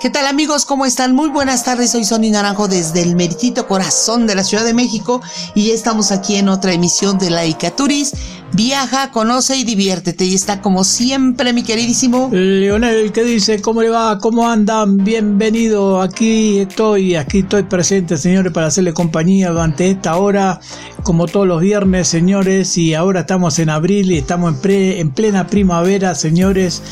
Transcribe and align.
¿Qué 0.00 0.08
tal 0.08 0.26
amigos? 0.26 0.64
¿Cómo 0.64 0.86
están? 0.86 1.14
Muy 1.14 1.28
buenas 1.28 1.62
tardes, 1.62 1.90
soy 1.90 2.04
Sonny 2.04 2.30
Naranjo 2.30 2.68
desde 2.68 3.02
el 3.02 3.16
meritito 3.16 3.68
corazón 3.68 4.26
de 4.26 4.34
la 4.34 4.44
Ciudad 4.44 4.64
de 4.64 4.72
México 4.72 5.20
y 5.54 5.72
estamos 5.72 6.10
aquí 6.10 6.36
en 6.36 6.48
otra 6.48 6.72
emisión 6.72 7.18
de 7.18 7.28
Laica 7.28 7.70
Turis. 7.70 8.14
Viaja, 8.52 9.12
conoce 9.12 9.56
y 9.56 9.64
diviértete. 9.64 10.24
Y 10.24 10.34
está 10.34 10.60
como 10.60 10.82
siempre 10.82 11.52
mi 11.52 11.62
queridísimo 11.62 12.30
Leonel, 12.32 13.12
¿qué 13.12 13.22
dice? 13.22 13.60
¿Cómo 13.60 13.82
le 13.82 13.90
va? 13.90 14.18
¿Cómo 14.18 14.48
andan? 14.48 14.96
Bienvenido. 14.96 16.00
Aquí 16.00 16.58
estoy, 16.58 17.14
aquí 17.14 17.40
estoy 17.40 17.64
presente, 17.64 18.16
señores, 18.16 18.52
para 18.52 18.66
hacerle 18.68 18.92
compañía 18.92 19.50
durante 19.50 19.90
esta 19.90 20.16
hora, 20.16 20.60
como 21.04 21.26
todos 21.26 21.46
los 21.46 21.60
viernes, 21.60 22.08
señores. 22.08 22.76
Y 22.76 22.94
ahora 22.94 23.20
estamos 23.20 23.58
en 23.60 23.70
abril 23.70 24.10
y 24.10 24.18
estamos 24.18 24.64
en, 24.64 24.70
en 24.72 25.10
plena 25.12 25.46
primavera, 25.46 26.14
señores. 26.14 26.82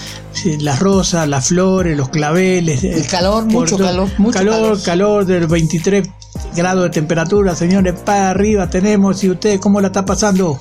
Las 0.60 0.78
rosas, 0.78 1.26
las 1.26 1.48
flores, 1.48 1.96
los 1.96 2.10
claveles. 2.10 2.84
El 2.98 3.06
calor, 3.06 3.44
mucho 3.44 3.78
calor, 3.78 4.10
mucho 4.18 4.40
calor. 4.40 4.54
Calor, 4.54 4.82
calor 4.82 5.24
del 5.24 5.46
23 5.46 6.08
grados 6.56 6.82
de 6.82 6.90
temperatura, 6.90 7.54
señores. 7.54 7.94
Para 8.04 8.30
arriba 8.30 8.68
tenemos. 8.68 9.22
¿Y 9.22 9.30
usted 9.30 9.60
cómo 9.60 9.80
la 9.80 9.86
está 9.86 10.04
pasando? 10.04 10.58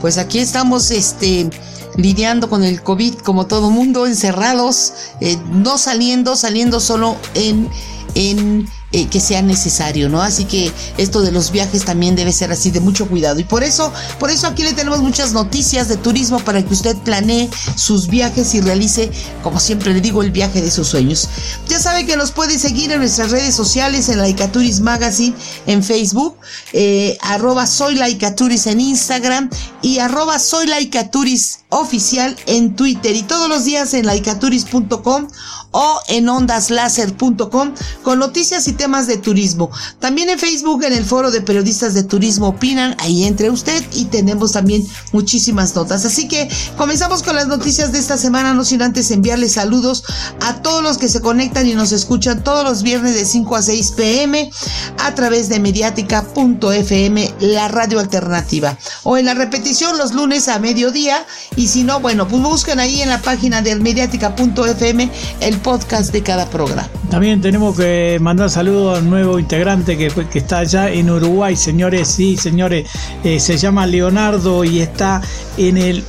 Pues 0.00 0.18
aquí 0.18 0.40
estamos, 0.40 0.90
este 0.90 1.48
lidiando 1.94 2.50
con 2.50 2.64
el 2.64 2.82
COVID 2.82 3.14
como 3.18 3.46
todo 3.46 3.70
mundo, 3.70 4.06
encerrados, 4.06 4.94
eh, 5.20 5.38
no 5.52 5.78
saliendo, 5.78 6.34
saliendo 6.34 6.80
solo 6.80 7.16
en, 7.34 7.68
en 8.16 8.68
eh, 8.96 9.08
que 9.10 9.20
sea 9.20 9.42
necesario, 9.42 10.08
¿no? 10.08 10.22
Así 10.22 10.46
que 10.46 10.72
esto 10.96 11.20
de 11.20 11.30
los 11.30 11.50
viajes 11.50 11.84
también 11.84 12.16
debe 12.16 12.32
ser 12.32 12.50
así 12.50 12.70
de 12.70 12.80
mucho 12.80 13.06
cuidado. 13.06 13.38
Y 13.38 13.44
por 13.44 13.62
eso, 13.62 13.92
por 14.18 14.30
eso 14.30 14.46
aquí 14.46 14.62
le 14.62 14.72
tenemos 14.72 15.00
muchas 15.00 15.34
noticias 15.34 15.88
de 15.88 15.98
turismo 15.98 16.40
para 16.40 16.64
que 16.64 16.72
usted 16.72 16.96
planee 17.04 17.50
sus 17.76 18.08
viajes 18.08 18.54
y 18.54 18.62
realice, 18.62 19.10
como 19.42 19.60
siempre 19.60 19.92
le 19.92 20.00
digo, 20.00 20.22
el 20.22 20.30
viaje 20.30 20.62
de 20.62 20.70
sus 20.70 20.88
sueños. 20.88 21.28
Ya 21.68 21.78
sabe 21.78 22.06
que 22.06 22.16
nos 22.16 22.32
puede 22.32 22.58
seguir 22.58 22.90
en 22.90 23.00
nuestras 23.00 23.32
redes 23.32 23.54
sociales, 23.54 24.08
en 24.08 24.16
Laicaturis 24.16 24.80
Magazine, 24.80 25.36
en 25.66 25.84
Facebook, 25.84 26.38
eh, 26.72 27.18
arroba 27.20 27.66
soy 27.66 27.96
Laicaturis 27.96 28.66
en 28.66 28.80
Instagram 28.80 29.50
y 29.82 29.98
arroba 29.98 30.38
soy 30.38 30.68
Laicaturis 30.68 31.66
oficial 31.68 32.34
en 32.46 32.74
Twitter 32.76 33.14
y 33.14 33.24
todos 33.24 33.50
los 33.50 33.64
días 33.66 33.92
en 33.92 34.06
laicaturis.com 34.06 35.28
o 35.72 36.00
en 36.08 36.28
ondaslaser.com 36.28 37.74
con 38.02 38.18
noticias 38.18 38.66
y 38.68 38.72
temas 38.72 39.06
de 39.06 39.18
turismo. 39.18 39.70
También 40.00 40.28
en 40.30 40.38
Facebook, 40.38 40.84
en 40.84 40.92
el 40.92 41.04
foro 41.04 41.30
de 41.30 41.40
periodistas 41.40 41.94
de 41.94 42.02
turismo 42.02 42.48
opinan, 42.48 42.96
ahí 42.98 43.24
entre 43.24 43.50
usted 43.50 43.84
y 43.92 44.06
tenemos 44.06 44.52
también 44.52 44.86
muchísimas 45.12 45.74
notas. 45.74 46.04
Así 46.04 46.28
que 46.28 46.48
comenzamos 46.76 47.22
con 47.22 47.36
las 47.36 47.48
noticias 47.48 47.92
de 47.92 47.98
esta 47.98 48.16
semana, 48.16 48.54
no 48.54 48.64
sin 48.64 48.82
antes 48.82 49.10
enviarles 49.10 49.52
saludos 49.52 50.04
a 50.40 50.62
todos 50.62 50.82
los 50.82 50.98
que 50.98 51.08
se 51.08 51.20
conectan 51.20 51.66
y 51.66 51.74
nos 51.74 51.92
escuchan 51.92 52.42
todos 52.42 52.64
los 52.64 52.82
viernes 52.82 53.14
de 53.14 53.24
5 53.24 53.56
a 53.56 53.62
6 53.62 53.92
pm 53.92 54.50
a 54.98 55.14
través 55.14 55.48
de 55.48 55.60
mediática.fm, 55.60 57.34
la 57.40 57.68
radio 57.68 58.00
alternativa, 58.00 58.78
o 59.02 59.16
en 59.16 59.26
la 59.26 59.34
repetición 59.34 59.98
los 59.98 60.12
lunes 60.12 60.48
a 60.48 60.58
mediodía 60.58 61.24
y 61.56 61.68
si 61.68 61.84
no, 61.84 62.00
bueno, 62.00 62.28
pues 62.28 62.42
busquen 62.42 62.80
ahí 62.80 63.02
en 63.02 63.08
la 63.08 63.20
página 63.20 63.62
del 63.62 63.80
mediática.fm 63.80 65.10
el 65.40 65.55
podcast 65.58 66.12
de 66.12 66.22
cada 66.22 66.48
programa. 66.50 66.88
También 67.10 67.40
tenemos 67.40 67.76
que 67.76 68.18
mandar 68.20 68.50
saludos 68.50 68.98
a 68.98 69.00
un 69.00 69.10
nuevo 69.10 69.38
integrante 69.38 69.96
que, 69.96 70.08
que 70.08 70.38
está 70.38 70.58
allá 70.58 70.90
en 70.90 71.10
Uruguay, 71.10 71.56
señores, 71.56 72.08
sí, 72.08 72.36
señores, 72.36 72.88
eh, 73.24 73.40
se 73.40 73.56
llama 73.56 73.86
Leonardo 73.86 74.64
y 74.64 74.80
está 74.80 75.22
en 75.56 75.78
el 75.78 76.04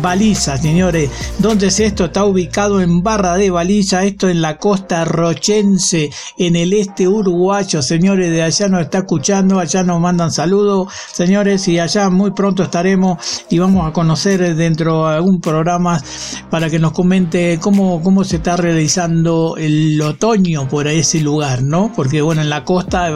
Baliza, 0.00 0.56
señores. 0.56 1.10
¿Dónde 1.38 1.66
es 1.66 1.78
esto? 1.78 2.06
Está 2.06 2.24
ubicado 2.24 2.80
en 2.80 3.02
Barra 3.02 3.36
de 3.36 3.50
Baliza, 3.50 4.02
esto 4.02 4.30
en 4.30 4.40
la 4.40 4.56
costa 4.56 5.04
rochense, 5.04 6.08
en 6.38 6.56
el 6.56 6.72
este 6.72 7.06
uruguayo, 7.06 7.82
señores. 7.82 8.30
De 8.30 8.42
allá 8.42 8.68
nos 8.68 8.80
está 8.80 8.98
escuchando, 9.00 9.58
allá 9.58 9.82
nos 9.82 10.00
mandan 10.00 10.30
saludos, 10.30 10.90
señores, 11.12 11.68
y 11.68 11.78
allá 11.78 12.08
muy 12.08 12.30
pronto 12.30 12.62
estaremos 12.62 13.18
y 13.50 13.58
vamos 13.58 13.86
a 13.86 13.92
conocer 13.92 14.56
dentro 14.56 15.06
de 15.06 15.16
algún 15.16 15.38
programa 15.38 16.02
para 16.48 16.70
que 16.70 16.78
nos 16.78 16.92
comente 16.92 17.58
cómo, 17.60 18.02
cómo 18.02 18.24
se 18.24 18.36
está 18.36 18.56
realizando 18.56 19.56
el 19.58 20.00
otoño 20.00 20.66
por 20.66 20.88
ese 20.88 21.20
lugar, 21.20 21.62
¿no? 21.62 21.92
Porque 21.94 22.22
bueno, 22.22 22.40
en 22.40 22.48
la 22.48 22.64
costa, 22.64 23.08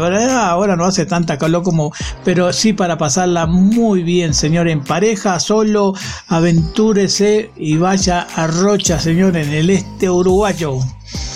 ahora 0.50 0.76
no 0.76 0.84
hace 0.84 1.06
tanta 1.06 1.38
calor 1.38 1.62
como, 1.62 1.92
pero 2.26 2.52
sí 2.52 2.74
para 2.74 2.98
pasarla 2.98 3.46
muy 3.46 4.02
bien, 4.02 4.34
señores, 4.34 4.74
en 4.74 4.84
pareja, 4.84 5.40
solo 5.40 5.94
aventúrese 6.28 7.50
y 7.56 7.76
vaya 7.76 8.22
a 8.22 8.46
Rocha, 8.46 8.98
señor, 8.98 9.36
en 9.36 9.52
el 9.52 9.70
este 9.70 10.10
uruguayo. 10.10 10.78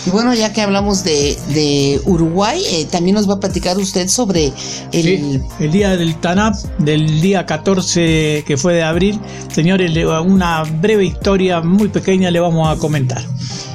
Y 0.06 0.10
bueno, 0.10 0.34
ya 0.34 0.52
que 0.52 0.62
hablamos 0.62 1.04
de, 1.04 1.36
de 1.48 2.00
Uruguay, 2.06 2.62
eh, 2.70 2.86
también 2.90 3.14
nos 3.14 3.28
va 3.28 3.34
a 3.34 3.40
platicar 3.40 3.76
usted 3.76 4.08
sobre 4.08 4.46
el... 4.92 5.02
Sí, 5.02 5.40
el 5.60 5.70
día 5.70 5.96
del 5.96 6.16
TANAP, 6.16 6.54
del 6.78 7.20
día 7.20 7.44
14 7.44 8.44
que 8.46 8.56
fue 8.56 8.74
de 8.74 8.82
abril. 8.82 9.20
Señores, 9.52 9.92
una 10.24 10.62
breve 10.62 11.04
historia 11.04 11.60
muy 11.60 11.88
pequeña 11.88 12.30
le 12.30 12.40
vamos 12.40 12.66
a 12.68 12.80
comentar. 12.80 13.22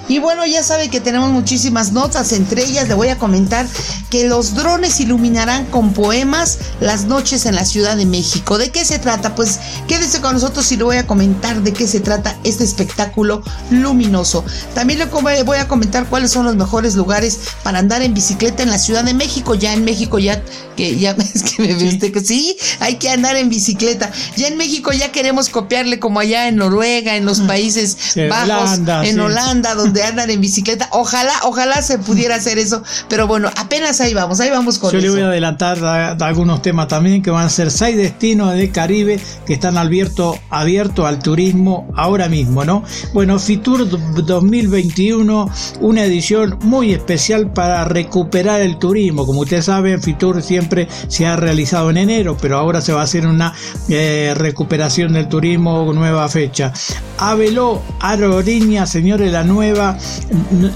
Y 0.07 0.19
bueno, 0.19 0.45
ya 0.45 0.61
sabe 0.61 0.89
que 0.89 1.01
tenemos 1.01 1.31
muchísimas 1.31 1.91
notas, 1.91 2.31
entre 2.31 2.63
ellas 2.63 2.87
le 2.87 2.93
voy 2.93 3.09
a 3.09 3.17
comentar 3.17 3.65
que 4.09 4.27
los 4.27 4.53
drones 4.53 4.99
iluminarán 4.99 5.65
con 5.65 5.93
poemas 5.93 6.59
las 6.79 7.05
noches 7.05 7.45
en 7.45 7.55
la 7.55 7.65
Ciudad 7.65 7.97
de 7.97 8.05
México. 8.05 8.57
¿De 8.57 8.71
qué 8.71 8.85
se 8.85 8.99
trata? 8.99 9.35
Pues 9.35 9.59
quédese 9.87 10.21
con 10.21 10.33
nosotros 10.33 10.71
y 10.71 10.77
le 10.77 10.83
voy 10.83 10.97
a 10.97 11.07
comentar 11.07 11.61
de 11.61 11.73
qué 11.73 11.87
se 11.87 11.99
trata 11.99 12.35
este 12.43 12.63
espectáculo 12.63 13.41
luminoso. 13.71 14.45
También 14.73 14.99
le 14.99 15.43
voy 15.43 15.57
a 15.57 15.67
comentar 15.67 16.05
cuáles 16.05 16.31
son 16.31 16.45
los 16.45 16.55
mejores 16.55 16.95
lugares 16.95 17.39
para 17.63 17.79
andar 17.79 18.01
en 18.01 18.13
bicicleta 18.13 18.63
en 18.63 18.69
la 18.69 18.77
Ciudad 18.77 19.03
de 19.03 19.13
México. 19.13 19.55
Ya 19.55 19.73
en 19.73 19.83
México 19.83 20.19
ya 20.19 20.41
que 20.75 20.97
ya 20.97 21.11
es 21.33 21.43
que 21.43 21.63
me 21.63 21.73
viste 21.73 22.11
que 22.11 22.19
sí, 22.19 22.57
hay 22.79 22.97
que 22.97 23.09
andar 23.09 23.35
en 23.35 23.49
bicicleta. 23.49 24.11
Ya 24.37 24.47
en 24.47 24.57
México 24.57 24.91
ya 24.91 25.11
queremos 25.11 25.49
copiarle 25.49 25.99
como 25.99 26.19
allá 26.19 26.47
en 26.47 26.57
Noruega, 26.57 27.15
en 27.15 27.25
los 27.25 27.41
países 27.41 27.97
bajos, 28.29 28.71
Holanda, 28.71 29.05
en 29.05 29.15
sí. 29.15 29.19
Holanda 29.19 29.75
donde 29.75 29.94
andan 30.03 30.29
en 30.29 30.41
bicicleta. 30.41 30.87
Ojalá, 30.91 31.33
ojalá 31.43 31.81
se 31.81 31.97
pudiera 31.99 32.35
hacer 32.35 32.57
eso, 32.57 32.83
pero 33.09 33.27
bueno, 33.27 33.49
apenas 33.57 34.01
ahí 34.01 34.13
vamos, 34.13 34.39
ahí 34.39 34.49
vamos 34.49 34.77
con 34.79 34.91
Yo 34.91 34.99
le 34.99 35.05
eso. 35.07 35.13
voy 35.15 35.23
a 35.23 35.27
adelantar 35.27 35.83
a- 35.83 36.11
a 36.11 36.27
algunos 36.27 36.61
temas 36.61 36.87
también 36.87 37.21
que 37.21 37.31
van 37.31 37.45
a 37.45 37.49
ser 37.49 37.71
seis 37.71 37.95
destinos 37.97 38.53
del 38.53 38.71
Caribe 38.71 39.19
que 39.45 39.53
están 39.53 39.77
abiertos 39.77 40.37
abierto 40.49 41.05
al 41.05 41.19
turismo 41.19 41.87
ahora 41.95 42.27
mismo, 42.29 42.63
¿no? 42.65 42.83
Bueno, 43.13 43.37
Fitur 43.39 43.87
2021, 43.89 45.49
una 45.81 46.03
edición 46.03 46.57
muy 46.63 46.93
especial 46.93 47.51
para 47.51 47.83
recuperar 47.85 48.61
el 48.61 48.77
turismo. 48.77 49.25
Como 49.25 49.41
ustedes 49.41 49.65
saben, 49.65 50.01
Fitur 50.01 50.41
siempre 50.41 50.87
se 51.07 51.25
ha 51.25 51.35
realizado 51.35 51.89
en 51.89 51.97
enero, 51.97 52.37
pero 52.41 52.57
ahora 52.57 52.81
se 52.81 52.93
va 52.93 53.01
a 53.01 53.03
hacer 53.03 53.27
una 53.27 53.53
eh, 53.89 54.33
recuperación 54.35 55.13
del 55.13 55.27
turismo, 55.27 55.91
nueva 55.93 56.27
fecha. 56.29 56.71
Aveló 57.17 57.81
Aerolínea, 57.99 58.85
señores, 58.85 59.31
la 59.31 59.43
nueva 59.43 59.84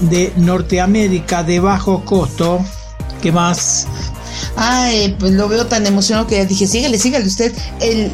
de 0.00 0.32
Norteamérica 0.36 1.42
de 1.42 1.60
bajo 1.60 2.04
costo. 2.04 2.64
¿Qué 3.20 3.32
más? 3.32 3.86
Ay, 4.56 5.16
pues 5.18 5.32
lo 5.32 5.48
veo 5.48 5.66
tan 5.66 5.86
emocionado 5.86 6.26
que 6.26 6.36
ya 6.36 6.44
dije, 6.44 6.66
sígale, 6.66 6.98
sígale 6.98 7.26
usted. 7.26 7.52
El, 7.80 8.10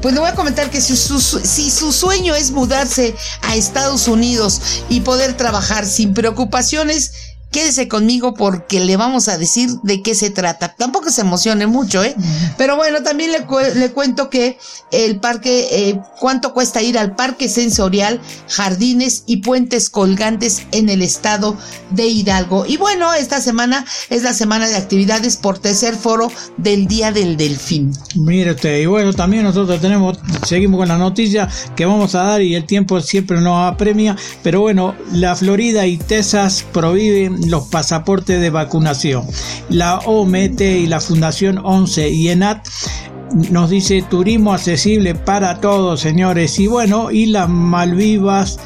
pues 0.00 0.14
le 0.14 0.20
voy 0.20 0.28
a 0.28 0.34
comentar 0.34 0.70
que 0.70 0.80
si 0.80 0.96
si 0.96 1.70
su 1.70 1.92
sueño 1.92 2.34
es 2.34 2.50
mudarse 2.50 3.14
a 3.42 3.56
Estados 3.56 4.08
Unidos 4.08 4.60
y 4.88 5.00
poder 5.00 5.36
trabajar 5.36 5.86
sin 5.86 6.14
preocupaciones, 6.14 7.12
quédese 7.54 7.86
conmigo 7.86 8.34
porque 8.34 8.80
le 8.80 8.96
vamos 8.96 9.28
a 9.28 9.38
decir 9.38 9.70
de 9.84 10.02
qué 10.02 10.16
se 10.16 10.30
trata. 10.30 10.74
Tampoco 10.74 11.08
se 11.10 11.20
emocione 11.20 11.68
mucho, 11.68 12.02
¿eh? 12.02 12.16
Pero 12.58 12.74
bueno, 12.76 13.04
también 13.04 13.30
le, 13.30 13.44
cu- 13.46 13.60
le 13.76 13.92
cuento 13.92 14.28
que 14.28 14.58
el 14.90 15.20
parque, 15.20 15.68
eh, 15.70 16.00
cuánto 16.18 16.52
cuesta 16.52 16.82
ir 16.82 16.98
al 16.98 17.14
parque 17.14 17.48
sensorial, 17.48 18.20
jardines 18.48 19.22
y 19.26 19.36
puentes 19.36 19.88
colgantes 19.88 20.62
en 20.72 20.88
el 20.88 21.00
estado 21.00 21.56
de 21.90 22.08
Hidalgo. 22.08 22.66
Y 22.66 22.76
bueno, 22.76 23.14
esta 23.14 23.40
semana 23.40 23.84
es 24.10 24.24
la 24.24 24.34
semana 24.34 24.66
de 24.68 24.74
actividades 24.74 25.36
por 25.36 25.60
tercer 25.60 25.94
foro 25.94 26.32
del 26.56 26.88
Día 26.88 27.12
del 27.12 27.36
Delfín. 27.36 27.92
Mire 28.16 28.50
usted, 28.50 28.80
y 28.80 28.86
bueno, 28.86 29.12
también 29.12 29.44
nosotros 29.44 29.80
tenemos, 29.80 30.18
seguimos 30.44 30.78
con 30.80 30.88
la 30.88 30.98
noticia 30.98 31.48
que 31.76 31.86
vamos 31.86 32.16
a 32.16 32.22
dar 32.24 32.42
y 32.42 32.56
el 32.56 32.64
tiempo 32.66 33.00
siempre 33.00 33.40
nos 33.40 33.72
apremia, 33.72 34.16
pero 34.42 34.60
bueno, 34.62 34.96
la 35.12 35.36
Florida 35.36 35.86
y 35.86 35.98
Texas 35.98 36.64
prohíben 36.72 37.43
los 37.50 37.64
pasaportes 37.68 38.40
de 38.40 38.50
vacunación. 38.50 39.26
La 39.68 39.98
OMT 39.98 40.60
y 40.60 40.86
la 40.86 41.00
Fundación 41.00 41.60
11 41.62 42.10
y 42.10 42.28
ENAT 42.28 42.66
nos 43.50 43.70
dice 43.70 44.02
turismo 44.02 44.52
accesible 44.52 45.14
para 45.14 45.60
todos, 45.60 46.00
señores. 46.00 46.58
Y 46.58 46.66
bueno, 46.66 47.10
y 47.10 47.26
las 47.26 47.48
Malvivas 47.48 48.58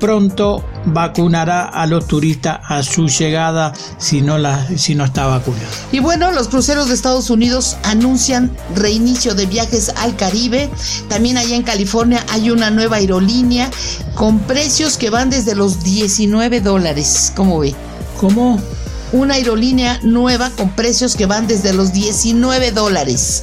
pronto 0.00 0.64
vacunará 0.86 1.66
a 1.66 1.86
los 1.86 2.06
turistas 2.06 2.58
a 2.66 2.82
su 2.82 3.06
llegada 3.06 3.72
si 3.98 4.22
no, 4.22 4.38
la, 4.38 4.66
si 4.76 4.94
no 4.94 5.04
está 5.04 5.26
vacunado. 5.26 5.66
Y 5.92 6.00
bueno, 6.00 6.32
los 6.32 6.48
cruceros 6.48 6.88
de 6.88 6.94
Estados 6.94 7.30
Unidos 7.30 7.76
anuncian 7.84 8.50
reinicio 8.74 9.34
de 9.34 9.46
viajes 9.46 9.92
al 9.96 10.16
Caribe. 10.16 10.70
También 11.08 11.36
allá 11.36 11.54
en 11.54 11.62
California 11.62 12.24
hay 12.30 12.50
una 12.50 12.70
nueva 12.70 12.96
aerolínea 12.96 13.70
con 14.14 14.40
precios 14.40 14.96
que 14.96 15.10
van 15.10 15.30
desde 15.30 15.54
los 15.54 15.84
19 15.84 16.60
dólares. 16.60 17.32
¿Cómo 17.36 17.60
ve? 17.60 17.74
¿Cómo? 18.20 18.60
Una 19.12 19.34
aerolínea 19.34 19.98
nueva 20.02 20.50
con 20.50 20.76
precios 20.76 21.16
que 21.16 21.24
van 21.24 21.46
desde 21.46 21.72
los 21.72 21.92
19 21.94 22.70
dólares 22.70 23.42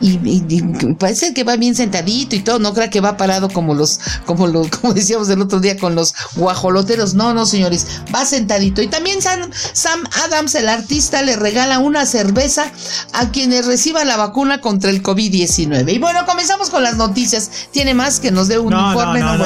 y, 0.00 0.60
parece 0.94 1.32
que 1.32 1.44
va 1.44 1.56
bien 1.56 1.74
sentadito 1.74 2.36
y 2.36 2.40
todo, 2.40 2.58
no 2.58 2.74
crea 2.74 2.90
que 2.90 3.00
va 3.00 3.16
parado 3.16 3.48
como 3.48 3.74
los, 3.74 4.00
como 4.26 4.46
los, 4.46 4.68
como 4.80 4.92
decíamos 4.92 5.28
el 5.28 5.40
otro 5.40 5.60
día 5.60 5.76
con 5.78 5.94
los 5.94 6.14
guajoloteros, 6.34 7.14
no, 7.14 7.34
no 7.34 7.46
señores, 7.46 7.86
va 8.14 8.26
sentadito. 8.26 8.82
Y 8.82 8.88
también 8.88 9.22
Sam, 9.22 9.50
Sam 9.72 10.04
Adams, 10.24 10.54
el 10.54 10.68
artista, 10.68 11.22
le 11.22 11.36
regala 11.36 11.78
una 11.78 12.04
cerveza 12.04 12.70
a 13.12 13.30
quienes 13.30 13.66
reciban 13.66 14.08
la 14.08 14.16
vacuna 14.16 14.60
contra 14.60 14.90
el 14.90 15.02
COVID-19. 15.02 15.94
Y 15.94 15.98
bueno, 15.98 16.26
comenzamos 16.26 16.70
con 16.70 16.82
las 16.82 16.96
noticias. 16.96 17.50
Tiene 17.70 17.94
más 17.94 18.20
que 18.20 18.30
nos 18.30 18.48
dé 18.48 18.58
un 18.58 18.72
informe, 18.72 19.20
no, 19.20 19.36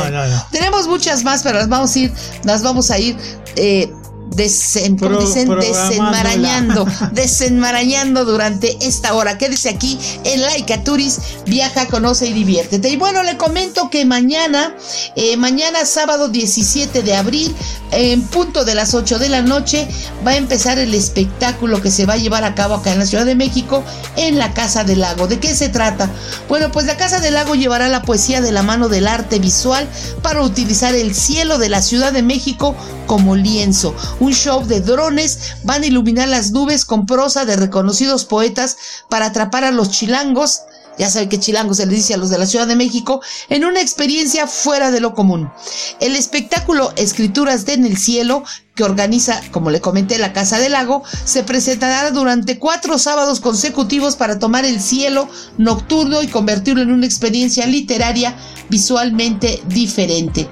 Tenemos 0.51 0.89
muchas 0.89 1.23
más, 1.23 1.43
pero 1.43 1.59
las 1.59 1.69
vamos 1.69 1.95
a 1.95 1.99
ir, 1.99 2.13
las 2.45 2.63
vamos 2.63 2.91
a 2.91 2.99
ir 2.99 3.17
eh, 3.57 3.93
desen, 4.35 4.97
dicen? 4.97 5.49
desenmarañando, 5.59 6.87
desenmarañando 7.13 8.25
durante 8.25 8.77
esta 8.87 9.15
hora. 9.15 9.39
Quédese 9.39 9.69
aquí 9.69 9.99
en 10.25 10.43
Laika 10.43 10.83
Turis, 10.85 11.19
viaja, 11.47 11.87
conoce 11.87 12.27
y 12.27 12.33
diviértete. 12.33 12.89
Y 12.89 12.97
bueno, 12.97 13.23
le 13.23 13.37
comento 13.37 13.91
que 13.91 14.05
mañana, 14.05 14.75
eh, 15.17 15.37
mañana 15.37 15.85
sábado 15.85 16.29
17 16.29 17.03
de 17.03 17.15
abril, 17.15 17.55
en 17.93 18.23
punto 18.23 18.65
de 18.65 18.75
las 18.75 18.95
8 18.95 19.19
de 19.19 19.29
la 19.29 19.43
noche, 19.43 19.89
va 20.27 20.33
a 20.33 20.37
empezar 20.37 20.79
el 20.79 20.95
espectáculo 20.95 21.83
que 21.83 21.91
se 21.91 22.07
va 22.07 22.15
a 22.15 22.19
llevar 22.19 22.45
a 22.45 22.55
cabo 22.55 22.75
acá 22.75 22.93
en 22.93 22.99
la 23.01 23.07
Ciudad 23.07 23.27
de 23.27 23.35
México 23.35 23.83
en 24.17 24.39
la 24.39 24.55
Casa 24.55 24.85
del 24.85 25.01
Lago. 25.01 25.27
¿De 25.27 25.41
qué 25.41 25.55
se 25.55 25.69
trata? 25.69 26.11
Bueno, 26.49 26.71
pues 26.73 26.87
la 26.87 26.97
Casa 26.97 27.21
del 27.21 27.35
Lago 27.35 27.55
llevará 27.55 27.89
la 27.89 28.03
poesía 28.03 28.41
de 28.41 28.53
la 28.53 28.63
mano 28.63 28.89
del 28.89 29.09
arte 29.09 29.39
visual 29.39 29.89
para 30.23 30.43
utilizar 30.43 30.95
el 30.95 31.15
cielo 31.15 31.59
de 31.59 31.69
la 31.69 31.83
Ciudad 31.83 32.13
de 32.13 32.23
México 32.23 32.75
como 33.07 33.35
lienzo 33.35 33.95
un 34.21 34.33
show 34.33 34.65
de 34.65 34.81
drones, 34.81 35.57
van 35.65 35.83
a 35.83 35.87
iluminar 35.87 36.29
las 36.29 36.53
nubes 36.53 36.85
con 36.85 37.07
prosa 37.07 37.45
de 37.45 37.57
reconocidos 37.57 38.25
poetas 38.25 38.77
para 39.09 39.27
atrapar 39.27 39.65
a 39.65 39.73
los 39.73 39.91
chilangos 39.91 40.63
ya 41.01 41.09
sabe 41.09 41.31
que 41.31 41.41
chilango 41.41 41.73
se 41.73 41.87
le 41.87 41.95
dice 41.95 42.13
a 42.13 42.19
los 42.19 42.29
de 42.29 42.37
la 42.37 42.45
Ciudad 42.45 42.67
de 42.67 42.77
México, 42.77 43.23
en 43.49 43.65
una 43.65 43.81
experiencia 43.81 44.47
fuera 44.47 44.91
de 44.91 45.01
lo 45.01 45.15
común. 45.15 45.51
El 45.99 46.15
espectáculo 46.15 46.93
Escrituras 46.97 47.65
de 47.65 47.73
en 47.73 47.87
el 47.87 47.97
Cielo, 47.97 48.45
que 48.75 48.85
organiza, 48.85 49.41
como 49.51 49.71
le 49.71 49.81
comenté, 49.81 50.19
la 50.19 50.35
Casa 50.35 50.59
del 50.59 50.73
Lago, 50.73 51.03
se 51.25 51.43
presentará 51.43 52.11
durante 52.11 52.59
cuatro 52.59 52.99
sábados 52.99 53.41
consecutivos 53.41 54.17
para 54.17 54.39
tomar 54.39 54.67
el 54.67 54.79
cielo 54.79 55.27
nocturno 55.57 56.23
y 56.23 56.29
convertirlo 56.29 56.83
en 56.83 56.93
una 56.93 57.07
experiencia 57.07 57.67
literaria 57.67 58.37
visualmente 58.69 59.63
diferente. 59.69 60.51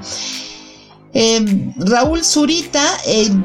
Em, 1.20 1.74
Raúl 1.76 2.22
Zurita, 2.22 2.86
em, 3.04 3.42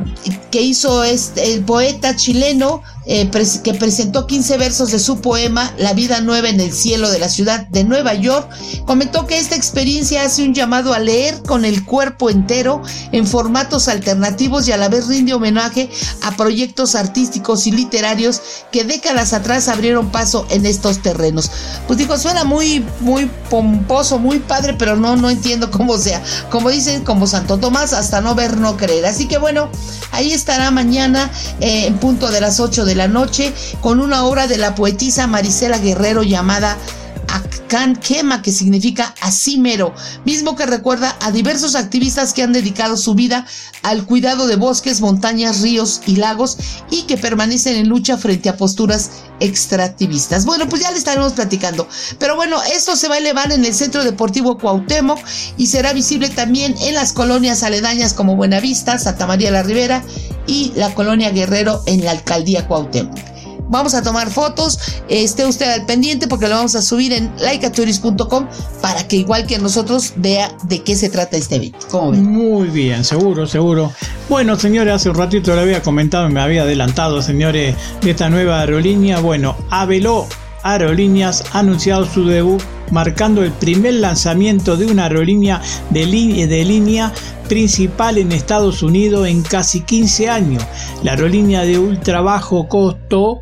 que 0.51 0.61
hizo 0.61 1.03
este, 1.03 1.55
el 1.55 1.63
poeta 1.63 2.15
chileno, 2.15 2.83
eh, 3.05 3.29
que 3.63 3.73
presentó 3.73 4.27
15 4.27 4.57
versos 4.57 4.91
de 4.91 4.99
su 4.99 5.19
poema 5.19 5.73
La 5.77 5.93
vida 5.93 6.21
nueva 6.21 6.49
en 6.49 6.59
el 6.59 6.71
cielo 6.71 7.09
de 7.09 7.19
la 7.19 7.29
ciudad 7.29 7.67
de 7.67 7.83
Nueva 7.83 8.13
York, 8.13 8.49
comentó 8.85 9.27
que 9.27 9.37
esta 9.37 9.55
experiencia 9.55 10.23
hace 10.23 10.43
un 10.43 10.53
llamado 10.53 10.93
a 10.93 10.99
leer 10.99 11.41
con 11.43 11.65
el 11.65 11.85
cuerpo 11.85 12.29
entero 12.29 12.81
en 13.11 13.27
formatos 13.27 13.87
alternativos 13.87 14.67
y 14.67 14.71
a 14.71 14.77
la 14.77 14.89
vez 14.89 15.07
rinde 15.07 15.33
homenaje 15.33 15.89
a 16.21 16.35
proyectos 16.35 16.95
artísticos 16.95 17.67
y 17.67 17.71
literarios 17.71 18.41
que 18.71 18.83
décadas 18.83 19.33
atrás 19.33 19.67
abrieron 19.67 20.09
paso 20.09 20.45
en 20.49 20.65
estos 20.65 21.01
terrenos. 21.01 21.51
Pues 21.87 21.99
digo, 21.99 22.17
suena 22.17 22.43
muy, 22.43 22.85
muy 22.99 23.29
pomposo, 23.49 24.19
muy 24.19 24.39
padre, 24.39 24.73
pero 24.73 24.95
no, 24.95 25.15
no 25.15 25.29
entiendo 25.29 25.71
cómo 25.71 25.97
sea. 25.97 26.21
Como 26.49 26.69
dicen, 26.69 27.03
como 27.03 27.27
Santo 27.27 27.57
Tomás, 27.57 27.93
hasta 27.93 28.21
no 28.21 28.35
ver, 28.35 28.57
no 28.57 28.77
creer. 28.77 29.05
Así 29.05 29.27
que 29.27 29.37
bueno, 29.37 29.69
ahí 30.11 30.31
estará 30.31 30.71
mañana 30.71 31.31
eh, 31.59 31.87
en 31.87 31.97
punto 31.97 32.31
de 32.31 32.41
las 32.41 32.59
8 32.59 32.85
de 32.85 32.92
la 32.95 33.07
noche 33.07 33.53
con 33.81 33.99
una 33.99 34.25
obra 34.25 34.47
de 34.47 34.57
la 34.57 34.75
poetisa 34.75 35.27
Marisela 35.27 35.77
Guerrero 35.77 36.23
llamada 36.23 36.77
Akan 37.33 37.95
Kema, 37.95 38.43
que 38.43 38.51
significa 38.51 39.15
así 39.19 39.57
mero, 39.57 39.93
mismo 40.23 40.55
que 40.55 40.67
recuerda 40.67 41.17
a 41.19 41.31
diversos 41.31 41.73
activistas 41.73 42.31
que 42.31 42.43
han 42.43 42.53
dedicado 42.53 42.95
su 42.95 43.15
vida 43.15 43.47
al 43.81 44.05
cuidado 44.05 44.45
de 44.45 44.55
bosques, 44.55 45.01
montañas, 45.01 45.61
ríos 45.61 46.01
y 46.05 46.17
lagos 46.17 46.57
y 46.91 47.03
que 47.03 47.17
permanecen 47.17 47.75
en 47.75 47.89
lucha 47.89 48.17
frente 48.17 48.49
a 48.49 48.57
posturas 48.57 49.09
extractivistas. 49.39 50.45
Bueno, 50.45 50.69
pues 50.69 50.83
ya 50.83 50.91
le 50.91 50.97
estaremos 50.99 51.33
platicando. 51.33 51.87
Pero 52.19 52.35
bueno, 52.35 52.61
esto 52.63 52.95
se 52.95 53.07
va 53.07 53.15
a 53.15 53.17
elevar 53.17 53.51
en 53.51 53.65
el 53.65 53.73
Centro 53.73 54.03
Deportivo 54.03 54.59
Cuauhtémoc 54.59 55.19
y 55.57 55.67
será 55.67 55.93
visible 55.93 56.29
también 56.29 56.75
en 56.81 56.93
las 56.93 57.13
colonias 57.13 57.63
aledañas 57.63 58.13
como 58.13 58.35
Buenavista, 58.35 58.99
Santa 58.99 59.25
María 59.25 59.49
la 59.49 59.63
Ribera 59.63 60.03
y 60.45 60.71
la 60.75 60.93
colonia 60.93 61.31
Guerrero 61.31 61.81
en 61.87 62.05
la 62.05 62.11
alcaldía 62.11 62.67
Cuauhtémoc 62.67 63.33
vamos 63.69 63.93
a 63.93 64.01
tomar 64.01 64.29
fotos, 64.29 64.79
esté 65.09 65.45
usted 65.45 65.71
al 65.71 65.85
pendiente 65.85 66.27
porque 66.27 66.47
lo 66.47 66.55
vamos 66.55 66.75
a 66.75 66.81
subir 66.81 67.13
en 67.13 67.31
likeaturis.com 67.37 68.47
para 68.81 69.07
que 69.07 69.17
igual 69.17 69.45
que 69.45 69.57
nosotros 69.59 70.13
vea 70.17 70.55
de 70.63 70.83
qué 70.83 70.95
se 70.95 71.09
trata 71.09 71.37
este 71.37 71.55
evento. 71.55 72.11
Muy 72.11 72.69
bien, 72.69 73.03
seguro, 73.03 73.47
seguro. 73.47 73.91
Bueno, 74.29 74.57
señores, 74.57 74.93
hace 74.93 75.09
un 75.09 75.15
ratito 75.15 75.55
le 75.55 75.61
había 75.61 75.81
comentado, 75.81 76.29
me 76.29 76.41
había 76.41 76.63
adelantado, 76.63 77.21
señores, 77.21 77.75
de 78.01 78.11
esta 78.11 78.29
nueva 78.29 78.61
aerolínea. 78.61 79.19
Bueno, 79.19 79.55
Aveló 79.69 80.27
Aerolíneas 80.63 81.43
ha 81.51 81.59
anunciado 81.59 82.05
su 82.05 82.25
debut 82.25 82.61
marcando 82.91 83.43
el 83.43 83.51
primer 83.51 83.95
lanzamiento 83.95 84.77
de 84.77 84.85
una 84.85 85.03
aerolínea 85.03 85.61
de, 85.89 86.05
de 86.05 86.65
línea 86.65 87.11
principal 87.47 88.17
en 88.17 88.31
Estados 88.31 88.81
Unidos 88.83 89.27
en 89.27 89.41
casi 89.43 89.81
15 89.81 90.29
años. 90.29 90.63
La 91.03 91.11
aerolínea 91.11 91.61
de 91.61 91.77
ultra 91.77 92.21
bajo 92.21 92.67
costo 92.67 93.41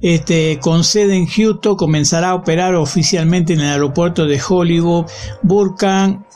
este, 0.00 0.58
con 0.60 0.84
sede 0.84 1.16
en 1.16 1.26
Houston 1.26 1.76
comenzará 1.76 2.30
a 2.30 2.34
operar 2.34 2.74
oficialmente 2.74 3.54
en 3.54 3.60
el 3.60 3.70
aeropuerto 3.70 4.26
de 4.26 4.40
Hollywood, 4.46 5.06
Burkan 5.42 6.26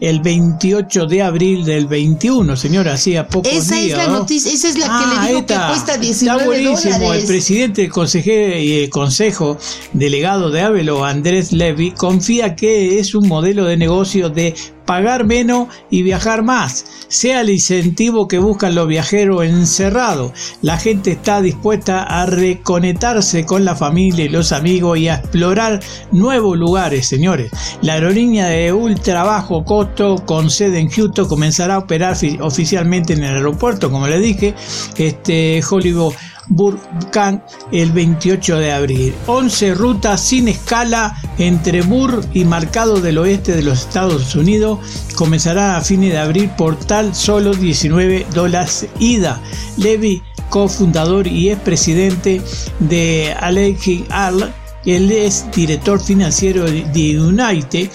el 0.00 0.20
28 0.20 1.06
de 1.06 1.22
abril 1.22 1.64
del 1.64 1.86
21, 1.86 2.56
señora, 2.56 2.94
hacía 2.94 3.28
pocos 3.28 3.52
esa 3.52 3.76
días. 3.76 3.92
Esa 3.92 4.02
es 4.02 4.08
la 4.08 4.18
noticia, 4.18 4.52
esa 4.52 4.68
es 4.68 4.78
la 4.78 4.86
que 4.86 5.06
le 5.06 5.16
ah, 5.16 5.26
digo 5.28 5.46
que 5.46 5.54
cuesta 5.54 5.96
19 5.96 6.38
Está 6.40 6.46
buenísimo. 6.46 7.12
El 7.12 7.24
presidente 7.24 7.82
del 7.82 7.90
consejero 7.90 8.58
y 8.58 8.72
el 8.84 8.90
consejo 8.90 9.58
delegado 9.92 10.50
de 10.50 10.62
Avelo, 10.62 11.04
Andrés 11.04 11.52
Levy, 11.52 11.92
confía 11.92 12.56
que 12.56 12.98
es 12.98 13.14
un 13.14 13.28
modelo 13.28 13.64
de 13.64 13.76
negocio 13.76 14.30
de 14.30 14.54
pagar 14.84 15.24
menos 15.24 15.68
y 15.90 16.02
viajar 16.02 16.42
más, 16.42 16.84
sea 17.08 17.40
el 17.40 17.50
incentivo 17.50 18.28
que 18.28 18.38
buscan 18.38 18.74
los 18.74 18.86
viajeros 18.86 19.44
encerrados. 19.44 20.32
La 20.62 20.78
gente 20.78 21.12
está 21.12 21.40
dispuesta 21.40 22.02
a 22.02 22.26
reconectarse 22.26 23.46
con 23.46 23.64
la 23.64 23.76
familia 23.76 24.24
y 24.24 24.28
los 24.28 24.52
amigos 24.52 24.98
y 24.98 25.08
a 25.08 25.16
explorar 25.16 25.80
nuevos 26.12 26.58
lugares, 26.58 27.06
señores. 27.06 27.50
La 27.82 27.94
aerolínea 27.94 28.46
de 28.46 28.72
ultra 28.72 29.24
bajo 29.34 29.64
costo 29.64 30.22
con 30.24 30.48
sede 30.48 30.78
en 30.78 30.88
Houston 30.88 31.26
comenzará 31.26 31.74
a 31.74 31.78
operar 31.78 32.16
oficialmente 32.40 33.14
en 33.14 33.24
el 33.24 33.34
aeropuerto, 33.34 33.90
como 33.90 34.06
le 34.06 34.20
dije, 34.20 34.54
este 34.96 35.60
Hollywood 35.68 36.14
Burkan 36.46 37.42
el 37.72 37.90
28 37.90 38.58
de 38.58 38.72
abril. 38.72 39.14
11 39.26 39.74
rutas 39.74 40.20
sin 40.20 40.46
escala 40.46 41.16
entre 41.38 41.82
Burr 41.82 42.24
y 42.32 42.44
Marcado 42.44 43.00
del 43.00 43.18
Oeste 43.18 43.56
de 43.56 43.62
los 43.62 43.80
Estados 43.80 44.36
Unidos 44.36 44.78
comenzará 45.16 45.76
a 45.76 45.80
fines 45.80 46.12
de 46.12 46.18
abril 46.18 46.48
por 46.56 46.76
tal 46.76 47.12
solo 47.12 47.54
19 47.54 48.26
dólares 48.34 48.86
ida. 49.00 49.40
Levy, 49.78 50.22
cofundador 50.48 51.26
y 51.26 51.50
expresidente 51.50 52.40
de 52.78 53.34
Allegheny 53.40 54.06
Arl, 54.10 54.52
él 54.86 55.10
es 55.10 55.46
director 55.50 55.98
financiero 56.00 56.64
de 56.64 57.18
United 57.18 57.90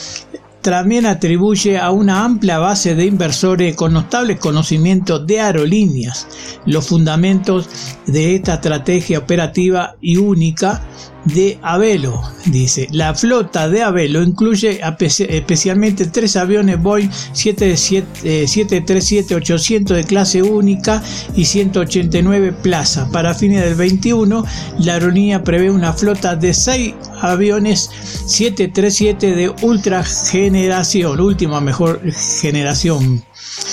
también 0.69 1.05
atribuye 1.05 1.77
a 1.77 1.91
una 1.91 2.23
amplia 2.23 2.59
base 2.59 2.95
de 2.95 3.05
inversores 3.05 3.75
con 3.75 3.93
notables 3.93 4.39
conocimientos 4.39 5.25
de 5.25 5.41
aerolíneas 5.41 6.27
los 6.65 6.87
fundamentos 6.87 7.69
de 8.05 8.35
esta 8.35 8.55
estrategia 8.55 9.19
operativa 9.19 9.95
y 10.01 10.17
única 10.17 10.81
de 11.25 11.59
Avelo. 11.61 12.21
Dice, 12.45 12.87
la 12.91 13.13
flota 13.13 13.67
de 13.67 13.83
Avelo 13.83 14.23
incluye 14.23 14.79
especialmente 15.01 16.07
tres 16.07 16.35
aviones 16.35 16.81
Boeing 16.81 17.09
737-800 17.09 19.95
de 19.95 20.03
clase 20.03 20.41
única 20.41 21.01
y 21.35 21.45
189 21.45 22.53
plaza. 22.63 23.09
Para 23.11 23.33
fines 23.33 23.63
del 23.63 23.75
21, 23.75 24.45
la 24.79 24.93
aerolínea 24.93 25.43
prevé 25.43 25.69
una 25.71 25.93
flota 25.93 26.35
de 26.35 26.53
seis 26.53 26.93
aviones 27.21 27.89
737 28.25 29.35
de 29.35 29.49
ultra 29.61 30.03
generación, 30.03 31.19
última 31.19 31.61
mejor 31.61 32.01
generación. 32.11 33.23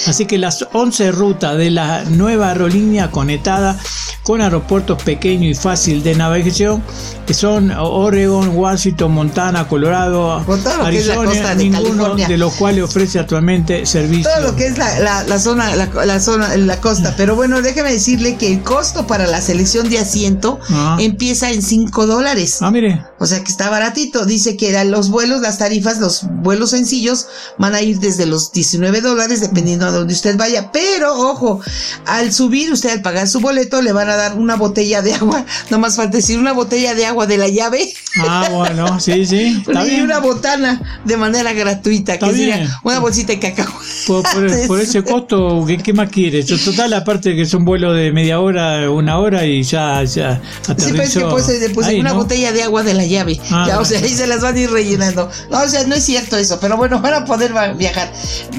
Así 0.07 0.27
que 0.27 0.39
las 0.39 0.67
11 0.73 1.13
rutas 1.13 1.57
de 1.57 1.71
la 1.71 2.05
nueva 2.05 2.51
aerolínea 2.51 3.11
conectada 3.11 3.79
con 4.23 4.41
aeropuertos 4.41 5.01
pequeños 5.05 5.57
y 5.57 5.61
fácil 5.61 6.03
de 6.03 6.17
navegación 6.17 6.83
que 7.27 7.35
son 7.35 7.71
Oregon, 7.71 8.57
Washington, 8.57 9.13
Montana, 9.13 9.69
Colorado, 9.69 10.45
Arizona, 10.81 11.55
ninguno 11.55 12.15
de, 12.15 12.39
los 12.39 12.55
cuales 12.55 12.85
ofrece 12.85 13.19
actualmente 13.19 13.85
servicio. 13.85 14.31
Todo 14.31 14.51
lo 14.51 14.57
que 14.57 14.67
es 14.67 14.79
la, 14.79 15.39
zona, 15.41 15.75
la, 15.75 16.21
zona, 16.21 16.57
la 16.57 16.81
costa. 16.81 17.15
Pero 17.17 17.35
bueno, 17.35 17.63
déjeme 17.63 17.93
decirle 17.93 18.37
que 18.37 18.53
el 18.53 18.63
costo 18.63 19.07
para 19.09 19.27
la 19.27 19.41
selección 19.41 19.89
de 19.89 19.99
asiento 19.99 20.61
ah. 20.71 20.97
empieza 21.01 21.51
en 21.51 21.63
5 21.63 22.07
dólares. 22.07 22.59
Ah, 22.61 22.71
mire. 22.71 23.05
O 23.19 23.27
sea 23.27 23.43
que 23.43 23.51
está 23.51 23.71
baratito. 23.71 24.25
Dice 24.25 24.57
que 24.57 24.85
los 24.85 25.11
vuelos, 25.11 25.41
las 25.41 25.59
tarifas, 25.59 25.99
los 25.99 26.27
vuelos 26.31 26.71
sencillos 26.71 27.27
van 27.59 27.75
a 27.75 27.83
ir 27.83 27.99
desde 27.99 28.27
los 28.27 28.53
19 28.53 29.01
dólares 29.01 29.41
dependiendo 29.41 29.66
de 29.67 29.77
donde 29.77 30.15
usted 30.15 30.37
vaya. 30.37 30.71
Pero 30.73 31.13
ojo, 31.15 31.61
al 32.07 32.33
subir 32.33 32.73
usted 32.73 32.91
al 32.91 33.03
pagar 33.03 33.29
su 33.29 33.41
boleto 33.41 33.83
le 33.83 33.93
van 33.93 34.09
a 34.09 34.17
dar 34.17 34.37
una 34.37 34.57
botella 34.57 35.03
de 35.03 35.15
agua. 35.15 35.45
No 35.71 35.79
más 35.79 35.97
falta 35.97 36.19
decir 36.19 36.39
una 36.39 36.53
botella 36.53 36.95
de 36.95 37.07
agua 37.07 37.27
de 37.27 37.39
la 37.39 37.49
llave. 37.49 37.93
Ah, 38.21 38.49
bueno, 38.51 39.01
sí, 39.01 39.27
sí. 39.27 39.65
y 39.91 40.01
una 40.01 40.21
botana 40.21 41.01
de 41.05 41.17
manera 41.17 41.53
gratuita, 41.53 42.19
que 42.19 42.27
sería 42.27 42.81
una 42.83 43.01
bolsita 43.01 43.33
de 43.33 43.41
cacao. 43.41 43.73
Por, 44.07 44.81
ese 44.81 45.03
costo, 45.03 45.67
¿qué, 45.83 45.93
más 45.93 46.11
quieres? 46.11 46.47
Total, 46.47 46.93
aparte 46.93 47.35
que 47.35 47.43
es 47.43 47.55
un 47.55 47.65
vuelo 47.65 47.93
de 47.93 48.13
media 48.13 48.41
hora, 48.41 48.91
una 48.91 49.19
hora 49.19 49.45
y 49.45 49.63
ya, 49.63 50.05
ya 50.05 50.41
aterrizó. 50.69 51.39
Sí, 51.41 51.59
que 51.59 51.71
pues, 51.71 51.95
una 51.95 52.13
botella 52.13 52.53
de 52.53 52.63
agua 52.63 52.83
de 52.83 52.95
la 52.95 53.05
llave. 53.05 53.41
Ah, 53.51 53.79
o 53.81 53.85
sea, 53.85 54.01
ahí 54.01 54.15
se 54.15 54.27
las 54.27 54.41
van 54.41 54.55
a 54.55 54.61
ir 54.61 54.71
rellenando. 54.71 55.31
No, 55.51 55.63
o 55.63 55.69
sea, 55.69 55.85
no 55.85 55.95
es 55.95 56.05
cierto 56.05 56.37
eso, 56.37 56.59
pero 56.61 56.77
bueno, 56.77 57.01
van 57.01 57.15
a 57.15 57.25
poder 57.25 57.53
viajar. 57.77 58.13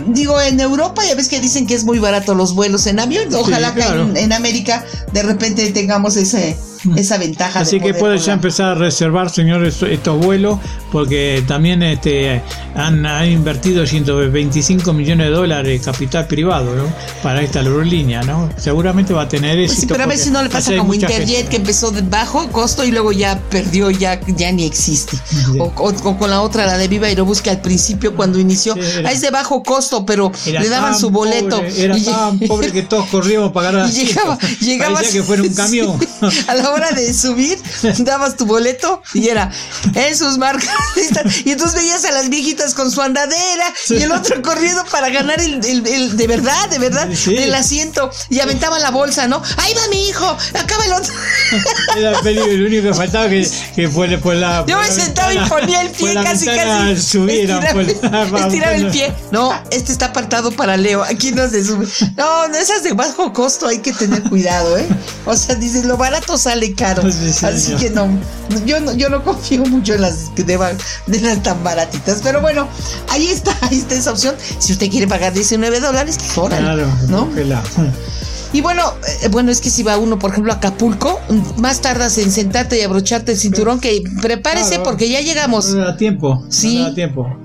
Digo, 0.08 0.40
en 0.42 0.60
Europa 0.60 0.87
ya 1.08 1.16
ves 1.16 1.30
que 1.30 1.40
dicen 1.40 1.68
que 1.68 1.76
es 1.76 1.84
muy 1.84 2.00
barato 2.00 2.36
los 2.36 2.54
vuelos 2.54 2.88
en 2.88 3.00
avión. 3.00 3.34
Ojalá 3.34 3.74
que 3.74 3.84
en 4.22 4.34
América 4.34 4.86
de 5.12 5.24
repente 5.24 5.72
tengamos 5.72 6.18
ese 6.18 6.58
esa 6.96 7.18
ventaja. 7.18 7.60
Así 7.60 7.80
que 7.80 7.94
puede 7.94 8.18
ya 8.18 8.34
empezar 8.34 8.72
a 8.72 8.76
reservar, 8.76 9.30
señores, 9.30 9.82
estos 9.84 10.24
vuelos, 10.24 10.60
porque 10.92 11.44
también 11.48 11.84
este, 11.84 12.42
han, 12.76 13.06
invertido 13.30 13.86
125 13.86 14.94
millones 14.94 15.28
de 15.28 15.34
dólares 15.34 15.82
capital 15.84 16.28
privado 16.28 16.76
¿no? 16.76 16.84
para 17.24 17.42
esta 17.42 17.60
aerolínea, 17.60 18.24
¿no? 18.24 18.50
Seguramente 18.58 19.14
va 19.14 19.24
a 19.24 19.30
tener 19.30 19.60
eso. 19.60 19.74
Pues 19.74 19.82
sí, 19.82 19.88
pero 19.88 20.04
a 20.04 20.08
ver 20.08 20.18
si 20.18 20.30
no 20.30 20.42
le 20.42 20.50
pasa 20.50 20.76
como 20.78 20.94
Interjet, 20.94 21.50
que 21.50 21.58
empezó 21.58 21.92
de 21.92 22.02
bajo 22.02 22.48
costo 22.50 22.84
y 22.84 22.92
luego 22.92 23.12
ya 23.12 23.40
perdió, 23.50 23.90
ya, 23.92 24.20
ya 24.28 24.52
ni 24.52 24.66
existe. 24.66 25.18
O, 25.60 25.72
con 25.72 26.30
la 26.30 26.42
otra, 26.42 26.66
la 26.66 26.78
de 26.78 26.88
Viva 26.88 27.08
Aerobús, 27.08 27.42
que 27.42 27.50
al 27.50 27.62
principio 27.62 28.16
cuando 28.16 28.40
inició, 28.40 28.76
ah, 29.06 29.12
es 29.12 29.22
de 29.22 29.32
bajo 29.32 29.64
costo, 29.64 30.06
pero 30.06 30.32
le 30.46 30.70
daban 30.70 30.98
su 30.98 31.10
boleto. 31.10 31.62
era 31.76 31.96
tan 32.04 32.40
pobre 32.40 32.72
que 32.72 32.84
todos 32.84 33.08
corríamos 33.08 33.52
para 33.52 33.72
pagar 33.72 33.90
Y 33.98 34.06
llegaba, 34.06 34.38
llegaba 34.60 35.02
que 35.02 35.24
fuera 35.24 35.44
un 35.44 35.54
camión. 35.54 36.00
a 36.48 36.54
la 36.56 36.67
hora 36.72 36.92
de 36.92 37.14
subir, 37.14 37.60
dabas 38.00 38.36
tu 38.36 38.46
boleto 38.46 39.02
y 39.14 39.30
era 39.30 39.52
en 39.94 40.16
sus 40.16 40.38
marcas. 40.38 40.70
Y 41.46 41.52
entonces 41.52 41.82
veías 41.82 42.06
a 42.06 42.12
las 42.12 42.30
viejitas 42.30 42.74
con 42.74 42.92
su 42.92 43.02
andadera 43.02 43.74
y 43.90 44.02
el 44.02 44.12
otro 44.12 44.42
corriendo 44.42 44.84
para 44.86 45.10
ganar 45.10 45.40
el, 45.40 45.62
de 45.62 46.28
verdad, 46.28 46.70
de 46.70 46.80
verdad, 46.80 47.10
el 47.28 47.54
asiento. 47.54 48.10
Y 48.30 48.40
aventaba 48.40 48.80
la 48.80 48.92
bolsa, 48.92 49.28
¿no? 49.28 49.42
Ahí 49.58 49.74
va 49.74 49.88
mi 49.90 50.10
hijo, 50.10 50.38
acaba 50.54 50.86
el 50.86 50.94
otro. 50.94 51.14
Era 51.98 52.20
el 52.24 52.66
único 52.66 52.84
que 52.84 52.94
faltaba 52.94 53.30
que, 53.30 53.50
que 53.76 53.90
fue 53.90 54.18
por 54.18 54.36
la. 54.36 54.66
Yo 54.68 54.78
me 54.80 54.90
sentaba 54.90 55.34
y 55.34 55.40
ponía 55.50 55.82
el 55.82 55.90
pie 55.90 56.14
casi, 56.16 56.46
casi. 56.46 57.02
Subieron, 57.02 57.64
estiraba, 57.90 58.76
el 58.76 58.90
pie. 58.90 59.14
No, 59.32 59.54
este 59.72 59.92
está 59.92 60.08
apartado 60.08 60.52
para 60.52 60.78
Leo. 60.78 61.04
Aquí 61.04 61.32
no 61.32 61.48
se 61.50 61.64
sube. 61.64 61.88
No, 62.16 62.48
no, 62.48 62.58
esas 62.58 62.84
de 62.84 62.94
bajo 62.94 63.34
costo 63.34 63.68
hay 63.68 63.80
que 63.80 63.94
tener 63.94 64.24
cuidado, 64.24 64.78
¿eh? 64.78 64.88
O 65.26 65.36
sea, 65.36 65.56
dices, 65.56 65.86
lo 65.86 65.98
barato 65.98 66.38
sale 66.38 66.57
caro. 66.74 67.04
Así 67.04 67.76
que 67.76 67.90
no, 67.90 68.08
yo 68.66 68.80
no, 68.80 68.94
yo 68.94 69.10
no 69.10 69.24
confío 69.24 69.64
mucho 69.66 69.94
en 69.94 70.02
las 70.02 70.34
de, 70.36 70.44
de 70.44 71.22
las 71.22 71.44
tan 71.44 71.64
baratitas. 71.64 72.22
Pero 72.24 72.42
bueno, 72.42 72.68
ahí 73.10 73.28
está, 73.28 73.56
ahí 73.62 73.78
está 73.78 73.96
esa 73.96 74.12
opción. 74.12 74.36
Si 74.60 74.74
usted 74.74 74.90
quiere 74.90 75.08
pagar 75.08 75.34
19 75.34 75.80
dólares, 75.80 76.18
claro, 76.34 76.88
¿no? 77.10 77.30
Y 78.54 78.62
bueno, 78.62 78.94
eh, 79.24 79.28
bueno, 79.30 79.52
es 79.52 79.60
que 79.60 79.70
si 79.70 79.84
va 79.84 79.98
uno, 79.98 80.18
por 80.18 80.32
ejemplo, 80.32 80.54
a 80.54 80.56
Acapulco, 80.56 81.20
más 81.58 81.82
tardas 81.82 82.18
en 82.18 82.32
sentarte 82.32 82.80
y 82.80 82.82
abrocharte 82.82 83.34
el 83.34 83.38
cinturón 83.38 83.80
que 83.80 84.04
prepárese 84.22 84.80
porque 84.80 85.10
ya 85.10 85.22
llegamos. 85.22 85.74
No 85.74 85.86
da 85.86 85.98
tiempo. 85.98 86.44
Sí. 86.50 86.80
No 86.80 86.90
da 86.90 86.96
tiempo. 86.96 87.38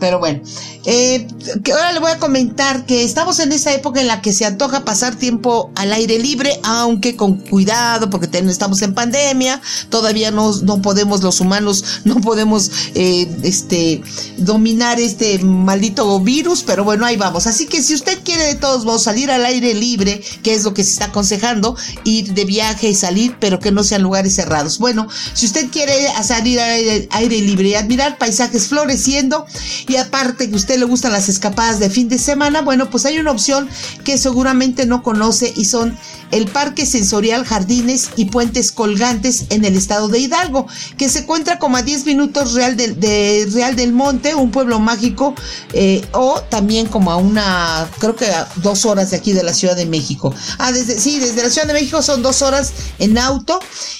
Pero 0.00 0.18
bueno, 0.18 0.40
eh, 0.86 1.26
que 1.62 1.72
ahora 1.72 1.92
le 1.92 2.00
voy 2.00 2.10
a 2.10 2.18
comentar 2.18 2.84
que 2.84 3.04
estamos 3.04 3.38
en 3.38 3.52
esa 3.52 3.72
época 3.72 4.00
en 4.00 4.06
la 4.06 4.20
que 4.20 4.32
se 4.32 4.44
antoja 4.44 4.84
pasar 4.84 5.14
tiempo 5.16 5.70
al 5.76 5.92
aire 5.92 6.18
libre, 6.18 6.58
aunque 6.62 7.16
con 7.16 7.38
cuidado, 7.38 8.10
porque 8.10 8.28
estamos 8.48 8.82
en 8.82 8.94
pandemia, 8.94 9.60
todavía 9.88 10.30
no, 10.30 10.54
no 10.62 10.82
podemos, 10.82 11.22
los 11.22 11.40
humanos 11.40 11.84
no 12.04 12.20
podemos 12.20 12.70
eh, 12.94 13.28
este, 13.42 14.02
dominar 14.38 15.00
este 15.00 15.38
maldito 15.38 16.20
virus, 16.20 16.62
pero 16.62 16.84
bueno, 16.84 17.06
ahí 17.06 17.16
vamos. 17.16 17.46
Así 17.46 17.66
que 17.66 17.82
si 17.82 17.94
usted 17.94 18.18
quiere 18.24 18.44
de 18.44 18.54
todos 18.54 18.84
modos 18.84 19.04
salir 19.04 19.30
al 19.30 19.44
aire 19.46 19.74
libre, 19.74 20.22
que 20.42 20.54
es 20.54 20.64
lo 20.64 20.74
que 20.74 20.84
se 20.84 20.90
está 20.90 21.06
aconsejando, 21.06 21.76
ir 22.04 22.34
de 22.34 22.44
viaje 22.44 22.88
y 22.88 22.94
salir, 22.94 23.36
pero 23.40 23.58
que 23.58 23.72
no 23.72 23.84
sean 23.84 24.02
lugares 24.02 24.34
cerrados. 24.34 24.78
Bueno, 24.78 25.08
si 25.32 25.46
usted 25.46 25.70
quiere 25.70 25.94
salir 26.22 26.60
al 26.60 26.70
aire, 26.70 27.08
aire 27.10 27.40
libre 27.40 27.68
y 27.68 27.74
admirar 27.74 28.18
paisajes 28.18 28.68
floreciendo, 28.68 29.46
y 29.88 29.96
aparte 29.96 30.50
que 30.50 30.56
usted 30.56 30.73
le 30.78 30.84
gustan 30.84 31.12
las 31.12 31.28
escapadas 31.28 31.78
de 31.78 31.90
fin 31.90 32.08
de 32.08 32.18
semana, 32.18 32.62
bueno, 32.62 32.90
pues 32.90 33.06
hay 33.06 33.18
una 33.18 33.30
opción 33.30 33.68
que 34.04 34.18
seguramente 34.18 34.86
no 34.86 35.02
conoce 35.02 35.52
y 35.54 35.64
son 35.64 35.96
el 36.30 36.46
Parque 36.46 36.86
Sensorial 36.86 37.44
Jardines 37.44 38.10
y 38.16 38.26
Puentes 38.26 38.72
Colgantes 38.72 39.46
en 39.50 39.64
el 39.64 39.76
estado 39.76 40.08
de 40.08 40.18
Hidalgo, 40.18 40.66
que 40.96 41.08
se 41.08 41.20
encuentra 41.20 41.58
como 41.58 41.76
a 41.76 41.82
10 41.82 42.06
minutos 42.06 42.54
Real 42.54 42.76
de 42.76 43.48
Real 43.52 43.76
del 43.76 43.92
Monte, 43.92 44.34
un 44.34 44.50
pueblo 44.50 44.78
mágico, 44.80 45.34
eh, 45.72 46.04
o 46.12 46.40
también 46.42 46.86
como 46.86 47.10
a 47.10 47.16
una, 47.16 47.88
creo 47.98 48.16
que 48.16 48.26
a 48.26 48.48
dos 48.56 48.84
horas 48.84 49.10
de 49.10 49.16
aquí 49.16 49.32
de 49.32 49.42
la 49.42 49.54
Ciudad 49.54 49.76
de 49.76 49.86
México. 49.86 50.34
Ah, 50.58 50.72
desde, 50.72 50.98
sí, 50.98 51.18
desde 51.18 51.42
la 51.42 51.50
Ciudad 51.50 51.66
de 51.66 51.74
México 51.74 52.02
son 52.02 52.22
dos 52.22 52.42
horas 52.42 52.72
en 52.98 53.18
auto. 53.18 53.58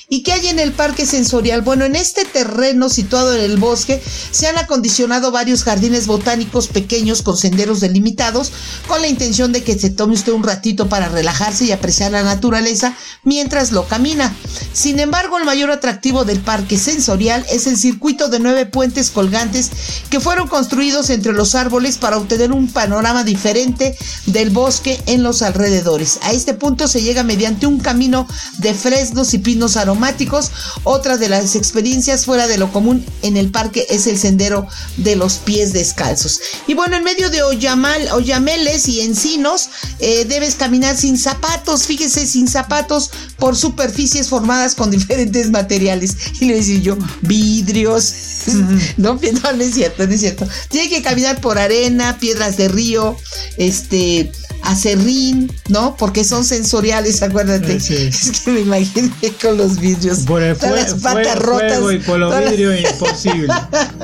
¿Y 0.08 0.22
qué 0.22 0.32
hay 0.32 0.48
en 0.48 0.58
el 0.58 0.72
Parque 0.72 1.06
Sensorial? 1.06 1.62
Bueno, 1.62 1.86
en 1.86 1.96
este 1.96 2.24
terreno 2.24 2.88
situado 2.88 3.34
en 3.34 3.40
el 3.40 3.56
bosque 3.56 4.02
se 4.30 4.46
han 4.46 4.58
acondicionado 4.58 5.30
varios 5.30 5.64
jardines 5.64 6.06
botánicos 6.06 6.68
pequeños 6.68 7.22
con 7.22 7.36
senderos 7.36 7.80
delimitados, 7.80 8.52
con 8.86 9.00
la 9.00 9.08
intención 9.08 9.52
de 9.52 9.64
que 9.64 9.78
se 9.78 9.90
tome 9.90 10.14
usted 10.14 10.32
un 10.32 10.44
ratito 10.44 10.88
para 10.88 11.08
relajarse 11.08 11.64
y 11.64 11.72
apreciar 11.72 12.13
la 12.14 12.22
naturaleza 12.22 12.96
mientras 13.22 13.72
lo 13.72 13.86
camina. 13.86 14.34
Sin 14.72 14.98
embargo, 14.98 15.38
el 15.38 15.44
mayor 15.44 15.70
atractivo 15.70 16.24
del 16.24 16.40
parque 16.40 16.78
sensorial 16.78 17.44
es 17.50 17.66
el 17.66 17.76
circuito 17.76 18.28
de 18.28 18.40
nueve 18.40 18.66
puentes 18.66 19.10
colgantes 19.10 19.70
que 20.10 20.20
fueron 20.20 20.48
construidos 20.48 21.10
entre 21.10 21.32
los 21.32 21.54
árboles 21.54 21.98
para 21.98 22.16
obtener 22.16 22.52
un 22.52 22.68
panorama 22.68 23.24
diferente 23.24 23.96
del 24.26 24.50
bosque 24.50 25.00
en 25.06 25.22
los 25.22 25.42
alrededores. 25.42 26.18
A 26.22 26.32
este 26.32 26.54
punto 26.54 26.88
se 26.88 27.02
llega 27.02 27.22
mediante 27.22 27.66
un 27.66 27.80
camino 27.80 28.26
de 28.58 28.74
fresnos 28.74 29.34
y 29.34 29.38
pinos 29.38 29.76
aromáticos. 29.76 30.50
Otra 30.84 31.16
de 31.16 31.28
las 31.28 31.54
experiencias 31.54 32.24
fuera 32.24 32.46
de 32.46 32.58
lo 32.58 32.72
común 32.72 33.04
en 33.22 33.36
el 33.36 33.50
parque 33.50 33.86
es 33.90 34.06
el 34.06 34.18
sendero 34.18 34.66
de 34.96 35.16
los 35.16 35.34
pies 35.34 35.72
descalzos. 35.72 36.40
Y 36.66 36.74
bueno, 36.74 36.96
en 36.96 37.04
medio 37.04 37.30
de 37.30 37.42
Oyamal, 37.42 38.08
Oyameles 38.12 38.88
y 38.88 39.00
encinos 39.00 39.68
eh, 39.98 40.24
debes 40.24 40.54
caminar 40.54 40.96
sin 40.96 41.18
zapatos. 41.18 41.86
Sin 42.12 42.48
zapatos 42.48 43.10
por 43.38 43.56
superficies 43.56 44.28
formadas 44.28 44.74
con 44.74 44.90
diferentes 44.90 45.50
materiales. 45.50 46.16
Y 46.40 46.46
le 46.46 46.56
decía 46.56 46.80
yo, 46.80 46.98
vidrios. 47.22 48.14
no, 48.96 49.18
no, 49.18 49.18
es 49.60 49.74
cierto, 49.74 50.06
no 50.06 50.12
es 50.12 50.20
cierto. 50.20 50.46
Tiene 50.68 50.88
que 50.88 51.02
caminar 51.02 51.40
por 51.40 51.58
arena, 51.58 52.18
piedras 52.18 52.56
de 52.56 52.68
río, 52.68 53.16
este, 53.56 54.30
acerrín, 54.64 55.52
¿no? 55.68 55.96
Porque 55.96 56.24
son 56.24 56.44
sensoriales, 56.44 57.22
acuérdate. 57.22 57.76
Es 57.76 58.40
que 58.44 58.50
me 58.50 58.60
imaginé 58.60 59.10
con 59.40 59.56
los 59.56 59.78
vidrios. 59.78 60.20
Por 60.20 60.42
el 60.42 60.56
las 60.58 60.94
patas 60.94 61.38
rotas. 61.38 61.80
y 61.92 61.98
por 61.98 62.18
los 62.18 62.50
vidrios 62.50 62.80
imposible. 62.80 63.52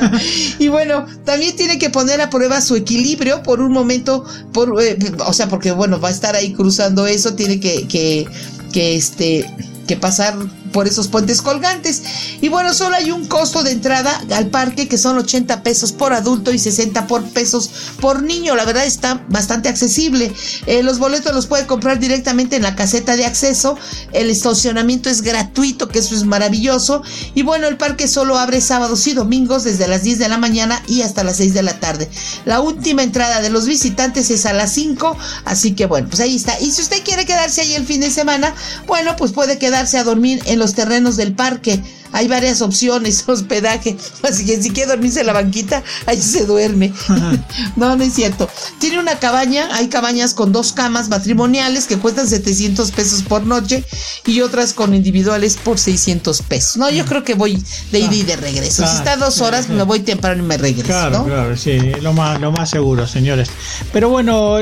y 0.59 0.69
bueno, 0.69 1.07
también 1.25 1.57
tiene 1.57 1.79
que 1.79 1.91
poner 1.91 2.21
a 2.21 2.31
prueba 2.31 2.61
su 2.61 2.77
equilibrio 2.77 3.43
por 3.43 3.61
un 3.61 3.73
momento, 3.73 4.25
por, 4.53 4.81
eh, 4.83 4.99
o 5.27 5.33
sea, 5.33 5.49
porque 5.49 5.73
bueno, 5.73 6.01
va 6.01 6.09
a 6.09 6.13
estar 6.13 6.37
ahí 6.37 6.53
cruzando 6.53 7.07
eso, 7.07 7.35
tiene 7.35 7.59
que, 7.59 7.89
que, 7.89 8.29
que 8.73 8.97
este 8.97 9.51
que 9.87 9.97
pasar 9.97 10.37
por 10.73 10.87
esos 10.89 11.09
puentes 11.09 11.43
colgantes. 11.43 12.03
Y 12.41 12.49
bueno, 12.49 12.73
solo 12.75 12.97
hay 12.97 13.11
un 13.11 13.27
costo 13.27 13.63
de 13.63 13.73
entrada 13.73 14.21
al 14.35 14.49
parque 14.49 14.89
que 14.89 14.99
son 14.99 15.19
80 15.19 15.63
pesos 15.63 15.93
por 15.93 16.13
adulto 16.13 16.53
y 16.53 16.59
60 16.59 17.07
por 17.07 17.23
pesos 17.31 17.71
por 18.01 18.23
niño. 18.23 18.55
La 18.57 18.65
verdad 18.65 18.85
está 18.85 19.25
bastante 19.29 19.69
accesible. 19.69 20.33
Eh, 20.67 20.83
los 20.83 20.99
boletos 20.99 21.35
los 21.35 21.47
puede 21.47 21.67
comprar 21.67 21.99
directamente 21.99 22.57
en 22.57 22.63
la 22.63 22.77
caseta 22.77 23.17
de 23.17 23.27
acceso. 23.27 23.77
El 24.13 24.31
estacionamiento 24.31 25.11
es 25.11 25.23
gratuito, 25.23 25.89
que 25.89 25.99
eso 25.99 26.15
es 26.15 26.25
maravilloso. 26.25 27.03
Y 27.35 27.43
bueno, 27.43 27.67
el 27.67 27.77
parque 27.77 28.09
solo 28.09 28.39
abre 28.39 28.61
sábados 28.61 29.07
y 29.07 29.13
domingos 29.13 29.65
desde 29.65 29.89
las 29.89 30.03
10 30.03 30.19
de 30.19 30.29
la 30.29 30.39
mañana 30.39 30.83
y 30.87 31.03
hasta 31.03 31.25
las 31.25 31.37
6 31.37 31.55
de 31.55 31.63
la 31.63 31.81
tarde. 31.81 32.09
La 32.45 32.61
última 32.61 33.03
entrada 33.03 33.43
de 33.43 33.51
los 33.51 33.67
visitantes 33.67 34.31
es 34.31 34.47
a 34.47 34.53
las 34.53 34.73
5. 34.73 35.17
Así 35.45 35.73
que 35.73 35.87
bueno, 35.87 36.09
pues 36.09 36.21
ahí 36.21 36.37
está. 36.37 36.59
Y 36.61 36.71
si 36.71 36.83
usted 36.83 37.03
quiere 37.05 37.27
quedarse 37.27 37.63
ahí 37.63 37.75
el 37.75 37.87
fin 37.87 38.01
de 38.01 38.11
semana, 38.11 38.55
bueno, 38.87 39.17
pues 39.17 39.33
puede 39.33 39.59
quedarse 39.59 39.99
a 39.99 40.05
dormir 40.05 40.41
en 40.47 40.60
los 40.61 40.75
terrenos 40.75 41.17
del 41.17 41.33
parque. 41.33 41.83
Hay 42.13 42.29
varias 42.29 42.63
opciones, 42.63 43.25
hospedaje. 43.27 43.97
Así 44.23 44.45
que 44.45 44.61
si 44.61 44.71
quiere 44.71 44.91
dormirse 44.91 45.21
en 45.21 45.27
la 45.27 45.33
banquita, 45.33 45.83
ahí 46.07 46.21
se 46.21 46.47
duerme. 46.47 46.93
no, 47.77 47.97
no 47.97 48.05
es 48.05 48.15
cierto. 48.15 48.49
Tiene 48.79 48.99
una 48.99 49.19
cabaña, 49.19 49.69
hay 49.73 49.89
cabañas 49.89 50.35
con 50.35 50.53
dos 50.53 50.73
camas 50.73 51.09
matrimoniales 51.09 51.87
que 51.87 51.99
cuestan 51.99 52.29
700 52.29 52.91
pesos 52.93 53.23
por 53.23 53.45
noche 53.45 53.85
y 54.27 54.41
otras 54.41 54.73
con 54.73 54.95
individuales 54.95 55.57
por 55.57 55.79
600 55.79 56.43
pesos. 56.43 56.77
No, 56.77 56.91
yo 56.91 57.05
creo 57.05 57.25
que 57.25 57.35
voy 57.35 57.63
de 57.93 58.01
ida 58.01 58.15
y 58.15 58.23
de 58.23 58.37
regreso. 58.37 58.87
si 58.87 58.97
está 58.97 59.17
dos 59.17 59.41
horas, 59.41 59.69
me 59.69 59.83
voy 59.83 60.01
temprano 60.01 60.43
y 60.43 60.47
me 60.47 60.57
regreso. 60.57 60.87
Claro, 60.87 61.25
claro, 61.25 61.57
sí, 61.57 61.79
lo 62.01 62.13
más, 62.13 62.41
lo 62.41 62.53
más 62.53 62.71
seguro, 62.71 63.07
señores. 63.07 63.51
Pero 63.93 64.09
bueno, 64.09 64.57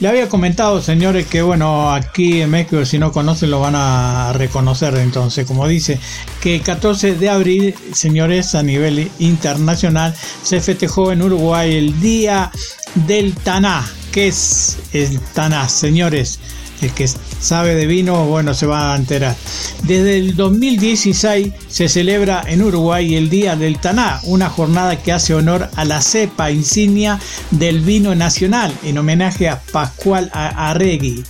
le 0.00 0.08
había 0.08 0.28
comentado, 0.28 0.82
señores, 0.82 1.26
que 1.26 1.42
bueno, 1.42 1.92
aquí 1.92 2.42
en 2.42 2.50
México, 2.50 2.84
si 2.84 2.98
no 2.98 3.12
conocen, 3.12 3.50
lo 3.50 3.60
van 3.60 3.74
a 3.76 4.32
reconocer. 4.32 4.94
Entonces, 4.96 5.46
como 5.46 5.66
dice, 5.66 6.00
que 6.40 6.60
14 6.60 6.87
12 6.88 7.16
de 7.16 7.28
abril, 7.28 7.74
señores, 7.92 8.54
a 8.54 8.62
nivel 8.62 9.10
internacional, 9.18 10.14
se 10.42 10.58
festejó 10.58 11.12
en 11.12 11.20
Uruguay 11.20 11.76
el 11.76 12.00
Día 12.00 12.50
del 12.94 13.34
Taná. 13.34 13.86
¿Qué 14.10 14.28
es 14.28 14.78
el 14.94 15.20
Taná, 15.20 15.68
señores? 15.68 16.40
El 16.80 16.90
que 16.92 17.06
sabe 17.06 17.74
de 17.74 17.84
vino, 17.84 18.24
bueno, 18.24 18.54
se 18.54 18.64
va 18.64 18.94
a 18.94 18.96
enterar. 18.96 19.36
Desde 19.82 20.16
el 20.16 20.34
2016 20.34 21.52
se 21.68 21.90
celebra 21.90 22.42
en 22.46 22.62
Uruguay 22.62 23.16
el 23.16 23.28
Día 23.28 23.54
del 23.54 23.78
Taná, 23.78 24.20
una 24.22 24.48
jornada 24.48 24.96
que 24.96 25.12
hace 25.12 25.34
honor 25.34 25.68
a 25.76 25.84
la 25.84 26.00
cepa 26.00 26.50
insignia 26.50 27.20
del 27.50 27.80
vino 27.82 28.14
nacional, 28.14 28.72
en 28.82 28.96
homenaje 28.96 29.50
a 29.50 29.60
Pascual 29.60 30.30
Arregui. 30.32 31.22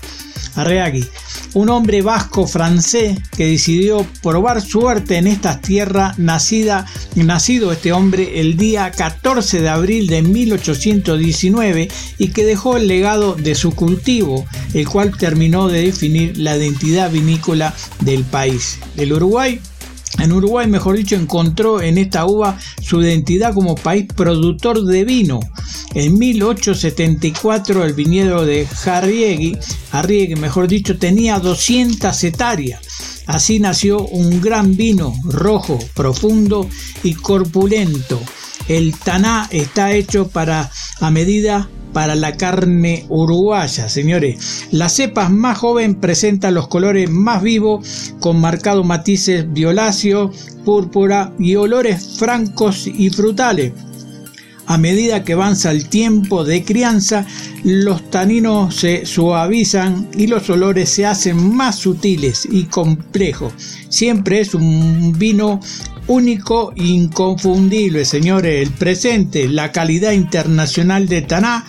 Un 1.55 1.71
hombre 1.71 2.03
vasco 2.03 2.47
francés 2.47 3.19
que 3.37 3.47
decidió 3.47 4.07
probar 4.23 4.61
suerte 4.61 5.17
en 5.17 5.27
esta 5.27 5.61
tierra 5.61 6.15
nacida, 6.19 6.87
nacido 7.15 7.73
este 7.73 7.93
hombre 7.93 8.41
el 8.41 8.57
día 8.57 8.91
14 8.91 9.61
de 9.61 9.69
abril 9.69 10.07
de 10.07 10.23
1819 10.23 11.89
y 12.19 12.29
que 12.29 12.45
dejó 12.45 12.77
el 12.77 12.89
legado 12.89 13.35
de 13.35 13.55
su 13.55 13.75
cultivo, 13.75 14.47
el 14.75 14.89
cual 14.89 15.17
terminó 15.17 15.69
de 15.69 15.83
definir 15.83 16.39
la 16.39 16.57
identidad 16.57 17.11
vinícola 17.11 17.75
del 18.01 18.25
país. 18.25 18.79
El 18.97 19.13
Uruguay 19.13 19.61
en 20.19 20.33
Uruguay, 20.33 20.67
mejor 20.67 20.97
dicho, 20.97 21.17
encontró 21.17 21.81
en 21.81 21.99
esta 21.99 22.27
uva 22.27 22.59
su 22.81 23.01
identidad 23.03 23.55
como 23.55 23.75
país 23.75 24.07
productor 24.15 24.85
de 24.85 25.05
vino. 25.05 25.41
En 25.95 26.19
1874 26.19 27.85
el 27.85 27.95
viñedo 27.95 28.45
de 28.45 28.67
Jarriegui, 28.67 29.57
Arriegui 29.93 30.37
mejor 30.37 30.69
dicho, 30.69 30.99
tenía 30.99 31.39
200 31.39 32.25
hectáreas. 32.25 32.81
Así 33.27 33.61
nació 33.61 34.01
un 34.01 34.41
gran 34.41 34.77
vino 34.77 35.15
rojo, 35.25 35.79
profundo 35.95 36.69
y 37.03 37.15
corpulento. 37.15 38.21
El 38.69 38.97
taná 38.97 39.49
está 39.51 39.93
hecho 39.93 40.29
para 40.29 40.71
a 41.01 41.11
medida 41.11 41.69
para 41.93 42.15
la 42.15 42.37
carne 42.37 43.07
uruguaya, 43.09 43.89
señores. 43.89 44.67
Las 44.71 44.95
cepas 44.95 45.31
más 45.31 45.59
joven 45.59 45.95
presentan 45.95 46.55
los 46.55 46.69
colores 46.69 47.11
más 47.11 47.43
vivos 47.43 48.15
con 48.21 48.41
marcados 48.41 48.85
matices 48.85 49.53
violáceos, 49.53 50.37
púrpura 50.65 51.33
y 51.39 51.57
olores 51.57 52.17
francos 52.19 52.87
y 52.87 53.11
frutales. 53.11 53.73
A 54.67 54.77
medida 54.77 55.25
que 55.25 55.33
avanza 55.33 55.71
el 55.71 55.89
tiempo 55.89 56.45
de 56.45 56.63
crianza, 56.63 57.25
los 57.65 58.11
taninos 58.11 58.77
se 58.77 59.07
suavizan 59.07 60.11
y 60.15 60.27
los 60.27 60.51
olores 60.51 60.91
se 60.91 61.07
hacen 61.07 61.55
más 61.57 61.77
sutiles 61.77 62.47
y 62.51 62.65
complejos. 62.65 63.55
Siempre 63.89 64.41
es 64.41 64.53
un 64.55 65.15
vino 65.19 65.59
único 66.09 66.73
e 66.77 66.85
inconfundible, 66.85 68.05
señores. 68.05 68.67
El 68.67 68.75
presente, 68.75 69.49
la 69.49 69.71
calidad 69.73 70.13
internacional 70.13 71.07
de 71.07 71.23
Taná 71.23 71.65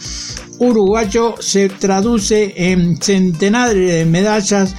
uruguayo 0.59 1.35
se 1.39 1.69
traduce 1.69 2.53
en 2.71 3.01
centenares 3.01 3.89
de 3.89 4.05
medallas 4.05 4.75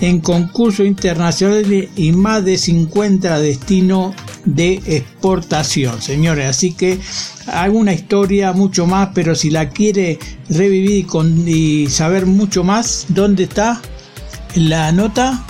en 0.00 0.20
concursos 0.20 0.86
internacionales 0.86 1.88
y 1.96 2.12
más 2.12 2.44
de 2.44 2.58
50 2.58 3.40
destinos 3.40 4.14
de 4.44 4.74
exportación, 4.86 6.00
señores. 6.02 6.46
Así 6.48 6.72
que 6.72 6.98
alguna 7.46 7.92
historia 7.92 8.52
mucho 8.52 8.86
más, 8.86 9.10
pero 9.14 9.34
si 9.34 9.50
la 9.50 9.70
quiere 9.70 10.18
revivir 10.48 11.06
y 11.46 11.88
saber 11.88 12.26
mucho 12.26 12.62
más, 12.62 13.06
¿dónde 13.08 13.44
está 13.44 13.80
la 14.54 14.92
nota? 14.92 15.44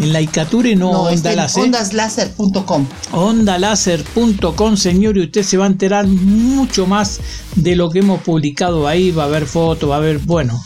En 0.00 0.12
la 0.12 0.20
Icature 0.20 0.74
no, 0.76 0.92
no 0.92 1.02
Onda 1.02 1.34
Láser. 1.34 1.64
Ondaslaser.com. 1.64 2.86
Ondalaser.com, 3.12 4.76
señor, 4.76 5.16
y 5.18 5.24
usted 5.24 5.42
se 5.42 5.56
va 5.56 5.64
a 5.64 5.68
enterar 5.68 6.06
mucho 6.06 6.86
más 6.86 7.20
de 7.56 7.76
lo 7.76 7.90
que 7.90 8.00
hemos 8.00 8.22
publicado 8.22 8.88
ahí. 8.88 9.10
Va 9.10 9.24
a 9.24 9.26
haber 9.26 9.46
fotos, 9.46 9.90
va 9.90 9.96
a 9.96 9.98
haber, 9.98 10.18
bueno. 10.18 10.62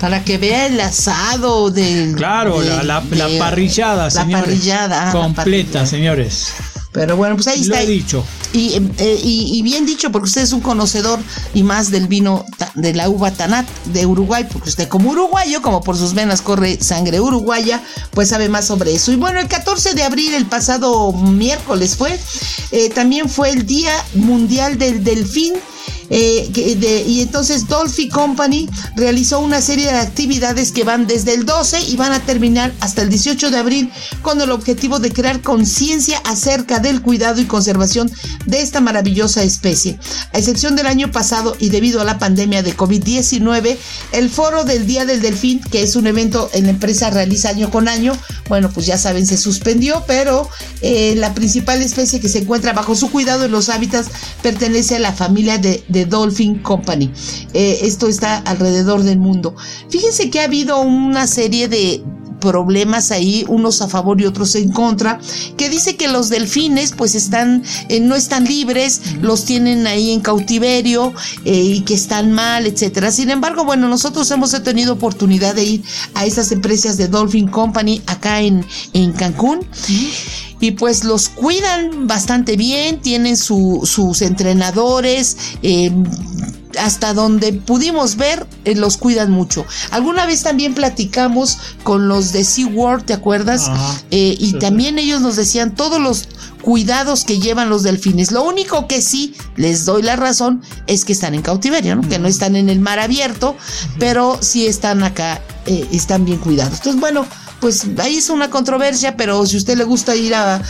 Para 0.00 0.24
que 0.24 0.38
vea 0.38 0.66
el 0.66 0.80
asado 0.80 1.70
de. 1.70 2.12
Claro, 2.16 2.60
la, 2.62 2.82
la, 2.82 3.02
parrillada, 3.38 4.08
la 4.10 4.28
Parrillada, 4.28 5.10
ah, 5.10 5.12
completa, 5.12 5.86
señores. 5.86 6.52
Pero 6.94 7.16
bueno, 7.16 7.34
pues 7.34 7.48
ahí 7.48 7.60
está. 7.60 7.82
He 7.82 7.86
dicho. 7.86 8.24
Eh, 8.54 9.20
y, 9.24 9.58
y, 9.58 9.62
bien 9.62 9.84
dicho, 9.84 10.12
porque 10.12 10.28
usted 10.28 10.42
es 10.42 10.52
un 10.52 10.60
conocedor 10.60 11.18
y 11.52 11.64
más 11.64 11.90
del 11.90 12.06
vino 12.06 12.46
de 12.76 12.94
la 12.94 13.08
uva 13.08 13.32
Tanat 13.32 13.68
de 13.86 14.06
Uruguay, 14.06 14.46
porque 14.50 14.68
usted 14.68 14.86
como 14.86 15.10
uruguayo, 15.10 15.60
como 15.60 15.82
por 15.82 15.96
sus 15.96 16.14
venas 16.14 16.40
corre 16.40 16.78
sangre 16.80 17.20
uruguaya, 17.20 17.82
pues 18.12 18.28
sabe 18.28 18.48
más 18.48 18.66
sobre 18.68 18.94
eso. 18.94 19.10
Y 19.10 19.16
bueno, 19.16 19.40
el 19.40 19.48
14 19.48 19.94
de 19.94 20.04
abril, 20.04 20.34
el 20.34 20.46
pasado 20.46 21.12
miércoles 21.12 21.96
fue, 21.96 22.16
eh, 22.70 22.90
también 22.90 23.28
fue 23.28 23.50
el 23.50 23.66
Día 23.66 23.92
Mundial 24.14 24.78
del 24.78 25.02
Delfín 25.02 25.54
eh, 26.10 27.04
y 27.06 27.20
entonces 27.20 27.66
Dolphy 27.66 28.08
Company 28.08 28.68
realizó 28.96 29.40
una 29.40 29.60
serie 29.60 29.86
de 29.86 29.98
actividades 29.98 30.72
que 30.72 30.84
van 30.84 31.06
desde 31.06 31.34
el 31.34 31.46
12 31.46 31.80
y 31.88 31.96
van 31.96 32.12
a 32.12 32.20
terminar 32.20 32.72
hasta 32.80 33.02
el 33.02 33.08
18 33.08 33.50
de 33.50 33.58
abril 33.58 33.90
con 34.22 34.40
el 34.40 34.50
objetivo 34.50 34.98
de 34.98 35.12
crear 35.12 35.40
conciencia 35.40 36.18
acerca 36.24 36.78
del 36.78 37.02
cuidado 37.02 37.40
y 37.40 37.46
conservación 37.46 38.10
de 38.46 38.60
esta 38.60 38.80
maravillosa 38.80 39.42
especie. 39.42 39.98
A 40.32 40.38
excepción 40.38 40.76
del 40.76 40.86
año 40.86 41.10
pasado 41.10 41.56
y 41.58 41.70
debido 41.70 42.00
a 42.00 42.04
la 42.04 42.18
pandemia 42.18 42.62
de 42.62 42.76
COVID-19, 42.76 43.76
el 44.12 44.30
foro 44.30 44.64
del 44.64 44.86
Día 44.86 45.04
del 45.04 45.20
Delfín, 45.20 45.60
que 45.70 45.82
es 45.82 45.96
un 45.96 46.06
evento 46.06 46.50
en 46.52 46.64
la 46.64 46.70
empresa 46.70 47.10
realiza 47.10 47.50
año 47.50 47.70
con 47.70 47.88
año, 47.88 48.16
bueno, 48.48 48.70
pues 48.70 48.86
ya 48.86 48.98
saben, 48.98 49.26
se 49.26 49.36
suspendió, 49.36 50.04
pero 50.06 50.48
eh, 50.82 51.14
la 51.16 51.34
principal 51.34 51.80
especie 51.82 52.20
que 52.20 52.28
se 52.28 52.40
encuentra 52.40 52.72
bajo 52.72 52.94
su 52.94 53.10
cuidado 53.10 53.44
en 53.44 53.52
los 53.52 53.68
hábitats 53.68 54.10
pertenece 54.42 54.96
a 54.96 55.00
la 55.00 55.12
familia 55.12 55.58
de 55.58 55.84
de 55.94 56.04
Dolphin 56.04 56.58
Company. 56.58 57.10
Eh, 57.54 57.78
esto 57.82 58.06
está 58.06 58.38
alrededor 58.38 59.02
del 59.02 59.18
mundo. 59.18 59.54
Fíjense 59.88 60.28
que 60.28 60.40
ha 60.40 60.44
habido 60.44 60.80
una 60.80 61.26
serie 61.26 61.68
de 61.68 62.04
problemas 62.44 63.10
ahí, 63.10 63.44
unos 63.48 63.82
a 63.82 63.88
favor 63.88 64.20
y 64.20 64.26
otros 64.26 64.54
en 64.54 64.70
contra, 64.70 65.18
que 65.56 65.68
dice 65.68 65.96
que 65.96 66.08
los 66.08 66.28
delfines 66.28 66.92
pues 66.92 67.14
están, 67.14 67.64
eh, 67.88 68.00
no 68.00 68.14
están 68.14 68.44
libres, 68.44 69.00
los 69.20 69.44
tienen 69.44 69.86
ahí 69.86 70.12
en 70.12 70.20
cautiverio 70.20 71.12
eh, 71.44 71.54
y 71.54 71.80
que 71.80 71.94
están 71.94 72.32
mal, 72.32 72.66
etcétera. 72.66 73.10
Sin 73.10 73.30
embargo, 73.30 73.64
bueno, 73.64 73.88
nosotros 73.88 74.30
hemos 74.30 74.50
tenido 74.62 74.92
oportunidad 74.92 75.54
de 75.54 75.64
ir 75.64 75.82
a 76.14 76.24
esas 76.24 76.52
empresas 76.52 76.96
de 76.96 77.08
Dolphin 77.08 77.48
Company 77.48 78.02
acá 78.06 78.40
en, 78.40 78.64
en 78.92 79.12
Cancún 79.12 79.60
y 80.60 80.72
pues 80.72 81.04
los 81.04 81.28
cuidan 81.28 82.06
bastante 82.06 82.56
bien, 82.56 83.00
tienen 83.00 83.36
sus 83.36 84.22
entrenadores. 84.22 85.36
Eh, 85.62 85.92
hasta 86.78 87.14
donde 87.14 87.52
pudimos 87.52 88.16
ver, 88.16 88.46
eh, 88.64 88.74
los 88.74 88.96
cuidan 88.96 89.30
mucho. 89.30 89.66
Alguna 89.90 90.26
vez 90.26 90.42
también 90.42 90.74
platicamos 90.74 91.58
con 91.82 92.08
los 92.08 92.32
de 92.32 92.44
SeaWorld, 92.44 93.04
¿te 93.04 93.12
acuerdas? 93.12 93.70
Eh, 94.10 94.36
y 94.38 94.54
también 94.54 94.98
ellos 94.98 95.20
nos 95.20 95.36
decían 95.36 95.74
todos 95.74 96.00
los 96.00 96.28
cuidados 96.62 97.24
que 97.24 97.38
llevan 97.38 97.68
los 97.68 97.82
delfines. 97.82 98.32
Lo 98.32 98.42
único 98.42 98.88
que 98.88 99.02
sí 99.02 99.34
les 99.56 99.84
doy 99.84 100.02
la 100.02 100.16
razón 100.16 100.62
es 100.86 101.04
que 101.04 101.12
están 101.12 101.34
en 101.34 101.42
cautiverio, 101.42 101.96
¿no? 101.96 102.08
Que 102.08 102.18
no 102.18 102.28
están 102.28 102.56
en 102.56 102.70
el 102.70 102.80
mar 102.80 102.98
abierto, 102.98 103.56
pero 103.98 104.38
sí 104.40 104.66
están 104.66 105.02
acá, 105.02 105.42
eh, 105.66 105.86
están 105.92 106.24
bien 106.24 106.38
cuidados. 106.38 106.78
Entonces, 106.78 107.00
bueno, 107.00 107.26
pues 107.60 107.86
ahí 107.98 108.16
es 108.16 108.30
una 108.30 108.50
controversia, 108.50 109.16
pero 109.16 109.44
si 109.46 109.56
usted 109.56 109.76
le 109.76 109.84
gusta 109.84 110.14
ir 110.14 110.34
a, 110.34 110.62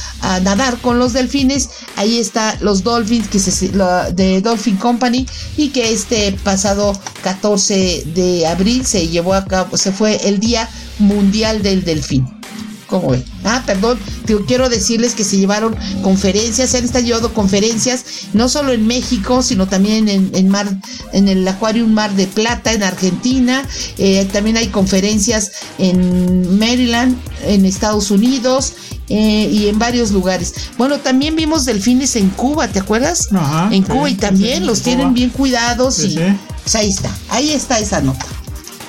nadar 0.42 0.78
con 0.78 0.98
los 0.98 1.12
delfines, 1.12 1.70
ahí 1.96 2.18
está 2.18 2.56
los 2.60 2.82
Dolphins 2.82 3.28
que 3.28 3.38
se, 3.38 3.68
de 3.68 4.40
Dolphin 4.40 4.76
Company 4.76 5.26
y 5.56 5.68
que 5.70 5.92
este 5.92 6.32
pasado 6.44 6.98
14 7.22 8.04
de 8.14 8.46
abril 8.46 8.86
se 8.86 9.08
llevó 9.08 9.34
a 9.34 9.44
cabo, 9.44 9.76
se 9.76 9.92
fue 9.92 10.28
el 10.28 10.40
Día 10.40 10.68
Mundial 10.98 11.62
del 11.62 11.84
Delfín. 11.84 12.26
¿Cómo 12.86 13.10
ve? 13.10 13.24
Ah, 13.44 13.62
perdón, 13.66 13.98
quiero 14.46 14.68
decirles 14.68 15.14
que 15.14 15.24
se 15.24 15.36
llevaron 15.36 15.76
conferencias, 16.02 16.70
se 16.70 16.78
han 16.78 16.84
estallado 16.84 17.32
conferencias, 17.32 18.04
no 18.32 18.48
solo 18.48 18.72
en 18.72 18.86
México, 18.86 19.42
sino 19.42 19.66
también 19.66 20.08
en, 20.08 20.48
mar, 20.48 20.68
en 21.12 21.28
el 21.28 21.46
Acuario 21.46 21.86
Mar 21.86 22.14
de 22.14 22.26
Plata, 22.26 22.72
en 22.72 22.82
Argentina. 22.82 23.66
Eh, 23.98 24.28
también 24.32 24.56
hay 24.56 24.68
conferencias 24.68 25.52
en 25.78 26.58
Maryland, 26.58 27.16
en 27.46 27.64
Estados 27.64 28.10
Unidos. 28.10 28.74
Eh, 29.10 29.50
y 29.52 29.68
en 29.68 29.78
varios 29.78 30.12
lugares. 30.12 30.54
Bueno, 30.78 30.98
también 30.98 31.36
vimos 31.36 31.66
delfines 31.66 32.16
en 32.16 32.30
Cuba, 32.30 32.68
¿te 32.68 32.78
acuerdas? 32.78 33.28
en 33.70 33.82
Cuba 33.82 34.08
y 34.08 34.14
también 34.14 34.66
los 34.66 34.80
tienen 34.80 35.12
bien 35.12 35.28
cuidados 35.28 35.98
y 36.02 36.18
pues 36.62 36.74
ahí 36.74 36.88
está, 36.88 37.14
ahí 37.28 37.50
está 37.50 37.78
esa 37.78 38.00
nota. 38.00 38.24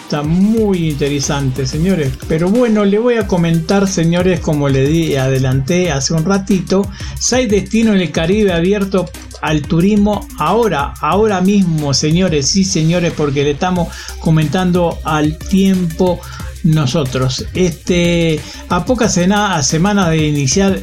Está 0.06 0.22
muy 0.22 0.92
interesante, 0.92 1.66
señores. 1.66 2.14
Pero 2.28 2.48
bueno, 2.48 2.86
le 2.86 3.00
voy 3.00 3.16
a 3.16 3.26
comentar, 3.26 3.88
señores, 3.88 4.40
como 4.40 4.70
le 4.70 4.86
di, 4.86 5.16
adelanté 5.16 5.92
hace 5.92 6.14
un 6.14 6.24
ratito, 6.24 6.88
seis 7.20 7.50
destinos 7.50 7.96
en 7.96 8.02
el 8.02 8.12
Caribe 8.12 8.54
abierto 8.54 9.10
al 9.42 9.64
turismo 9.64 10.28
ahora, 10.38 10.94
ahora 11.02 11.42
mismo, 11.42 11.96
señores, 11.96 12.48
sí, 12.48 12.64
señores, 12.64 13.14
porque 13.18 13.44
le 13.44 13.52
estamos 13.52 13.88
comentando 14.20 15.00
al 15.06 15.40
tiempo 15.40 16.20
nosotros. 16.64 17.48
Este, 17.56 18.40
a 18.70 18.86
pocas 18.86 19.12
semanas 19.12 20.10
de 20.12 20.28
iniciar 20.28 20.80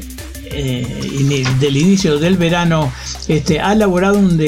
eh, 0.52 1.44
del 1.60 1.76
inicio 1.76 2.18
del 2.18 2.36
verano, 2.36 2.92
este, 3.28 3.60
ha 3.60 3.72
elaborado 3.72 4.18
un, 4.18 4.40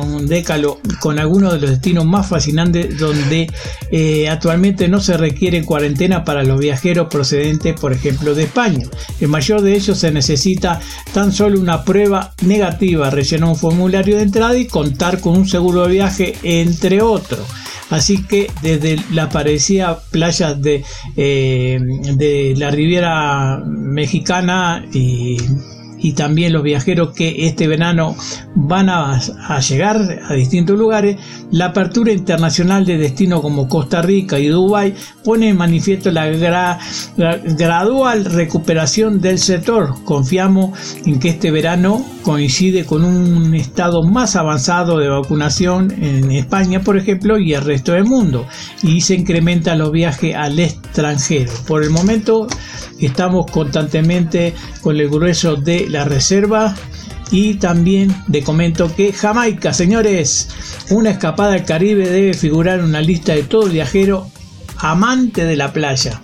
un 0.00 0.26
décalo 0.26 0.80
con 1.00 1.18
algunos 1.18 1.52
de 1.52 1.60
los 1.60 1.70
destinos 1.70 2.04
más 2.04 2.28
fascinantes 2.28 2.98
donde 2.98 3.50
eh, 3.90 4.28
actualmente 4.28 4.88
no 4.88 5.00
se 5.00 5.16
requiere 5.16 5.64
cuarentena 5.64 6.24
para 6.24 6.42
los 6.42 6.58
viajeros 6.58 7.08
procedentes, 7.08 7.78
por 7.78 7.92
ejemplo, 7.92 8.34
de 8.34 8.44
España. 8.44 8.86
El 9.20 9.28
mayor 9.28 9.62
de 9.62 9.74
ellos 9.74 9.98
se 9.98 10.10
necesita 10.10 10.80
tan 11.12 11.32
solo 11.32 11.60
una 11.60 11.84
prueba 11.84 12.34
negativa, 12.42 13.10
rellenar 13.10 13.48
un 13.48 13.56
formulario 13.56 14.16
de 14.16 14.22
entrada 14.22 14.56
y 14.56 14.66
contar 14.66 15.20
con 15.20 15.36
un 15.36 15.48
seguro 15.48 15.86
de 15.86 15.92
viaje, 15.92 16.34
entre 16.42 17.02
otros. 17.02 17.40
Así 17.90 18.22
que 18.22 18.50
desde 18.62 19.02
la 19.12 19.30
parecida 19.30 20.00
playas 20.10 20.60
de, 20.60 20.84
eh, 21.16 21.78
de 22.16 22.54
la 22.56 22.70
Riviera 22.70 23.62
Mexicana 23.64 24.84
y 24.92 25.38
you. 25.48 25.77
Y 25.98 26.12
también 26.12 26.52
los 26.52 26.62
viajeros 26.62 27.12
que 27.12 27.46
este 27.46 27.66
verano 27.66 28.16
van 28.54 28.88
a, 28.88 29.20
llegar 29.60 30.20
a 30.28 30.34
distintos 30.34 30.78
lugares, 30.78 31.16
la 31.50 31.66
apertura 31.66 32.12
internacional 32.12 32.84
de 32.84 32.98
destinos 32.98 33.40
como 33.40 33.68
Costa 33.68 34.02
Rica 34.02 34.38
y 34.38 34.48
Dubái 34.48 34.94
pone 35.24 35.48
en 35.48 35.56
manifiesto 35.56 36.10
la, 36.10 36.78
gradual 37.16 38.24
recuperación 38.24 39.20
del 39.20 39.38
sector. 39.38 39.94
Confiamos 40.04 40.96
en 41.04 41.18
que 41.18 41.30
este 41.30 41.50
verano 41.50 42.04
coincide 42.22 42.84
con 42.84 43.04
un 43.04 43.54
estado 43.54 44.02
más 44.02 44.36
avanzado 44.36 44.98
de 44.98 45.08
vacunación 45.08 45.90
en 46.02 46.30
España, 46.32 46.80
por 46.80 46.96
ejemplo, 46.96 47.38
y 47.38 47.54
el 47.54 47.64
resto 47.64 47.92
del 47.92 48.04
mundo, 48.04 48.46
y 48.82 49.00
se 49.00 49.14
incrementan 49.14 49.78
los 49.78 49.92
viajes 49.92 50.34
al 50.34 50.58
extranjero. 50.58 51.52
Por 51.66 51.82
el 51.82 51.90
momento 51.90 52.46
estamos 53.00 53.50
constantemente 53.50 54.54
con 54.80 54.96
el 54.96 55.08
grueso 55.08 55.56
de 55.56 55.87
la 55.88 56.04
reserva 56.04 56.74
y 57.30 57.54
también 57.54 58.14
le 58.28 58.42
comento 58.42 58.94
que 58.94 59.12
Jamaica, 59.12 59.72
señores, 59.72 60.48
una 60.90 61.10
escapada 61.10 61.54
al 61.54 61.64
Caribe 61.64 62.08
debe 62.08 62.34
figurar 62.34 62.78
en 62.78 62.86
una 62.86 63.00
lista 63.00 63.34
de 63.34 63.42
todo 63.42 63.66
viajero 63.66 64.30
amante 64.78 65.44
de 65.44 65.56
la 65.56 65.72
playa. 65.72 66.20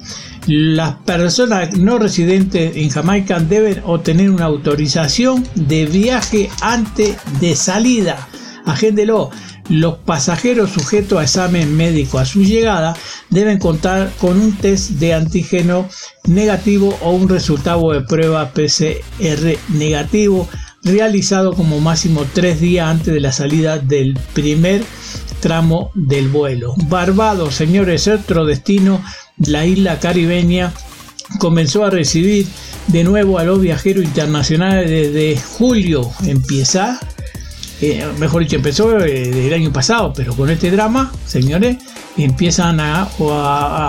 Las 0.46 0.96
personas 0.96 1.76
no 1.76 1.98
residentes 1.98 2.76
en 2.76 2.90
Jamaica 2.90 3.40
deben 3.40 3.82
obtener 3.84 4.30
una 4.30 4.44
autorización 4.44 5.46
de 5.54 5.86
viaje 5.86 6.50
antes 6.60 7.16
de 7.40 7.56
salida. 7.56 8.28
Agéndelo. 8.66 9.30
Los 9.68 9.98
pasajeros 9.98 10.70
sujetos 10.70 11.18
a 11.18 11.22
examen 11.22 11.74
médico 11.74 12.18
a 12.18 12.26
su 12.26 12.42
llegada 12.42 12.96
deben 13.30 13.58
contar 13.58 14.12
con 14.20 14.38
un 14.40 14.52
test 14.56 14.90
de 14.92 15.14
antígeno 15.14 15.88
negativo 16.24 16.98
o 17.00 17.12
un 17.12 17.28
resultado 17.28 17.92
de 17.92 18.02
prueba 18.02 18.50
PCR 18.50 19.56
negativo 19.68 20.48
realizado 20.82 21.54
como 21.54 21.80
máximo 21.80 22.26
tres 22.32 22.60
días 22.60 22.88
antes 22.88 23.12
de 23.14 23.20
la 23.20 23.32
salida 23.32 23.78
del 23.78 24.18
primer 24.34 24.84
tramo 25.40 25.90
del 25.94 26.28
vuelo. 26.28 26.74
Barbados, 26.88 27.54
señores, 27.54 28.06
otro 28.06 28.44
destino, 28.44 29.02
la 29.38 29.64
isla 29.64 29.98
caribeña 29.98 30.72
comenzó 31.38 31.84
a 31.84 31.90
recibir 31.90 32.46
de 32.88 33.02
nuevo 33.02 33.38
a 33.38 33.44
los 33.44 33.60
viajeros 33.60 34.04
internacionales 34.04 34.90
desde 34.90 35.40
julio. 35.40 36.10
Empieza 36.26 37.00
mejor 38.18 38.42
dicho, 38.42 38.56
empezó 38.56 38.98
eh, 38.98 39.46
el 39.46 39.52
año 39.52 39.72
pasado, 39.72 40.12
pero 40.14 40.34
con 40.34 40.50
este 40.50 40.70
drama, 40.70 41.12
señores, 41.26 41.78
empiezan 42.16 42.80
a, 42.80 43.08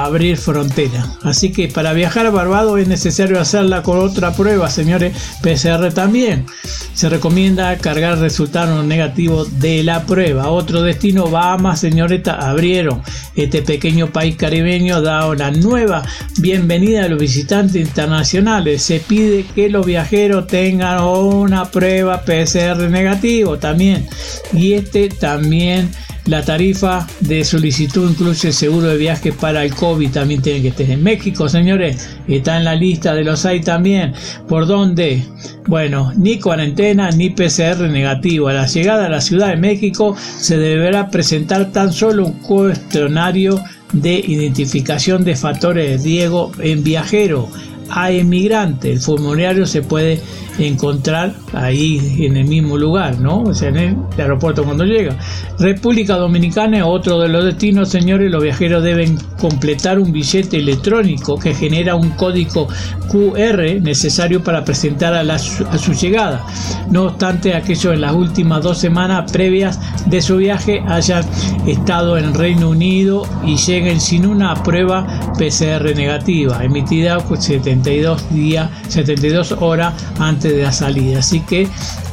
abrir 0.05 0.37
fronteras. 0.37 1.07
Así 1.23 1.51
que 1.51 1.67
para 1.67 1.93
viajar 1.93 2.25
a 2.25 2.31
Barbados 2.31 2.79
es 2.79 2.87
necesario 2.87 3.39
hacerla 3.39 3.83
con 3.83 3.99
otra 3.99 4.33
prueba, 4.33 4.69
señores, 4.69 5.15
PCR 5.41 5.93
también. 5.93 6.45
Se 6.93 7.09
recomienda 7.09 7.77
cargar 7.77 8.19
resultados 8.19 8.83
negativos 8.85 9.59
de 9.59 9.83
la 9.83 10.05
prueba. 10.05 10.49
Otro 10.49 10.81
destino, 10.81 11.29
Bahamas, 11.29 11.79
señores, 11.79 12.27
abrieron. 12.27 13.01
Este 13.35 13.61
pequeño 13.61 14.07
país 14.11 14.37
caribeño 14.37 15.01
da 15.01 15.27
una 15.27 15.51
nueva 15.51 16.03
bienvenida 16.37 17.05
a 17.05 17.09
los 17.09 17.19
visitantes 17.19 17.75
internacionales. 17.75 18.81
Se 18.81 18.99
pide 19.01 19.45
que 19.53 19.69
los 19.69 19.85
viajeros 19.85 20.47
tengan 20.47 21.03
una 21.03 21.65
prueba 21.65 22.21
PCR 22.21 22.89
negativo 22.89 23.57
también. 23.59 24.07
Y 24.53 24.73
este 24.73 25.09
también 25.09 25.89
la 26.25 26.43
tarifa 26.43 27.05
de 27.19 27.43
solicitud 27.43 28.09
incluye 28.09 28.51
seguro 28.51 28.87
de 28.87 28.97
viaje 28.97 29.31
para 29.31 29.63
el 29.63 29.73
COVID. 29.73 30.11
También 30.11 30.41
tiene 30.41 30.61
que 30.61 30.69
estar 30.69 30.89
en 30.89 31.03
México, 31.03 31.47
señores. 31.47 32.17
Está 32.27 32.57
en 32.57 32.63
la 32.63 32.75
lista 32.75 33.13
de 33.13 33.23
los 33.23 33.45
hay 33.45 33.61
también. 33.61 34.13
¿Por 34.47 34.65
dónde? 34.65 35.23
Bueno, 35.67 36.13
ni 36.17 36.39
cuarentena 36.39 37.11
ni 37.11 37.29
PCR 37.29 37.89
negativo. 37.89 38.47
A 38.47 38.53
la 38.53 38.67
llegada 38.67 39.05
a 39.05 39.09
la 39.09 39.21
Ciudad 39.21 39.49
de 39.49 39.57
México 39.57 40.15
se 40.17 40.57
deberá 40.57 41.09
presentar 41.09 41.71
tan 41.71 41.93
solo 41.93 42.25
un 42.25 42.33
cuestionario 42.39 43.61
de 43.93 44.15
identificación 44.15 45.23
de 45.23 45.35
factores 45.35 46.03
de 46.03 46.09
riesgo 46.09 46.51
en 46.59 46.83
viajero 46.83 47.49
a 47.89 48.11
emigrante. 48.11 48.91
El 48.91 48.99
formulario 48.99 49.65
se 49.65 49.83
puede 49.83 50.19
encontrar 50.59 51.33
ahí 51.53 52.17
en 52.19 52.37
el 52.37 52.47
mismo 52.47 52.77
lugar, 52.77 53.19
¿no? 53.19 53.41
O 53.41 53.53
sea, 53.53 53.69
en 53.69 53.77
el 53.77 53.97
aeropuerto 54.17 54.63
cuando 54.63 54.85
llega. 54.85 55.17
República 55.59 56.15
Dominicana 56.15 56.85
otro 56.85 57.19
de 57.19 57.29
los 57.29 57.45
destinos, 57.45 57.89
señores. 57.89 58.31
Los 58.31 58.43
viajeros 58.43 58.83
deben 58.83 59.17
completar 59.39 59.99
un 59.99 60.11
billete 60.11 60.57
electrónico 60.57 61.37
que 61.37 61.53
genera 61.53 61.95
un 61.95 62.11
código 62.11 62.67
QR 63.09 63.81
necesario 63.81 64.43
para 64.43 64.63
presentar 64.63 65.13
a, 65.13 65.21
a 65.21 65.37
su 65.37 65.93
llegada. 65.93 66.45
No 66.89 67.03
obstante, 67.03 67.53
aquellos 67.53 67.93
en 67.93 68.01
las 68.01 68.13
últimas 68.13 68.61
dos 68.63 68.77
semanas 68.77 69.31
previas 69.31 69.79
de 70.05 70.21
su 70.21 70.37
viaje 70.37 70.81
hayan 70.87 71.23
estado 71.67 72.17
en 72.17 72.33
Reino 72.33 72.69
Unido 72.69 73.23
y 73.45 73.57
lleguen 73.57 73.99
sin 73.99 74.25
una 74.25 74.53
prueba 74.63 75.05
PCR 75.37 75.95
negativa 75.95 76.63
emitida, 76.63 77.19
pues 77.19 77.43
se 77.43 77.55
72 77.65 78.33
días, 78.33 78.69
72 78.89 79.53
horas 79.53 79.93
antes 80.19 80.44
de 80.49 80.63
la 80.63 80.71
salida. 80.71 81.19
Así 81.19 81.41
que 81.41 81.67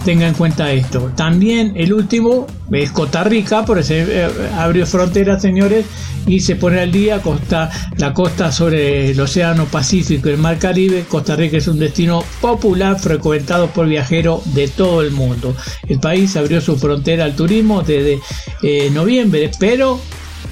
tenga 0.05 0.27
en 0.27 0.35
cuenta 0.35 0.71
esto. 0.73 1.13
También 1.17 1.73
el 1.77 1.93
último 1.93 2.47
es 2.71 2.91
Costa 2.91 3.25
Rica, 3.25 3.65
por 3.65 3.79
eso 3.79 3.95
eh, 3.95 4.29
abrió 4.57 4.87
fronteras, 4.87 5.43
señores, 5.43 5.87
y 6.27 6.41
se 6.41 6.57
pone 6.57 6.81
al 6.81 6.93
día 6.93 7.21
costa, 7.21 7.71
la 7.97 8.15
costa 8.15 8.53
sobre 8.53 9.11
el 9.11 9.21
Océano 9.21 9.67
Pacífico 9.67 10.29
y 10.29 10.33
el 10.33 10.39
Mar 10.39 10.59
Caribe. 10.59 11.05
Costa 11.09 11.37
Rica 11.37 11.57
es 11.57 11.69
un 11.69 11.79
destino 11.79 12.25
popular 12.41 12.99
frecuentado 12.99 13.69
por 13.69 13.87
viajeros 13.87 14.55
de 14.55 14.69
todo 14.69 15.03
el 15.03 15.11
mundo. 15.11 15.55
El 15.89 16.01
país 16.01 16.37
abrió 16.37 16.61
su 16.61 16.77
frontera 16.77 17.25
al 17.25 17.35
turismo 17.35 17.83
desde 17.83 18.21
eh, 18.63 18.91
noviembre, 18.91 19.51
pero 19.59 20.01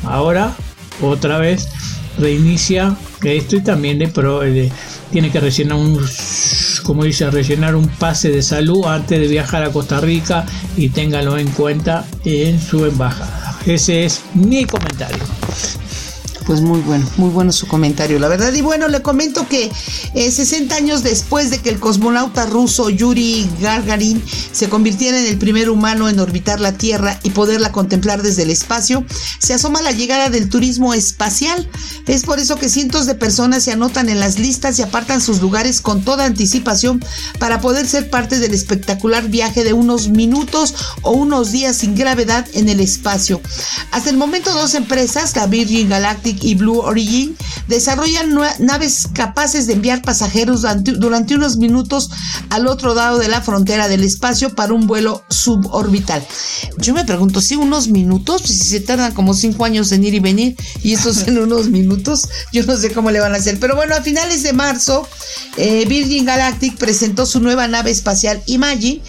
ahora 0.04 0.54
otra 1.02 1.38
vez 1.38 1.68
reinicia 2.18 2.96
esto 3.22 3.56
y 3.56 3.60
también 3.60 3.98
de, 3.98 4.72
tiene 5.10 5.30
que 5.30 5.40
rellenar 5.40 5.78
un 5.78 6.00
como 6.82 7.04
dice 7.04 7.30
rellenar 7.30 7.76
un 7.76 7.88
pase 7.88 8.30
de 8.30 8.42
salud 8.42 8.84
antes 8.86 9.20
de 9.20 9.28
viajar 9.28 9.62
a 9.62 9.70
Costa 9.70 10.00
Rica 10.00 10.44
y 10.76 10.88
téngalo 10.88 11.38
en 11.38 11.48
cuenta 11.50 12.04
en 12.24 12.60
su 12.60 12.84
embajada. 12.84 13.58
Ese 13.66 14.04
es 14.04 14.22
mi 14.34 14.64
comentario 14.64 15.39
pues 16.46 16.60
muy 16.60 16.80
bueno, 16.80 17.06
muy 17.16 17.30
bueno 17.30 17.52
su 17.52 17.66
comentario, 17.66 18.18
la 18.18 18.28
verdad. 18.28 18.52
Y 18.52 18.60
bueno, 18.60 18.88
le 18.88 19.02
comento 19.02 19.46
que 19.48 19.70
60 20.14 20.74
eh, 20.74 20.78
años 20.78 21.02
después 21.02 21.50
de 21.50 21.58
que 21.58 21.70
el 21.70 21.78
cosmonauta 21.78 22.46
ruso 22.46 22.90
Yuri 22.90 23.48
Gagarin 23.60 24.22
se 24.52 24.68
convirtiera 24.68 25.18
en 25.18 25.26
el 25.26 25.38
primer 25.38 25.70
humano 25.70 26.08
en 26.08 26.18
orbitar 26.18 26.60
la 26.60 26.72
Tierra 26.72 27.18
y 27.22 27.30
poderla 27.30 27.72
contemplar 27.72 28.22
desde 28.22 28.42
el 28.42 28.50
espacio, 28.50 29.04
se 29.38 29.54
asoma 29.54 29.82
la 29.82 29.92
llegada 29.92 30.30
del 30.30 30.48
turismo 30.48 30.94
espacial. 30.94 31.68
Es 32.06 32.24
por 32.24 32.38
eso 32.38 32.56
que 32.56 32.68
cientos 32.68 33.06
de 33.06 33.14
personas 33.14 33.64
se 33.64 33.72
anotan 33.72 34.08
en 34.08 34.20
las 34.20 34.38
listas 34.38 34.78
y 34.78 34.82
apartan 34.82 35.20
sus 35.20 35.40
lugares 35.40 35.80
con 35.80 36.02
toda 36.02 36.24
anticipación 36.24 37.04
para 37.38 37.60
poder 37.60 37.86
ser 37.86 38.10
parte 38.10 38.38
del 38.38 38.54
espectacular 38.54 39.28
viaje 39.28 39.64
de 39.64 39.72
unos 39.72 40.08
minutos 40.08 40.74
o 41.02 41.12
unos 41.12 41.52
días 41.52 41.76
sin 41.76 41.94
gravedad 41.94 42.46
en 42.54 42.68
el 42.68 42.80
espacio. 42.80 43.40
Hasta 43.90 44.10
el 44.10 44.16
momento 44.16 44.52
dos 44.52 44.74
empresas, 44.74 45.34
la 45.36 45.46
Virgin 45.46 45.88
Galactic 45.88 46.29
y 46.40 46.54
Blue 46.54 46.78
Origin 46.78 47.36
desarrollan 47.68 48.36
naves 48.58 49.08
capaces 49.12 49.66
de 49.66 49.74
enviar 49.74 50.02
pasajeros 50.02 50.64
durante 50.98 51.34
unos 51.34 51.56
minutos 51.56 52.10
al 52.48 52.66
otro 52.66 52.94
lado 52.94 53.18
de 53.18 53.28
la 53.28 53.40
frontera 53.40 53.88
del 53.88 54.02
espacio 54.02 54.54
para 54.54 54.72
un 54.72 54.86
vuelo 54.86 55.22
suborbital. 55.28 56.24
Yo 56.78 56.94
me 56.94 57.04
pregunto, 57.04 57.40
si 57.40 57.56
unos 57.56 57.88
minutos, 57.88 58.42
si 58.42 58.54
se 58.54 58.80
tardan 58.80 59.12
como 59.14 59.34
cinco 59.34 59.64
años 59.64 59.92
en 59.92 60.04
ir 60.04 60.14
y 60.14 60.20
venir 60.20 60.56
y 60.82 60.94
estos 60.94 61.28
en 61.28 61.38
unos 61.42 61.68
minutos, 61.68 62.28
yo 62.52 62.64
no 62.64 62.76
sé 62.76 62.92
cómo 62.92 63.10
le 63.10 63.20
van 63.20 63.34
a 63.34 63.38
hacer. 63.38 63.58
Pero 63.58 63.76
bueno, 63.76 63.94
a 63.94 64.02
finales 64.02 64.42
de 64.42 64.52
marzo, 64.52 65.08
eh, 65.56 65.84
Virgin 65.88 66.24
Galactic 66.24 66.76
presentó 66.76 67.26
su 67.26 67.40
nueva 67.40 67.68
nave 67.68 67.90
espacial 67.90 68.42
Imagine, 68.46 69.00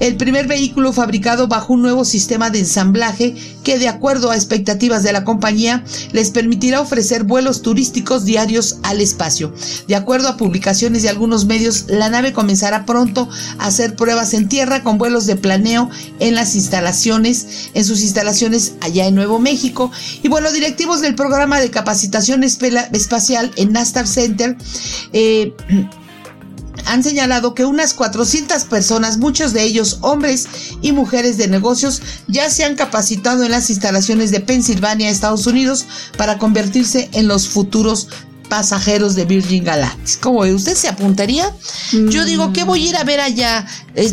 el 0.00 0.16
primer 0.16 0.46
vehículo 0.46 0.92
fabricado 0.92 1.48
bajo 1.48 1.72
un 1.72 1.82
nuevo 1.82 2.04
sistema 2.04 2.50
de 2.50 2.60
ensamblaje 2.60 3.34
que 3.64 3.78
de 3.78 3.88
acuerdo 3.88 4.30
a 4.30 4.36
expectativas 4.36 5.02
de 5.02 5.12
la 5.12 5.24
compañía 5.24 5.84
les 6.12 6.30
permitirá 6.30 6.69
ofrecer 6.78 7.24
vuelos 7.24 7.62
turísticos 7.62 8.24
diarios 8.24 8.78
al 8.82 9.00
espacio. 9.00 9.52
De 9.88 9.96
acuerdo 9.96 10.28
a 10.28 10.36
publicaciones 10.36 11.02
de 11.02 11.08
algunos 11.08 11.46
medios, 11.46 11.86
la 11.88 12.10
nave 12.10 12.32
comenzará 12.32 12.84
pronto 12.86 13.28
a 13.58 13.66
hacer 13.66 13.96
pruebas 13.96 14.34
en 14.34 14.48
tierra 14.48 14.82
con 14.82 14.98
vuelos 14.98 15.26
de 15.26 15.36
planeo 15.36 15.90
en 16.18 16.34
las 16.34 16.54
instalaciones, 16.54 17.70
en 17.74 17.84
sus 17.84 18.02
instalaciones 18.02 18.74
allá 18.80 19.06
en 19.06 19.14
Nuevo 19.14 19.38
México. 19.38 19.90
Y 20.22 20.28
bueno, 20.28 20.52
directivos 20.52 21.00
del 21.00 21.14
programa 21.14 21.60
de 21.60 21.70
capacitación 21.70 22.44
espacial 22.44 23.50
en 23.56 23.72
Nastar 23.72 24.06
Center 24.06 24.56
eh, 25.12 25.54
han 26.86 27.02
señalado 27.02 27.54
que 27.54 27.64
unas 27.64 27.94
400 27.94 28.64
personas, 28.64 29.18
muchos 29.18 29.52
de 29.52 29.62
ellos 29.62 29.98
hombres 30.00 30.48
y 30.82 30.92
mujeres 30.92 31.36
de 31.36 31.48
negocios, 31.48 32.02
ya 32.26 32.50
se 32.50 32.64
han 32.64 32.76
capacitado 32.76 33.44
en 33.44 33.50
las 33.50 33.70
instalaciones 33.70 34.30
de 34.30 34.40
Pensilvania, 34.40 35.10
Estados 35.10 35.46
Unidos, 35.46 35.86
para 36.16 36.38
convertirse 36.38 37.08
en 37.12 37.28
los 37.28 37.48
futuros 37.48 38.08
pasajeros 38.50 39.14
de 39.14 39.24
Virgin 39.24 39.64
Galactic. 39.64 40.20
¿Cómo 40.20 40.40
usted 40.40 40.74
se 40.74 40.88
apuntaría? 40.88 41.50
Yo 41.92 42.26
digo, 42.26 42.52
¿qué 42.52 42.64
voy 42.64 42.86
a 42.86 42.90
ir 42.90 42.96
a 42.96 43.04
ver 43.04 43.20
allá? 43.20 43.66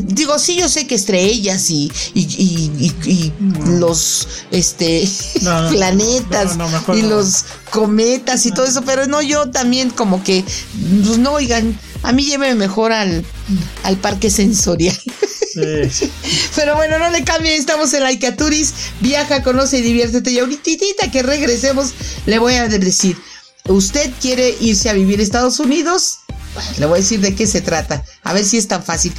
digo, 0.04 0.40
sí, 0.40 0.56
yo 0.56 0.70
sé 0.70 0.88
que 0.88 0.96
estrellas 0.96 1.70
y, 1.70 1.92
y, 2.14 3.34
los 3.80 4.28
este 4.52 5.08
planetas 5.70 6.58
y 6.96 7.02
los 7.02 7.46
cometas 7.70 8.46
y 8.46 8.52
todo 8.52 8.66
eso, 8.66 8.84
pero 8.84 9.08
no, 9.08 9.22
yo 9.22 9.50
también 9.50 9.90
como 9.90 10.24
que, 10.24 10.46
pues 11.06 11.18
no, 11.18 11.34
oigan, 11.34 11.78
a 12.04 12.14
mí 12.14 12.24
lléveme 12.26 12.56
mejor 12.56 12.94
al, 12.94 13.26
al 13.84 13.98
parque 13.98 14.30
sensorial. 14.30 14.98
Pero 16.56 16.76
bueno, 16.76 17.00
no 17.00 17.10
le 17.10 17.24
cambie, 17.24 17.56
estamos 17.56 17.92
en 17.94 18.04
Laicaturis. 18.04 18.74
Viaja, 19.02 19.42
conoce 19.42 19.80
y 19.80 19.82
diviértete. 19.82 20.30
Y 20.30 20.38
ahorita 20.38 21.12
que 21.12 21.24
regresemos, 21.24 21.94
le 22.28 22.38
voy 22.38 22.54
a 22.54 22.68
decir: 22.68 23.18
¿Usted 23.68 24.12
quiere 24.22 24.56
irse 24.60 24.90
a 24.90 24.94
vivir 24.94 25.20
a 25.20 25.24
Estados 25.24 25.60
Unidos? 25.60 26.20
le 26.80 26.86
voy 26.86 26.98
a 26.98 27.02
decir 27.02 27.22
de 27.22 27.36
qué 27.36 27.46
se 27.46 27.62
trata. 27.62 28.04
A 28.24 28.34
ver 28.34 28.44
si 28.44 28.58
es 28.58 28.68
tan 28.68 28.84
fácil. 28.84 29.14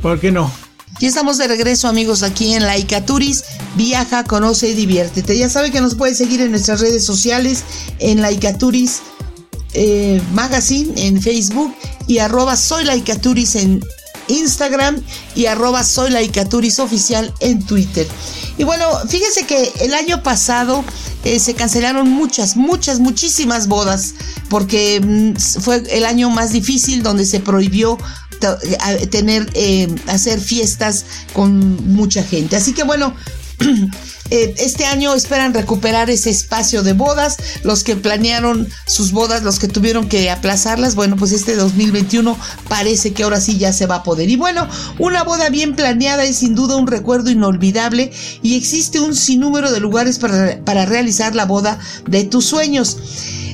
¿Por 0.00 0.20
qué 0.20 0.30
no? 0.30 0.52
Ya 1.00 1.08
estamos 1.08 1.38
de 1.38 1.48
regreso, 1.48 1.88
amigos, 1.88 2.22
aquí 2.22 2.54
en 2.54 2.64
Laicaturis. 2.64 3.44
Viaja, 3.76 4.24
conoce 4.24 4.68
y 4.68 4.74
diviértete. 4.74 5.36
Ya 5.36 5.48
sabe 5.48 5.70
que 5.70 5.80
nos 5.80 5.94
puede 5.94 6.14
seguir 6.14 6.40
en 6.40 6.50
nuestras 6.50 6.80
redes 6.80 7.04
sociales 7.04 7.64
en 7.98 8.20
Laicaturis 8.20 9.00
eh, 9.74 10.20
Magazine 10.34 10.92
en 10.96 11.22
Facebook 11.22 11.74
y 12.06 12.18
arroba 12.18 12.56
soy 12.56 12.84
Laicaturis 12.84 13.56
en 13.56 13.82
Instagram 14.28 15.02
y 15.34 15.46
arroba 15.46 15.84
soy 15.84 16.12
oficial 16.78 17.32
en 17.40 17.64
Twitter. 17.64 18.06
Y 18.58 18.64
bueno, 18.64 18.86
fíjense 19.08 19.46
que 19.46 19.72
el 19.80 19.94
año 19.94 20.22
pasado 20.22 20.84
eh, 21.24 21.38
se 21.38 21.54
cancelaron 21.54 22.10
muchas, 22.10 22.56
muchas, 22.56 23.00
muchísimas 23.00 23.66
bodas 23.68 24.14
porque 24.48 25.00
mm, 25.00 25.36
fue 25.60 25.82
el 25.90 26.04
año 26.04 26.30
más 26.30 26.52
difícil 26.52 27.02
donde 27.02 27.24
se 27.24 27.40
prohibió 27.40 27.98
tener, 29.10 29.48
eh, 29.54 29.88
hacer 30.08 30.40
fiestas 30.40 31.04
con 31.32 31.92
mucha 31.94 32.24
gente. 32.24 32.56
Así 32.56 32.72
que 32.72 32.82
bueno, 32.82 33.14
Eh, 33.14 33.41
este 34.30 34.84
año 34.84 35.14
esperan 35.14 35.54
recuperar 35.54 36.10
ese 36.10 36.30
espacio 36.30 36.82
de 36.82 36.92
bodas. 36.92 37.36
Los 37.62 37.84
que 37.84 37.96
planearon 37.96 38.68
sus 38.86 39.12
bodas, 39.12 39.42
los 39.42 39.58
que 39.58 39.68
tuvieron 39.68 40.08
que 40.08 40.30
aplazarlas, 40.30 40.94
bueno, 40.94 41.16
pues 41.16 41.32
este 41.32 41.54
2021 41.56 42.36
parece 42.68 43.12
que 43.12 43.24
ahora 43.24 43.40
sí 43.40 43.58
ya 43.58 43.72
se 43.72 43.86
va 43.86 43.96
a 43.96 44.02
poder. 44.02 44.30
Y 44.30 44.36
bueno, 44.36 44.68
una 44.98 45.22
boda 45.22 45.48
bien 45.50 45.76
planeada 45.76 46.24
es 46.24 46.36
sin 46.36 46.54
duda 46.54 46.76
un 46.76 46.86
recuerdo 46.86 47.30
inolvidable 47.30 48.12
y 48.42 48.56
existe 48.56 49.00
un 49.00 49.14
sinnúmero 49.14 49.70
de 49.72 49.80
lugares 49.80 50.18
para, 50.18 50.64
para 50.64 50.86
realizar 50.86 51.34
la 51.34 51.46
boda 51.46 51.78
de 52.06 52.24
tus 52.24 52.44
sueños. 52.46 52.98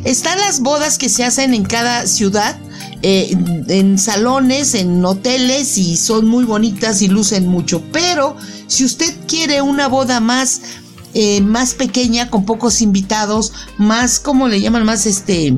Están 0.05 0.39
las 0.39 0.61
bodas 0.61 0.97
que 0.99 1.09
se 1.09 1.25
hacen 1.25 1.55
en 1.55 1.65
cada 1.65 2.07
ciudad 2.07 2.57
eh, 3.03 3.37
en 3.69 3.99
salones, 3.99 4.75
en 4.75 5.05
hoteles 5.05 5.79
y 5.79 5.97
son 5.97 6.27
muy 6.27 6.45
bonitas 6.45 7.01
y 7.03 7.09
lucen 7.09 7.47
mucho. 7.47 7.83
Pero 7.93 8.37
si 8.67 8.85
usted 8.85 9.15
quiere 9.27 9.63
una 9.63 9.89
boda 9.89 10.21
más, 10.21 10.63
eh, 11.15 11.41
más 11.41 11.75
pequeña, 11.75 12.31
con 12.31 12.45
pocos 12.45 12.81
invitados, 12.81 13.53
más, 13.77 14.19
¿cómo 14.19 14.49
le 14.49 14.61
llaman? 14.61 14.85
Más 14.85 15.07
este... 15.07 15.57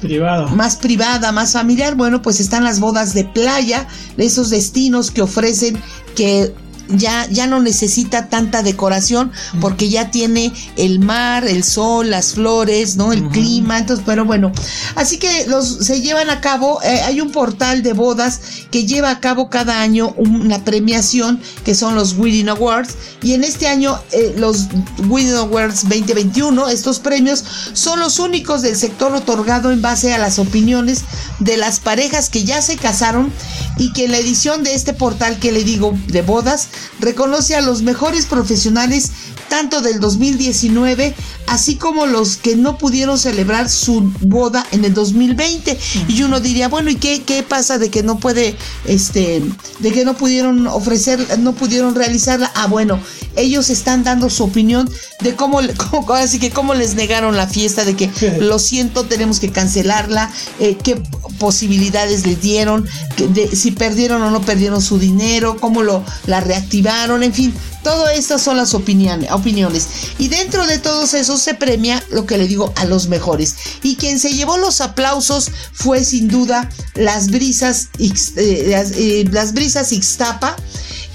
Privada. 0.00 0.46
Más 0.54 0.76
privada, 0.76 1.30
más 1.30 1.52
familiar. 1.52 1.94
Bueno, 1.94 2.22
pues 2.22 2.40
están 2.40 2.64
las 2.64 2.80
bodas 2.80 3.12
de 3.12 3.24
playa, 3.24 3.86
esos 4.16 4.48
destinos 4.48 5.10
que 5.10 5.20
ofrecen 5.20 5.78
que 6.16 6.54
ya, 6.92 7.26
ya 7.28 7.46
no 7.46 7.60
necesita 7.60 8.28
tanta 8.28 8.62
decoración 8.62 9.32
porque 9.60 9.88
ya 9.88 10.10
tiene 10.10 10.52
el 10.76 11.00
mar, 11.00 11.46
el 11.46 11.64
sol, 11.64 12.10
las 12.10 12.34
flores, 12.34 12.96
¿no? 12.96 13.12
El 13.12 13.28
clima, 13.28 13.78
entonces, 13.78 14.04
pero 14.06 14.24
bueno, 14.24 14.52
así 14.94 15.18
que 15.18 15.46
los 15.46 15.68
se 15.86 16.00
llevan 16.00 16.30
a 16.30 16.40
cabo, 16.40 16.82
eh, 16.82 17.00
hay 17.02 17.20
un 17.20 17.30
portal 17.30 17.82
de 17.82 17.92
bodas 17.92 18.40
que 18.70 18.86
lleva 18.86 19.10
a 19.10 19.20
cabo 19.20 19.50
cada 19.50 19.80
año 19.80 20.14
una 20.16 20.64
premiación 20.64 21.40
que 21.64 21.74
son 21.74 21.94
los 21.94 22.14
Wedding 22.16 22.48
Awards 22.48 22.94
y 23.22 23.34
en 23.34 23.44
este 23.44 23.68
año 23.68 23.98
eh, 24.12 24.34
los 24.36 24.68
Wedding 25.08 25.34
Awards 25.34 25.82
2021, 25.82 26.68
estos 26.68 26.98
premios 26.98 27.44
son 27.72 28.00
los 28.00 28.18
únicos 28.18 28.62
del 28.62 28.76
sector 28.76 29.14
otorgado 29.14 29.70
en 29.70 29.82
base 29.82 30.12
a 30.12 30.18
las 30.18 30.38
opiniones 30.38 31.04
de 31.38 31.56
las 31.56 31.80
parejas 31.80 32.28
que 32.28 32.44
ya 32.44 32.62
se 32.62 32.76
casaron 32.76 33.32
y 33.78 33.92
que 33.92 34.04
en 34.04 34.12
la 34.12 34.18
edición 34.18 34.62
de 34.62 34.74
este 34.74 34.92
portal 34.92 35.38
que 35.38 35.52
le 35.52 35.64
digo 35.64 35.96
de 36.08 36.22
bodas 36.22 36.68
reconoce 36.98 37.54
a 37.54 37.60
los 37.60 37.82
mejores 37.82 38.26
profesionales 38.26 39.10
tanto 39.50 39.82
del 39.82 40.00
2019, 40.00 41.14
así 41.48 41.74
como 41.74 42.06
los 42.06 42.38
que 42.38 42.56
no 42.56 42.78
pudieron 42.78 43.18
celebrar 43.18 43.68
su 43.68 44.10
boda 44.20 44.64
en 44.70 44.86
el 44.86 44.94
2020. 44.94 45.78
Y 46.08 46.22
uno 46.22 46.40
diría, 46.40 46.68
bueno, 46.68 46.88
¿y 46.88 46.94
qué, 46.94 47.22
qué 47.22 47.42
pasa 47.42 47.76
de 47.76 47.90
que 47.90 48.02
no 48.02 48.18
puede, 48.18 48.56
este, 48.86 49.42
de 49.80 49.92
que 49.92 50.06
no 50.06 50.14
pudieron 50.14 50.66
ofrecer, 50.68 51.38
no 51.40 51.52
pudieron 51.52 51.94
realizarla? 51.94 52.50
Ah, 52.54 52.68
bueno, 52.68 52.98
ellos 53.36 53.68
están 53.70 54.04
dando 54.04 54.30
su 54.30 54.44
opinión 54.44 54.88
de 55.20 55.34
cómo, 55.34 55.60
cómo 55.90 56.14
así 56.14 56.38
que 56.38 56.50
cómo 56.50 56.72
les 56.72 56.94
negaron 56.94 57.36
la 57.36 57.48
fiesta, 57.48 57.84
de 57.84 57.96
que 57.96 58.10
lo 58.40 58.58
siento, 58.58 59.04
tenemos 59.04 59.40
que 59.40 59.50
cancelarla, 59.50 60.30
eh, 60.60 60.78
qué 60.82 61.02
posibilidades 61.38 62.24
les 62.24 62.40
dieron, 62.40 62.88
de, 63.16 63.54
si 63.54 63.72
perdieron 63.72 64.22
o 64.22 64.30
no 64.30 64.40
perdieron 64.40 64.80
su 64.80 64.98
dinero, 64.98 65.56
cómo 65.60 65.82
lo 65.82 66.04
la 66.26 66.40
reactivaron, 66.40 67.24
en 67.24 67.34
fin, 67.34 67.52
Todas 67.82 68.18
estas 68.18 68.42
son 68.42 68.58
las 68.58 68.74
opiniones, 68.74 69.30
opiniones. 69.40 69.88
Y 70.18 70.28
dentro 70.28 70.66
de 70.66 70.78
todos 70.78 71.14
esos 71.14 71.40
se 71.40 71.54
premia 71.54 72.02
lo 72.10 72.26
que 72.26 72.38
le 72.38 72.46
digo 72.46 72.72
a 72.76 72.84
los 72.84 73.08
mejores. 73.08 73.56
Y 73.82 73.96
quien 73.96 74.18
se 74.18 74.32
llevó 74.32 74.58
los 74.58 74.80
aplausos 74.80 75.50
fue 75.72 76.04
sin 76.04 76.28
duda 76.28 76.68
las 76.94 77.30
brisas, 77.30 77.88
eh, 77.98 78.14
eh, 78.36 79.24
las, 79.30 79.52
brisas 79.52 79.92
Ixtapa. 79.92 80.56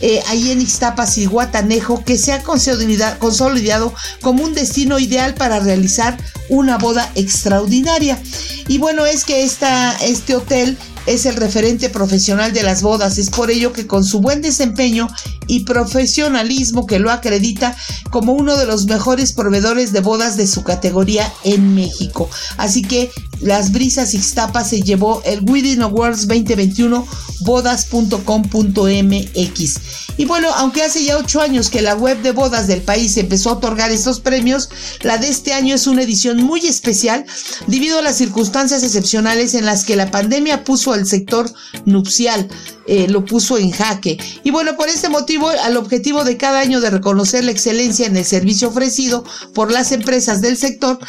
Eh, 0.02 0.22
ahí 0.28 0.52
en 0.52 0.62
Ixtapa, 0.62 1.06
Guatanejo, 1.30 2.04
que 2.04 2.18
se 2.18 2.34
ha 2.34 2.44
consolidado 2.44 3.94
como 4.22 4.44
un 4.44 4.54
destino 4.54 5.00
ideal 5.00 5.36
para 5.36 5.60
realizar 5.60 6.18
una 6.50 6.78
boda 6.78 7.10
extraordinaria. 7.16 8.22
Y 8.68 8.78
bueno, 8.78 9.06
es 9.06 9.24
que 9.24 9.44
esta, 9.44 9.96
este 10.02 10.36
hotel 10.36 10.78
es 11.06 11.26
el 11.26 11.36
referente 11.36 11.90
profesional 11.90 12.54
de 12.54 12.64
las 12.64 12.82
bodas. 12.82 13.18
Es 13.18 13.30
por 13.30 13.52
ello 13.52 13.74
que 13.74 13.88
con 13.88 14.04
su 14.04 14.22
buen 14.22 14.42
desempeño 14.42 15.08
y 15.48 15.62
profesionalismo 15.62 16.86
que 16.86 17.00
lo 17.00 17.12
acredita 17.12 17.76
como 18.10 18.34
uno 18.34 18.58
de 18.58 18.66
los 18.66 18.86
mejores 18.86 19.34
proveedores 19.34 19.92
de 19.92 20.02
bodas 20.02 20.38
de 20.38 20.48
su 20.48 20.64
categoría 20.64 21.32
en 21.44 21.76
México. 21.76 22.30
Así 22.58 22.82
que 22.82 23.12
las 23.42 23.72
brisas 23.72 24.14
Ixtapa 24.14 24.64
se 24.64 24.82
llevó 24.82 25.22
el 25.26 25.42
Wedding 25.42 25.82
Awards 25.82 26.28
2021 26.28 27.06
bodas.com.mx. 27.42 29.76
Y 30.18 30.26
bueno, 30.26 30.48
aunque 30.56 30.82
hace 30.82 31.04
ya 31.04 31.18
ocho 31.18 31.42
años 31.42 31.70
que 31.70 31.82
la 31.82 31.96
web 31.96 32.22
de 32.22 32.32
bodas 32.32 32.68
del 32.68 32.82
país 32.82 33.18
empezó 33.18 33.50
a 33.50 33.54
otorgar 33.54 33.92
estos 33.92 34.22
premios, 34.22 34.70
la 35.02 35.18
de 35.18 35.28
este 35.28 35.54
año 35.54 35.76
es 35.76 35.88
una 35.88 36.04
edición 36.04 36.42
muy 36.42 36.66
especial 36.66 37.26
debido 37.68 38.00
a 38.00 38.02
las 38.02 38.16
circunstancias 38.16 38.84
excepcionales 38.84 39.54
en 39.54 39.66
las 39.66 39.84
que 39.84 39.98
la 39.98 40.12
pandemia 40.12 40.64
puso 40.64 40.94
al 40.96 41.06
sector 41.06 41.52
nupcial, 41.86 42.50
eh, 42.88 43.08
lo 43.08 43.24
puso 43.24 43.58
en 43.58 43.72
jaque. 43.72 44.18
Y 44.44 44.52
bueno, 44.52 44.76
por 44.76 44.90
este 44.90 45.10
motivo, 45.10 45.50
al 45.50 45.78
objetivo 45.78 46.24
de 46.24 46.38
cada 46.38 46.60
año 46.60 46.82
de 46.82 46.90
reconocer 46.90 47.44
la 47.44 47.52
excelencia 47.52 48.08
en 48.08 48.18
el 48.18 48.26
servicio 48.26 48.70
ofrecido 48.70 49.24
por 49.54 49.72
las 49.72 49.92
empresas 49.92 50.42
del 50.42 50.58
sector, 50.58 51.00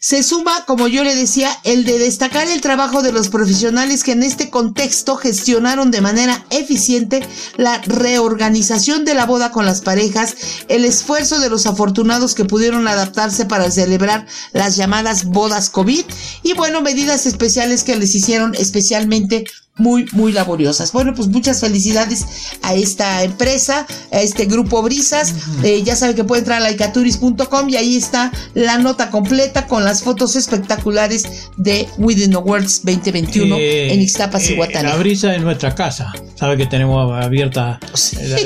se 0.00 0.22
suma, 0.22 0.64
como 0.64 0.86
yo 0.86 1.02
le 1.02 1.16
decía, 1.16 1.50
el 1.64 1.84
de 1.84 1.98
destacar 1.98 2.46
el 2.48 2.60
trabajo 2.60 3.02
de 3.02 3.10
los 3.10 3.28
profesionales 3.28 4.04
que 4.04 4.12
en 4.12 4.22
este 4.22 4.48
contexto 4.48 5.16
gestionaron 5.16 5.90
de 5.90 6.00
manera 6.00 6.46
eficiente 6.50 7.20
la 7.56 7.78
reorganización 7.82 9.04
de 9.04 9.14
la 9.14 9.26
boda 9.26 9.50
con 9.50 9.66
las 9.66 9.80
parejas, 9.80 10.36
el 10.68 10.84
esfuerzo 10.84 11.40
de 11.40 11.50
los 11.50 11.66
afortunados 11.66 12.36
que 12.36 12.44
pudieron 12.44 12.86
adaptarse 12.86 13.44
para 13.44 13.70
celebrar 13.72 14.26
las 14.52 14.76
llamadas 14.76 15.24
bodas 15.24 15.68
COVID 15.68 16.04
y 16.44 16.52
bueno, 16.52 16.80
medidas 16.80 17.26
especiales 17.26 17.82
que 17.82 17.96
les 17.96 18.14
hicieron 18.14 18.54
especialmente 18.54 19.44
muy, 19.78 20.06
muy 20.12 20.32
laboriosas. 20.32 20.92
Bueno, 20.92 21.14
pues 21.14 21.28
muchas 21.28 21.60
felicidades 21.60 22.26
a 22.62 22.74
esta 22.74 23.22
empresa, 23.22 23.86
a 24.12 24.20
este 24.20 24.44
grupo 24.46 24.82
Brisas. 24.82 25.34
Eh, 25.62 25.82
ya 25.82 25.96
saben 25.96 26.16
que 26.16 26.24
puede 26.24 26.40
entrar 26.40 26.58
a 26.58 26.64
laicaturis.com 26.64 27.68
y 27.68 27.76
ahí 27.76 27.96
está 27.96 28.32
la 28.54 28.78
nota 28.78 29.10
completa 29.10 29.66
con 29.66 29.84
las 29.84 30.02
fotos 30.02 30.36
espectaculares 30.36 31.48
de 31.56 31.88
Within 31.98 32.34
Awards 32.34 32.82
2021 32.84 33.56
eh, 33.56 33.92
en 33.92 34.00
Ixtapas 34.00 34.50
y 34.50 34.54
eh, 34.54 34.68
La 34.82 34.96
brisa 34.96 35.30
de 35.30 35.38
nuestra 35.38 35.74
casa. 35.74 36.12
Sabe 36.34 36.56
que 36.56 36.66
tenemos 36.66 37.12
abierta 37.20 37.80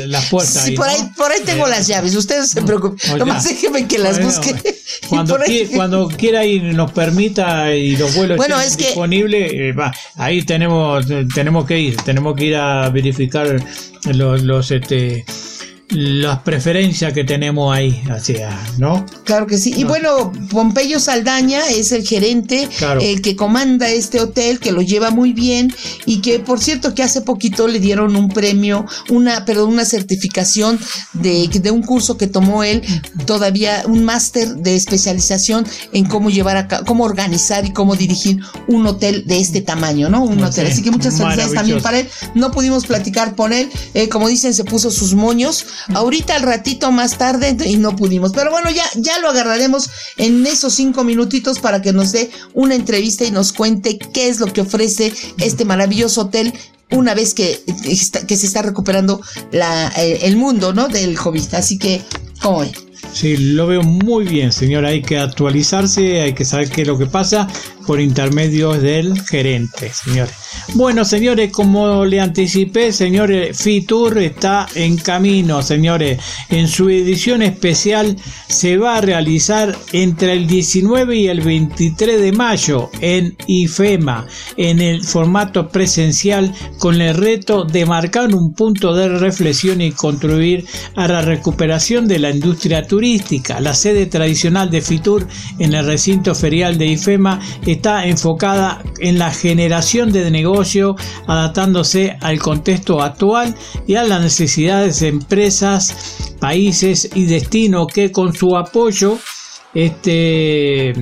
las 0.06 0.26
puertas. 0.26 0.64
Sí, 0.64 0.72
por, 0.72 0.88
ahí, 0.88 0.98
por 1.16 1.30
ahí 1.30 1.40
tengo 1.44 1.66
las 1.66 1.86
llaves. 1.86 2.14
Ustedes 2.14 2.50
se 2.50 2.62
preocupen. 2.62 3.18
Nomás 3.18 3.44
déjenme 3.44 3.86
que 3.86 3.98
las 3.98 4.22
busque. 4.22 4.54
Cuando, 5.08 5.38
cuando 5.74 6.08
quiera 6.08 6.44
y 6.44 6.60
nos 6.60 6.92
permita 6.92 7.74
y 7.74 7.96
los 7.96 8.14
vuelos 8.14 8.38
estén 8.38 8.76
disponibles, 8.76 9.74
ahí 10.16 10.42
tenemos 10.42 11.06
tenemos 11.34 11.66
que 11.66 11.78
ir, 11.78 11.96
tenemos 11.96 12.34
que 12.36 12.46
ir 12.46 12.56
a 12.56 12.88
verificar 12.90 13.62
los, 14.14 14.42
los 14.42 14.70
este 14.70 15.24
las 15.94 16.40
preferencias 16.40 17.12
que 17.12 17.24
tenemos 17.24 17.74
ahí 17.74 18.02
hacia, 18.10 18.50
¿no? 18.78 19.04
Claro 19.24 19.46
que 19.46 19.58
sí. 19.58 19.74
Y 19.76 19.84
bueno, 19.84 20.32
Pompeyo 20.50 20.98
Saldaña 20.98 21.60
es 21.68 21.92
el 21.92 22.06
gerente, 22.06 22.68
el 23.00 23.20
que 23.20 23.36
comanda 23.36 23.88
este 23.88 24.20
hotel, 24.20 24.58
que 24.58 24.72
lo 24.72 24.82
lleva 24.82 25.10
muy 25.10 25.32
bien 25.32 25.72
y 26.06 26.20
que, 26.20 26.38
por 26.38 26.60
cierto, 26.60 26.94
que 26.94 27.02
hace 27.02 27.20
poquito 27.20 27.68
le 27.68 27.78
dieron 27.78 28.16
un 28.16 28.28
premio, 28.28 28.86
una, 29.10 29.44
perdón, 29.44 29.70
una 29.70 29.84
certificación 29.84 30.78
de, 31.12 31.48
de 31.48 31.70
un 31.70 31.82
curso 31.82 32.16
que 32.16 32.26
tomó 32.26 32.64
él, 32.64 32.82
todavía 33.26 33.82
un 33.86 34.04
máster 34.04 34.54
de 34.56 34.76
especialización 34.76 35.66
en 35.92 36.06
cómo 36.06 36.30
llevar 36.30 36.56
a 36.56 36.68
cómo 36.84 37.04
organizar 37.04 37.64
y 37.66 37.72
cómo 37.72 37.96
dirigir 37.96 38.40
un 38.66 38.86
hotel 38.86 39.24
de 39.26 39.40
este 39.40 39.60
tamaño, 39.60 40.08
¿no? 40.08 40.24
Un 40.24 40.42
hotel. 40.42 40.66
Así 40.66 40.82
que 40.82 40.90
muchas 40.90 41.16
felicidades 41.18 41.52
también 41.52 41.82
para 41.82 42.00
él. 42.00 42.08
No 42.34 42.50
pudimos 42.50 42.86
platicar 42.86 43.34
con 43.34 43.52
él, 43.52 43.70
eh, 43.94 44.08
como 44.08 44.28
dicen, 44.28 44.54
se 44.54 44.64
puso 44.64 44.90
sus 44.90 45.14
moños 45.14 45.66
Ahorita 45.94 46.36
al 46.36 46.42
ratito 46.42 46.90
más 46.92 47.18
tarde 47.18 47.56
y 47.66 47.76
no 47.76 47.96
pudimos. 47.96 48.32
Pero 48.32 48.50
bueno, 48.50 48.70
ya, 48.70 48.84
ya 48.96 49.18
lo 49.20 49.28
agarraremos 49.28 49.90
en 50.16 50.46
esos 50.46 50.74
cinco 50.74 51.04
minutitos 51.04 51.58
para 51.58 51.82
que 51.82 51.92
nos 51.92 52.12
dé 52.12 52.30
una 52.54 52.74
entrevista 52.74 53.24
y 53.24 53.30
nos 53.30 53.52
cuente 53.52 53.98
qué 53.98 54.28
es 54.28 54.40
lo 54.40 54.46
que 54.46 54.62
ofrece 54.62 55.12
este 55.38 55.64
maravilloso 55.64 56.22
hotel 56.22 56.52
una 56.90 57.14
vez 57.14 57.34
que, 57.34 57.62
que 58.26 58.36
se 58.36 58.46
está 58.46 58.62
recuperando 58.62 59.20
eh, 59.52 60.18
el 60.22 60.36
mundo, 60.36 60.72
¿no? 60.72 60.88
Del 60.88 61.18
COVID. 61.18 61.54
Así 61.54 61.78
que, 61.78 62.02
¿cómo 62.40 62.62
es? 62.62 62.72
Sí, 63.12 63.36
lo 63.36 63.66
veo 63.66 63.82
muy 63.82 64.24
bien, 64.24 64.52
señor. 64.52 64.86
Hay 64.86 65.02
que 65.02 65.18
actualizarse, 65.18 66.22
hay 66.22 66.34
que 66.34 66.44
saber 66.44 66.70
qué 66.70 66.82
es 66.82 66.88
lo 66.88 66.98
que 66.98 67.06
pasa 67.06 67.48
por 67.86 68.00
intermedio 68.00 68.72
del 68.72 69.20
gerente, 69.22 69.92
señores. 69.92 70.34
Bueno, 70.74 71.04
señores, 71.04 71.50
como 71.50 72.04
le 72.04 72.20
anticipé, 72.20 72.92
señores, 72.92 73.56
Fitur 73.58 74.18
está 74.18 74.66
en 74.74 74.96
camino, 74.96 75.62
señores. 75.62 76.20
En 76.48 76.68
su 76.68 76.88
edición 76.88 77.42
especial 77.42 78.16
se 78.48 78.78
va 78.78 78.96
a 78.96 79.00
realizar 79.00 79.76
entre 79.92 80.32
el 80.32 80.46
19 80.46 81.16
y 81.16 81.28
el 81.28 81.40
23 81.40 82.20
de 82.20 82.32
mayo 82.32 82.90
en 83.00 83.36
IFEMA, 83.46 84.26
en 84.56 84.80
el 84.80 85.02
formato 85.02 85.68
presencial, 85.68 86.54
con 86.78 87.00
el 87.00 87.16
reto 87.16 87.64
de 87.64 87.86
marcar 87.86 88.34
un 88.34 88.54
punto 88.54 88.94
de 88.94 89.08
reflexión 89.08 89.80
y 89.80 89.92
contribuir 89.92 90.64
a 90.96 91.08
la 91.08 91.22
recuperación 91.22 92.08
de 92.08 92.18
la 92.18 92.30
industria 92.30 92.86
turística. 92.86 93.60
La 93.60 93.74
sede 93.74 94.06
tradicional 94.06 94.70
de 94.70 94.80
Fitur 94.80 95.26
en 95.58 95.74
el 95.74 95.86
recinto 95.86 96.34
ferial 96.34 96.78
de 96.78 96.86
IFEMA 96.86 97.40
está 97.72 98.06
enfocada 98.06 98.82
en 99.00 99.18
la 99.18 99.30
generación 99.30 100.12
de 100.12 100.30
negocio, 100.30 100.96
adaptándose 101.26 102.16
al 102.20 102.38
contexto 102.38 103.02
actual 103.02 103.54
y 103.86 103.96
a 103.96 104.04
las 104.04 104.20
necesidades 104.20 105.00
de 105.00 105.08
empresas, 105.08 106.34
países 106.40 107.10
y 107.14 107.26
destinos 107.26 107.86
que 107.86 108.10
con 108.10 108.32
su 108.34 108.56
apoyo 108.56 109.18
este 109.74 110.92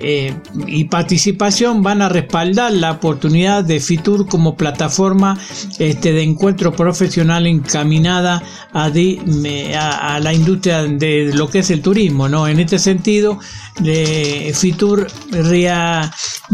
eh, 0.00 0.34
y 0.66 0.84
participación 0.84 1.82
van 1.82 2.02
a 2.02 2.08
respaldar 2.08 2.72
la 2.72 2.92
oportunidad 2.92 3.64
de 3.64 3.80
Fitur 3.80 4.26
como 4.26 4.56
plataforma 4.56 5.38
este, 5.78 6.12
de 6.12 6.22
encuentro 6.22 6.72
profesional 6.72 7.46
encaminada 7.46 8.42
a, 8.72 8.86
a, 8.86 10.20
la 10.20 10.32
industria 10.32 10.84
de 10.84 11.32
lo 11.34 11.48
que 11.48 11.60
es 11.60 11.70
el 11.70 11.82
turismo. 11.82 12.28
¿no? 12.28 12.48
En 12.48 12.60
este 12.60 12.78
sentido, 12.78 13.38
Fitur 14.54 15.06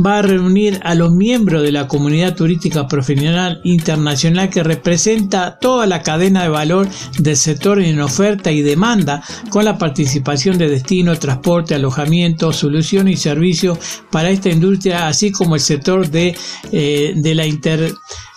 va 0.04 0.18
a 0.18 0.22
reunir 0.22 0.80
a 0.82 0.94
los 0.94 1.12
miembros 1.12 1.62
de 1.62 1.72
la 1.72 1.88
comunidad 1.88 2.34
turística 2.34 2.86
profesional 2.86 3.60
internacional 3.64 4.50
que 4.50 4.62
representa 4.62 5.58
toda 5.58 5.86
la 5.86 6.02
cadena 6.02 6.42
de 6.42 6.48
valor 6.48 6.88
del 7.18 7.36
sector 7.36 7.80
en 7.80 8.00
oferta 8.00 8.50
y 8.50 8.62
demanda 8.62 9.22
con 9.50 9.64
la 9.64 9.78
participación 9.78 10.58
de 10.58 10.68
destino, 10.68 11.16
transporte, 11.18 11.74
alojamiento, 11.74 12.52
solución 12.52 13.08
servicios 13.16 13.78
para 14.10 14.30
esta 14.30 14.48
industria, 14.48 15.08
así 15.08 15.30
como 15.32 15.54
el 15.54 15.60
sector 15.60 16.08
de, 16.08 16.36
eh, 16.72 17.12
de 17.16 17.34
la 17.34 17.46
inter 17.46 17.92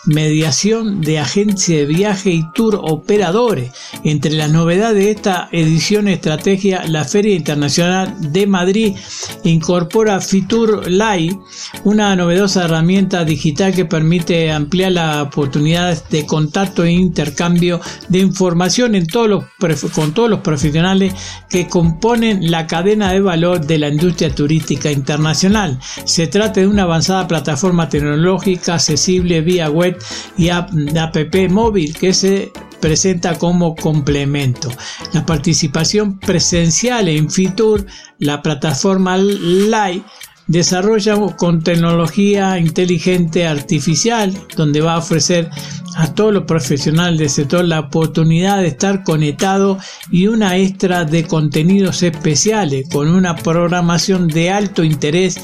mediación 0.10 1.02
de 1.02 1.20
agencia 1.20 1.78
de 1.78 1.86
viaje 1.86 2.32
y 2.32 2.52
tour 2.54 2.80
operadores. 2.82 3.72
Entre 4.04 4.32
las 4.32 4.52
novedades 4.52 5.04
de 5.04 5.12
esta 5.12 5.50
edición 5.52 6.08
estrategia, 6.08 6.84
la 6.88 7.04
Feria 7.04 7.36
Internacional 7.36 8.16
de 8.32 8.48
Madrid 8.48 8.96
incorpora 9.44 10.20
Fitur 10.20 10.88
Live, 10.90 11.40
una 11.84 12.16
novedosa 12.16 12.66
herramienta 12.66 13.24
digital 13.24 13.74
que 13.74 13.86
permite 13.86 14.52
ampliar 14.52 14.94
las 14.94 15.18
oportunidades 15.18 16.04
de 16.10 16.26
contacto 16.26 16.84
e 16.84 16.92
intercambio 16.92 17.80
de 18.08 18.20
información 18.20 18.96
en 18.96 19.08
todos 19.08 19.30
los, 19.30 19.44
con 19.92 20.14
todos 20.14 20.30
los 20.30 20.40
profesionales 20.40 21.14
que 21.50 21.68
componen 21.68 22.50
la 22.50 22.68
cadena 22.68 23.12
de 23.12 23.22
valor 23.22 23.66
de 23.66 23.78
la 23.78 23.90
industria 23.90 24.34
turística 24.34 24.92
internacional. 24.92 25.80
Se 26.06 26.28
trata 26.28 26.62
de 26.62 26.68
una 26.68 26.84
avanzada 26.84 27.28
plataforma 27.28 27.90
tecnológica 27.90 28.76
accesible 28.76 29.42
vía 29.42 29.70
web 29.70 29.99
y 30.38 30.50
app, 30.50 30.70
móvil 31.50 31.96
que 31.98 32.14
se 32.14 32.52
presenta 32.80 33.38
como 33.38 33.76
complemento. 33.76 34.70
La 35.14 35.26
participación 35.26 36.20
presencial 36.20 37.08
en 37.08 37.30
Fitur, 37.30 37.86
la 38.20 38.42
plataforma 38.42 39.18
Live, 39.18 40.04
desarrolla 40.50 41.16
con 41.38 41.64
tecnología 41.64 42.58
inteligente 42.58 43.46
artificial, 43.46 44.34
donde 44.58 44.82
va 44.82 44.96
a 44.96 44.98
ofrecer 44.98 45.48
a 45.96 46.14
todos 46.14 46.34
los 46.34 46.44
profesionales 46.44 47.20
del 47.20 47.30
sector 47.30 47.66
la 47.66 47.82
oportunidad 47.82 48.62
de 48.62 48.68
estar 48.68 49.04
conectado 49.04 49.78
y 50.12 50.28
una 50.28 50.58
extra 50.58 51.06
de 51.06 51.26
contenidos 51.26 52.04
especiales 52.04 52.88
con 52.90 53.10
una 53.10 53.36
programación 53.36 54.28
de 54.28 54.50
alto 54.50 54.84
interés 54.84 55.40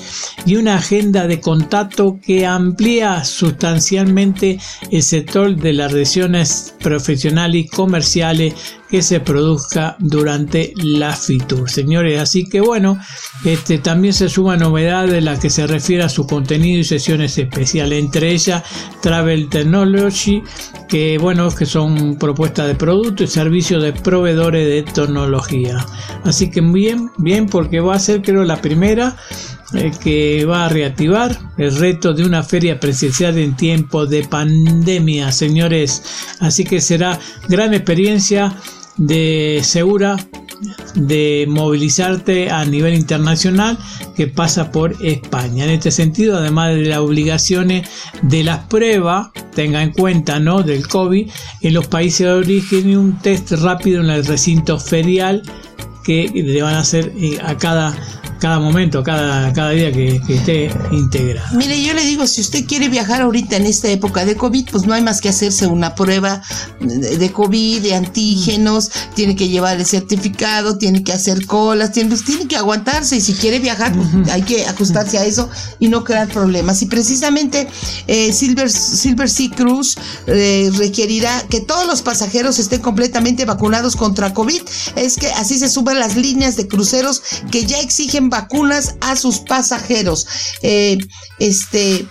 y 0.45 0.55
una 0.55 0.75
agenda 0.75 1.27
de 1.27 1.39
contacto 1.39 2.19
que 2.21 2.45
amplía 2.45 3.23
sustancialmente 3.25 4.59
el 4.91 5.03
sector 5.03 5.55
de 5.55 5.73
las 5.73 5.91
relaciones 5.91 6.73
profesionales 6.79 7.65
y 7.65 7.67
comerciales 7.67 8.55
que 8.89 9.01
se 9.01 9.19
produzca 9.19 9.95
durante 9.99 10.73
la 10.75 11.15
FITUR. 11.15 11.69
Señores, 11.69 12.19
así 12.19 12.45
que 12.45 12.61
bueno, 12.61 12.99
este 13.43 13.79
también 13.79 14.13
se 14.13 14.29
suma 14.29 14.57
novedad 14.57 15.07
de 15.07 15.21
la 15.21 15.39
que 15.39 15.49
se 15.49 15.67
refiere 15.67 16.03
a 16.03 16.09
su 16.09 16.27
contenido 16.27 16.79
y 16.79 16.83
sesiones 16.83 17.37
especiales, 17.37 17.99
entre 17.99 18.31
ellas 18.31 18.63
Travel 19.01 19.49
Technology, 19.49 20.43
que 20.87 21.17
bueno, 21.17 21.49
que 21.49 21.65
son 21.65 22.17
propuestas 22.17 22.67
de 22.67 22.75
productos 22.75 23.29
y 23.29 23.33
servicios 23.33 23.83
de 23.83 23.93
proveedores 23.93 24.67
de 24.67 24.91
tecnología. 24.91 25.85
Así 26.23 26.49
que 26.49 26.61
bien, 26.61 27.09
bien, 27.17 27.47
porque 27.47 27.79
va 27.79 27.95
a 27.95 27.99
ser 27.99 28.21
creo 28.21 28.43
la 28.43 28.61
primera 28.61 29.15
eh, 29.73 29.91
que 30.01 30.45
va 30.45 30.65
a 30.65 30.69
reactivar 30.69 31.37
el 31.57 31.75
reto 31.75 32.13
de 32.13 32.23
una 32.23 32.43
feria 32.43 32.79
presencial 32.79 33.37
en 33.37 33.55
tiempo 33.55 34.05
de 34.05 34.23
pandemia, 34.23 35.31
señores. 35.31 36.03
Así 36.39 36.63
que 36.63 36.81
será 36.81 37.19
gran 37.49 37.73
experiencia 37.73 38.55
de 38.97 39.61
segura 39.63 40.17
de 40.95 41.45
movilizarte 41.49 42.49
a 42.49 42.63
nivel 42.65 42.93
internacional 42.93 43.77
que 44.15 44.27
pasa 44.27 44.71
por 44.71 44.95
España. 45.03 45.65
En 45.65 45.71
este 45.71 45.91
sentido, 45.91 46.37
además 46.37 46.75
de 46.75 46.85
las 46.85 46.99
obligaciones 46.99 47.89
de 48.21 48.43
las 48.43 48.65
pruebas, 48.67 49.29
tenga 49.53 49.83
en 49.83 49.91
cuenta, 49.91 50.39
¿no? 50.39 50.63
Del 50.63 50.87
COVID 50.87 51.29
en 51.61 51.73
los 51.73 51.87
países 51.87 52.27
de 52.27 52.33
origen 52.33 52.89
y 52.89 52.95
un 52.95 53.19
test 53.19 53.51
rápido 53.53 54.01
en 54.01 54.09
el 54.09 54.25
recinto 54.25 54.79
ferial 54.79 55.43
que 56.03 56.29
le 56.33 56.61
van 56.61 56.75
a 56.75 56.79
hacer 56.79 57.11
eh, 57.17 57.39
a 57.43 57.57
cada 57.57 57.97
cada 58.39 58.59
momento, 58.59 59.03
cada, 59.03 59.51
cada 59.53 59.71
día 59.71 59.91
que, 59.91 60.21
esté 60.27 60.71
integrado. 60.91 61.55
Mire, 61.57 61.81
yo 61.81 61.93
le 61.93 62.03
digo, 62.03 62.27
si 62.27 62.41
usted 62.41 62.65
quiere 62.65 62.89
viajar 62.89 63.21
ahorita 63.21 63.57
en 63.57 63.65
esta 63.65 63.89
época 63.89 64.25
de 64.25 64.35
COVID, 64.35 64.69
pues 64.71 64.85
no 64.85 64.93
hay 64.93 65.01
más 65.01 65.21
que 65.21 65.29
hacerse 65.29 65.67
una 65.67 65.95
prueba 65.95 66.41
de 66.79 67.31
COVID, 67.31 67.81
de 67.81 67.95
antígenos, 67.95 68.91
tiene 69.15 69.35
que 69.35 69.47
llevar 69.47 69.77
el 69.77 69.85
certificado, 69.85 70.77
tiene 70.77 71.03
que 71.03 71.13
hacer 71.13 71.45
colas, 71.45 71.91
tiene, 71.91 72.09
pues 72.09 72.23
tiene 72.23 72.47
que 72.47 72.55
aguantarse 72.55 73.17
y 73.17 73.21
si 73.21 73.33
quiere 73.33 73.59
viajar, 73.59 73.93
pues, 73.93 74.29
hay 74.29 74.41
que 74.41 74.65
ajustarse 74.65 75.17
a 75.17 75.25
eso 75.25 75.49
y 75.79 75.87
no 75.87 76.03
crear 76.03 76.27
problemas. 76.27 76.81
Y 76.81 76.87
precisamente 76.87 77.67
eh, 78.07 78.33
Silver, 78.33 78.69
Silver 78.69 79.29
Sea 79.29 79.49
Cruise 79.55 79.95
eh, 80.27 80.71
requerirá 80.75 81.43
que 81.49 81.61
todos 81.61 81.87
los 81.87 82.01
pasajeros 82.01 82.59
estén 82.59 82.81
completamente 82.81 83.45
vacunados 83.45 83.95
contra 83.95 84.33
COVID. 84.33 84.61
Es 84.95 85.15
que 85.15 85.27
así 85.31 85.57
se 85.59 85.69
suben 85.69 85.99
las 85.99 86.15
líneas 86.15 86.55
de 86.55 86.67
cruceros 86.67 87.21
que 87.51 87.65
ya 87.65 87.79
exigen 87.79 88.29
vacunas 88.35 88.95
a 88.99 89.15
sus 89.15 89.39
pasajeros. 89.39 90.27
Eh, 90.61 90.97
este, 91.39 92.05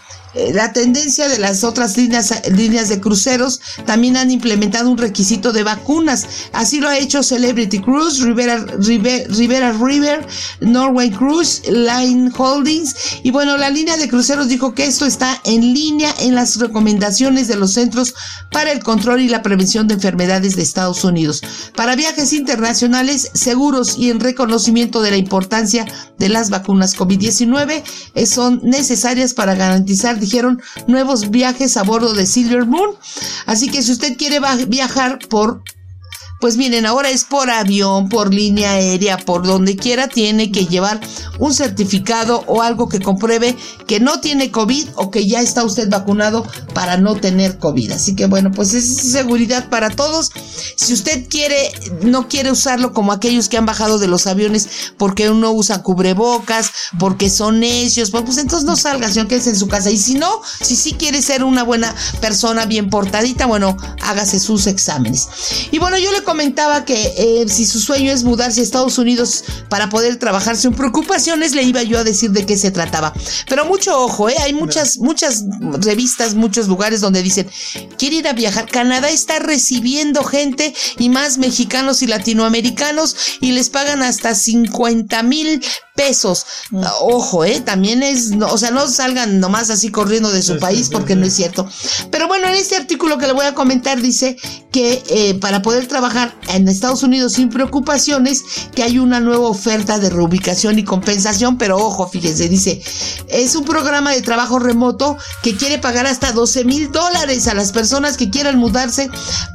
la 0.53 0.73
tendencia 0.73 1.29
de 1.29 1.39
las 1.39 1.65
otras 1.65 1.97
líneas, 1.97 2.33
líneas 2.51 2.89
de 2.89 3.01
cruceros 3.01 3.61
también 3.87 4.17
han 4.17 4.31
implementado 4.31 4.91
un 4.91 4.99
requisito 4.99 5.53
de 5.53 5.63
vacunas. 5.63 6.27
Así 6.53 6.81
lo 6.81 6.89
ha 6.89 6.99
hecho 6.99 7.23
Celebrity 7.23 7.81
Cruise, 7.81 8.21
Rivera, 8.21 8.65
Rivera, 8.79 9.73
River, 9.73 10.27
Norway 10.61 11.11
Cruise, 11.11 11.63
Line 11.69 12.31
Holdings. 12.37 12.95
Y 13.23 13.31
bueno, 13.31 13.57
la 13.57 13.71
línea 13.71 13.97
de 13.97 14.09
cruceros 14.09 14.49
dijo 14.49 14.75
que 14.75 14.87
esto 14.87 15.07
está 15.07 15.41
en 15.45 15.73
línea 15.73 16.13
en 16.21 16.35
las 16.35 16.57
recomendaciones 16.57 17.49
de 17.49 17.57
los 17.57 17.73
Centros 17.73 18.15
para 18.51 18.73
el 18.73 18.83
Control 18.83 19.21
y 19.21 19.29
la 19.29 19.43
Prevención 19.43 19.89
de 19.89 19.95
Enfermedades 19.95 20.57
de 20.57 20.63
Estados 20.63 21.05
Unidos. 21.05 21.43
Para 21.75 21.97
viajes 21.97 22.33
internacionales 22.33 23.31
seguros 23.35 23.97
y 23.99 24.11
en 24.11 24.21
reconocimiento 24.21 25.01
de 25.01 25.11
la 25.11 25.17
importancia 25.17 25.87
de 26.19 26.29
las 26.29 26.51
vacunas 26.51 26.97
COVID-19, 26.97 27.83
eh, 28.15 28.27
son 28.27 28.61
necesarias 28.63 29.35
para 29.35 29.55
garantizar 29.55 30.19
dijeron 30.25 30.63
nuevos 30.87 31.31
viajes 31.31 31.77
a 31.77 31.83
bordo 31.83 32.13
de 32.13 32.27
Silver 32.27 32.67
Moon. 32.67 32.91
Así 33.47 33.71
que 33.71 33.83
si 33.83 33.93
usted 33.93 34.17
quiere 34.17 34.41
viajar 34.67 35.19
por 35.29 35.63
pues 36.45 36.59
miren, 36.59 36.85
ahora 36.85 37.09
es 37.09 37.25
por 37.25 37.49
avión, 37.49 38.11
por 38.11 38.35
línea 38.35 38.73
aérea, 38.73 39.17
por 39.17 39.47
donde 39.47 39.77
quiera, 39.77 40.09
tiene 40.09 40.53
que 40.53 40.67
llevar 40.67 41.01
un 41.39 41.55
certificado 41.55 42.45
o 42.47 42.61
algo 42.61 42.87
que 42.87 43.01
compruebe 43.01 43.57
que 43.87 43.99
no 43.99 44.21
tiene 44.21 44.51
COVID 44.51 44.89
o 44.97 45.11
que 45.11 45.27
ya 45.27 45.41
está 45.41 45.65
usted 45.65 45.89
vacunado 45.89 46.47
para 46.75 46.99
no 46.99 47.15
tener 47.17 47.57
COVID. 47.57 47.93
Así 47.93 48.15
que 48.15 48.27
bueno, 48.27 48.53
pues 48.53 48.75
es 48.75 49.11
seguridad 49.11 49.71
para 49.71 49.89
todos. 49.89 50.33
Si 50.77 50.93
usted 50.93 51.27
quiere, 51.31 51.73
no 52.03 52.29
quiere 52.29 52.51
usarlo 52.51 52.93
como 52.93 53.13
aquellos 53.13 53.49
que 53.49 53.57
han 53.57 53.65
bajado 53.65 53.99
de 53.99 54.09
los 54.09 54.27
aviones 54.27 54.93
porque 54.99 55.31
uno 55.31 55.51
usa 55.51 55.83
cubrebocas, 55.83 56.73
porque 56.99 57.31
son 57.31 57.61
necios, 57.61 58.11
pues, 58.11 58.23
pues 58.25 58.37
entonces 58.37 58.67
no 58.67 58.77
salga, 58.77 59.11
sino 59.11 59.29
quédese 59.29 59.49
en 59.49 59.57
su 59.57 59.69
casa. 59.69 59.91
Y 59.91 59.97
si 59.97 60.15
no, 60.15 60.43
si 60.61 60.77
sí 60.77 60.93
quiere 60.93 61.23
ser 61.23 61.43
una 61.43 61.63
buena 61.63 61.95
persona 62.21 62.67
bien 62.67 62.91
portadita, 62.91 63.47
bueno, 63.47 63.79
hágase 64.03 64.39
sus 64.39 64.67
exámenes. 64.67 65.29
Y 65.71 65.79
bueno, 65.79 65.97
yo 65.97 66.13
le 66.13 66.23
comentaba 66.35 66.85
que 66.85 67.15
eh, 67.17 67.49
si 67.49 67.65
su 67.65 67.79
sueño 67.79 68.11
es 68.11 68.25
mudarse 68.25 68.59
a 68.59 68.65
Estados 68.65 68.99
Unidos 68.99 69.45
para 69.69 69.89
poder 69.89 70.17
trabajar 70.17 70.57
sin 70.57 70.73
preocupaciones, 70.75 71.55
le 71.55 71.63
iba 71.63 71.81
yo 71.85 71.97
a 71.97 72.03
decir 72.03 72.33
de 72.33 72.45
qué 72.45 72.57
se 72.57 72.73
trataba. 72.73 73.13
Pero 73.49 73.65
mucho 73.67 73.97
ojo, 73.97 74.29
¿eh? 74.29 74.35
hay 74.41 74.53
muchas, 74.53 74.99
muchas 74.99 75.45
revistas, 75.79 76.35
muchos 76.35 76.67
lugares 76.67 77.01
donde 77.01 77.23
dicen, 77.23 77.49
quiere 77.99 78.17
ir 78.17 78.27
a 78.27 78.33
viajar. 78.33 78.69
Canadá 78.69 79.11
está 79.11 79.39
recibiendo 79.39 80.25
gente 80.25 80.75
y 80.99 81.09
más 81.09 81.39
mexicanos 81.39 82.03
y 82.03 82.09
latinoamericanos 82.09 83.15
y 83.41 83.53
les 83.53 83.71
pagan 83.71 84.03
hasta 84.03 84.35
50 84.35 85.23
mil 85.23 85.63
pesos. 85.95 86.47
Mm. 86.71 86.83
Ojo, 87.03 87.45
¿eh? 87.45 87.61
También 87.61 88.03
es, 88.03 88.33
o 88.41 88.59
sea, 88.59 88.73
no 88.73 88.89
salgan 88.89 89.39
nomás 89.39 89.71
así 89.71 89.91
corriendo 89.91 90.33
de 90.33 90.43
su 90.43 90.59
país 90.59 90.89
porque 90.91 91.15
no 91.15 91.27
es 91.27 91.35
cierto. 91.35 91.69
Pero 92.11 92.27
bueno, 92.27 92.49
en 92.49 92.55
este 92.55 92.77
artículo 92.77 93.19
que 93.19 93.29
le 93.29 93.33
voy 93.33 93.47
a 93.47 93.55
comentar 93.55 94.01
dice 94.01 94.37
que 94.75 95.05
eh, 95.07 95.35
para 95.35 95.63
poder 95.63 95.87
trabajar 95.87 96.35
en 96.49 96.67
Estados 96.67 97.05
Unidos 97.05 97.35
sin 97.35 97.49
preocupaciones, 97.49 98.43
que 98.75 98.83
hay 98.83 98.99
una 98.99 99.21
nueva 99.21 99.47
oferta 99.47 100.01
de 100.01 100.11
reubicación 100.11 100.81
y 100.81 100.83
compensación, 100.83 101.59
pero 101.59 101.77
ojo, 101.79 102.09
fíjense, 102.09 102.49
dice, 102.49 102.83
es 103.29 103.55
un 103.55 103.65
programa 103.65 104.11
de 104.11 104.21
trabajo 104.21 104.59
remoto 104.59 105.17
que 105.45 105.55
quiere 105.55 105.79
pagar 105.79 106.09
hasta 106.09 106.33
12 106.33 106.65
mil 106.65 106.91
dólares 106.91 107.47
a 107.47 107.55
las 107.55 107.71
personas 107.71 108.17
que 108.17 108.31
quieran 108.31 108.59
mudarse 108.59 109.09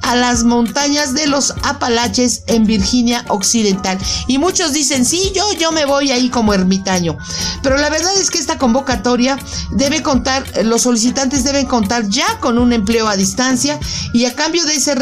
a 0.03 0.15
las 0.15 0.45
montañas 0.45 1.13
de 1.13 1.27
los 1.27 1.53
Apalaches 1.63 2.43
en 2.47 2.65
Virginia 2.65 3.25
Occidental. 3.27 3.97
Y 4.29 4.37
muchos 4.37 4.71
dicen, 4.71 5.05
sí, 5.05 5.33
yo, 5.35 5.51
yo 5.59 5.73
me 5.73 5.83
voy 5.83 6.11
ahí 6.11 6.29
como 6.29 6.53
ermitaño. 6.53 7.17
Pero 7.61 7.75
la 7.75 7.89
verdad 7.89 8.15
es 8.17 8.31
que 8.31 8.37
esta 8.37 8.57
convocatoria 8.57 9.37
debe 9.71 10.01
contar, 10.01 10.45
los 10.63 10.83
solicitantes 10.83 11.43
deben 11.43 11.65
contar 11.65 12.07
ya 12.07 12.39
con 12.39 12.57
un 12.57 12.71
empleo 12.71 13.09
a 13.09 13.17
distancia 13.17 13.77
y 14.13 14.23
a 14.23 14.33
cambio 14.33 14.63
de 14.63 14.75
ese 14.75 14.95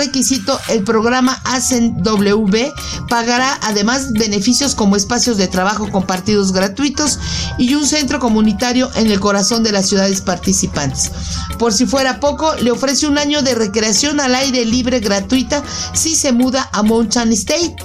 el 0.69 0.83
programa 0.83 1.41
ASEN 1.43 2.01
W 2.01 2.73
pagará 3.09 3.57
además 3.61 4.11
beneficios 4.13 4.75
como 4.75 4.95
espacios 4.95 5.37
de 5.37 5.47
trabajo 5.47 5.89
compartidos 5.91 6.51
gratuitos 6.51 7.19
y 7.57 7.75
un 7.75 7.85
centro 7.85 8.19
comunitario 8.19 8.89
en 8.95 9.11
el 9.11 9.19
corazón 9.19 9.63
de 9.63 9.71
las 9.71 9.87
ciudades 9.87 10.21
participantes. 10.21 11.11
Por 11.59 11.73
si 11.73 11.85
fuera 11.85 12.19
poco, 12.19 12.55
le 12.55 12.71
ofrece 12.71 13.07
un 13.07 13.17
año 13.17 13.41
de 13.41 13.55
recreación 13.55 14.19
al 14.19 14.35
aire 14.35 14.65
libre 14.65 14.99
gratuita 14.99 15.63
si 15.93 16.15
se 16.15 16.31
muda 16.31 16.69
a 16.71 16.83
Mountain 16.83 17.31
State. 17.33 17.75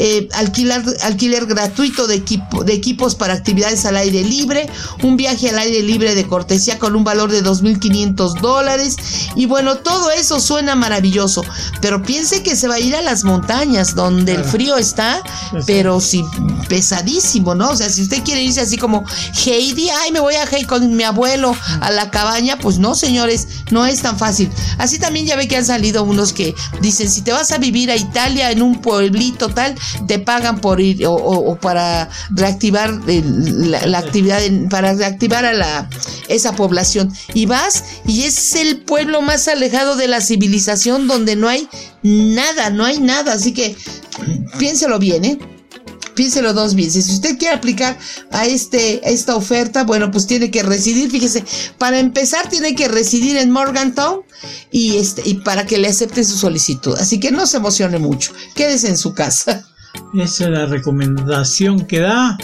Eh, 0.00 0.28
alquilar, 0.34 0.84
alquiler 1.02 1.46
gratuito 1.46 2.06
de, 2.06 2.14
equipo, 2.14 2.62
de 2.62 2.72
equipos 2.72 3.16
para 3.16 3.34
actividades 3.34 3.84
al 3.84 3.96
aire 3.96 4.22
libre, 4.22 4.68
un 5.02 5.16
viaje 5.16 5.50
al 5.50 5.58
aire 5.58 5.82
libre 5.82 6.14
de 6.14 6.24
cortesía 6.24 6.78
con 6.78 6.94
un 6.94 7.02
valor 7.02 7.32
de 7.32 7.42
2.500 7.42 8.40
dólares 8.40 8.96
y 9.34 9.46
bueno, 9.46 9.78
todo 9.78 10.12
eso 10.12 10.38
suena 10.38 10.76
maravilloso, 10.76 11.44
pero 11.80 12.02
piense 12.02 12.42
que 12.42 12.56
se 12.56 12.68
va 12.68 12.74
a 12.74 12.80
ir 12.80 12.94
a 12.94 13.02
las 13.02 13.24
montañas 13.24 13.94
donde 13.94 14.32
el 14.32 14.44
frío 14.44 14.76
está, 14.76 15.22
pero 15.66 16.00
sí 16.00 16.24
pesadísimo, 16.68 17.54
¿no? 17.54 17.70
O 17.70 17.76
sea, 17.76 17.88
si 17.88 18.02
usted 18.02 18.22
quiere 18.22 18.42
irse 18.42 18.60
así 18.60 18.76
como 18.76 19.04
Heidi, 19.44 19.88
ay, 19.90 20.12
me 20.12 20.20
voy 20.20 20.34
a 20.34 20.44
Heidi 20.44 20.64
con 20.64 20.94
mi 20.94 21.02
abuelo 21.02 21.56
a 21.80 21.90
la 21.90 22.10
cabaña, 22.10 22.58
pues 22.58 22.78
no, 22.78 22.94
señores, 22.94 23.48
no 23.70 23.86
es 23.86 24.02
tan 24.02 24.18
fácil. 24.18 24.50
Así 24.78 24.98
también 24.98 25.26
ya 25.26 25.36
ve 25.36 25.48
que 25.48 25.56
han 25.56 25.64
salido 25.64 26.04
unos 26.04 26.32
que 26.32 26.54
dicen, 26.80 27.10
si 27.10 27.22
te 27.22 27.32
vas 27.32 27.50
a 27.52 27.58
vivir 27.58 27.90
a 27.90 27.96
Italia 27.96 28.50
en 28.50 28.62
un 28.62 28.80
pueblito 28.80 29.48
tal, 29.48 29.74
te 30.06 30.18
pagan 30.18 30.60
por 30.60 30.80
ir 30.80 31.04
o, 31.06 31.58
para 31.60 32.08
reactivar 32.30 32.92
la, 33.06 33.98
actividad, 33.98 34.40
para 34.70 34.94
reactivar 34.94 35.44
a 35.44 35.52
la 35.52 35.88
esa 36.28 36.52
población. 36.52 37.12
Y 37.34 37.46
vas 37.46 37.84
y 38.06 38.24
es 38.24 38.54
el 38.54 38.80
pueblo 38.80 39.22
más 39.22 39.48
alejado 39.48 39.96
de 39.96 40.08
la 40.08 40.20
civilización 40.20 41.08
donde 41.08 41.36
no 41.36 41.48
hay 41.48 41.57
nada, 42.02 42.70
no 42.70 42.84
hay 42.84 43.00
nada. 43.00 43.32
Así 43.32 43.52
que 43.52 43.76
piénselo 44.58 44.98
bien, 44.98 45.24
¿eh? 45.24 45.38
piénselo 46.18 46.52
dos 46.52 46.74
veces. 46.74 47.04
Si 47.04 47.12
usted 47.12 47.38
quiere 47.38 47.54
aplicar 47.54 47.96
a, 48.32 48.44
este, 48.44 49.08
esta 49.08 49.36
oferta, 49.36 49.84
bueno, 49.84 50.10
pues 50.10 50.26
tiene 50.26 50.50
que 50.50 50.64
residir, 50.64 51.08
fíjese, 51.12 51.44
para 51.78 52.00
empezar 52.00 52.48
tiene 52.48 52.74
que 52.74 52.88
residir 52.88 53.36
en 53.36 53.52
Morgantown 53.52 54.22
y, 54.72 54.96
este, 54.96 55.22
y 55.24 55.34
para 55.34 55.64
que 55.64 55.78
le 55.78 55.86
acepten 55.86 56.24
su 56.24 56.36
solicitud. 56.36 56.96
Así 56.98 57.20
que 57.20 57.30
no 57.30 57.46
se 57.46 57.58
emocione 57.58 58.00
mucho, 58.00 58.32
quédese 58.56 58.88
en 58.88 58.98
su 58.98 59.14
casa. 59.14 59.64
Esa 60.12 60.44
es 60.44 60.50
la 60.50 60.66
recomendación 60.66 61.86
que 61.86 62.00
da 62.00 62.36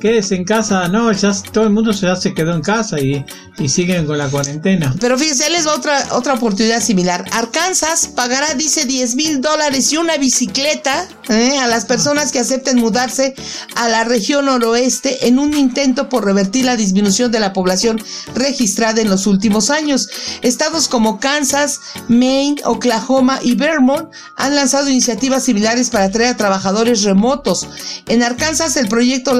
quédese 0.00 0.34
en 0.34 0.44
casa. 0.44 0.88
No, 0.88 1.10
ya 1.12 1.32
todo 1.52 1.64
el 1.64 1.70
mundo 1.70 1.92
se 1.92 2.34
quedó 2.34 2.54
en 2.54 2.62
casa 2.62 2.98
y, 3.00 3.24
siguen 3.68 4.06
con 4.06 4.18
la 4.18 4.28
cuarentena. 4.28 4.94
Pero 5.00 5.16
fíjese, 5.18 5.46
él 5.46 5.54
es 5.54 5.66
otra, 5.66 6.08
otra 6.12 6.34
oportunidad 6.34 6.82
similar. 6.82 7.24
Arkansas 7.32 8.08
pagará, 8.08 8.54
dice, 8.54 8.84
10 8.84 9.14
mil 9.14 9.40
dólares 9.40 9.92
y 9.92 9.96
una 9.96 10.16
bicicleta 10.16 11.06
¿eh? 11.28 11.58
a 11.58 11.66
las 11.66 11.84
personas 11.84 12.32
que 12.32 12.40
acepten 12.40 12.78
mudarse 12.78 13.34
a 13.76 13.88
la 13.88 14.04
región 14.04 14.46
noroeste 14.46 15.28
en 15.28 15.38
un 15.38 15.54
intento 15.54 16.08
por 16.08 16.24
revertir 16.24 16.64
la 16.64 16.76
disminución 16.76 17.30
de 17.30 17.40
la 17.40 17.52
población 17.52 18.02
registrada 18.34 19.00
en 19.00 19.08
los 19.08 19.26
últimos 19.26 19.70
años. 19.70 20.08
Estados 20.42 20.88
como 20.88 21.20
Kansas, 21.20 21.80
Maine, 22.08 22.60
Oklahoma 22.64 23.38
y 23.42 23.54
Vermont 23.54 24.10
han 24.36 24.54
lanzado 24.54 24.88
iniciativas 24.88 25.44
similares 25.44 25.90
para 25.90 26.06
atraer 26.06 26.30
a 26.30 26.36
trabajadores 26.36 27.02
remotos. 27.02 27.68
En 28.08 28.22
Arkansas, 28.22 28.76
el 28.76 28.88
proyecto 28.88 29.34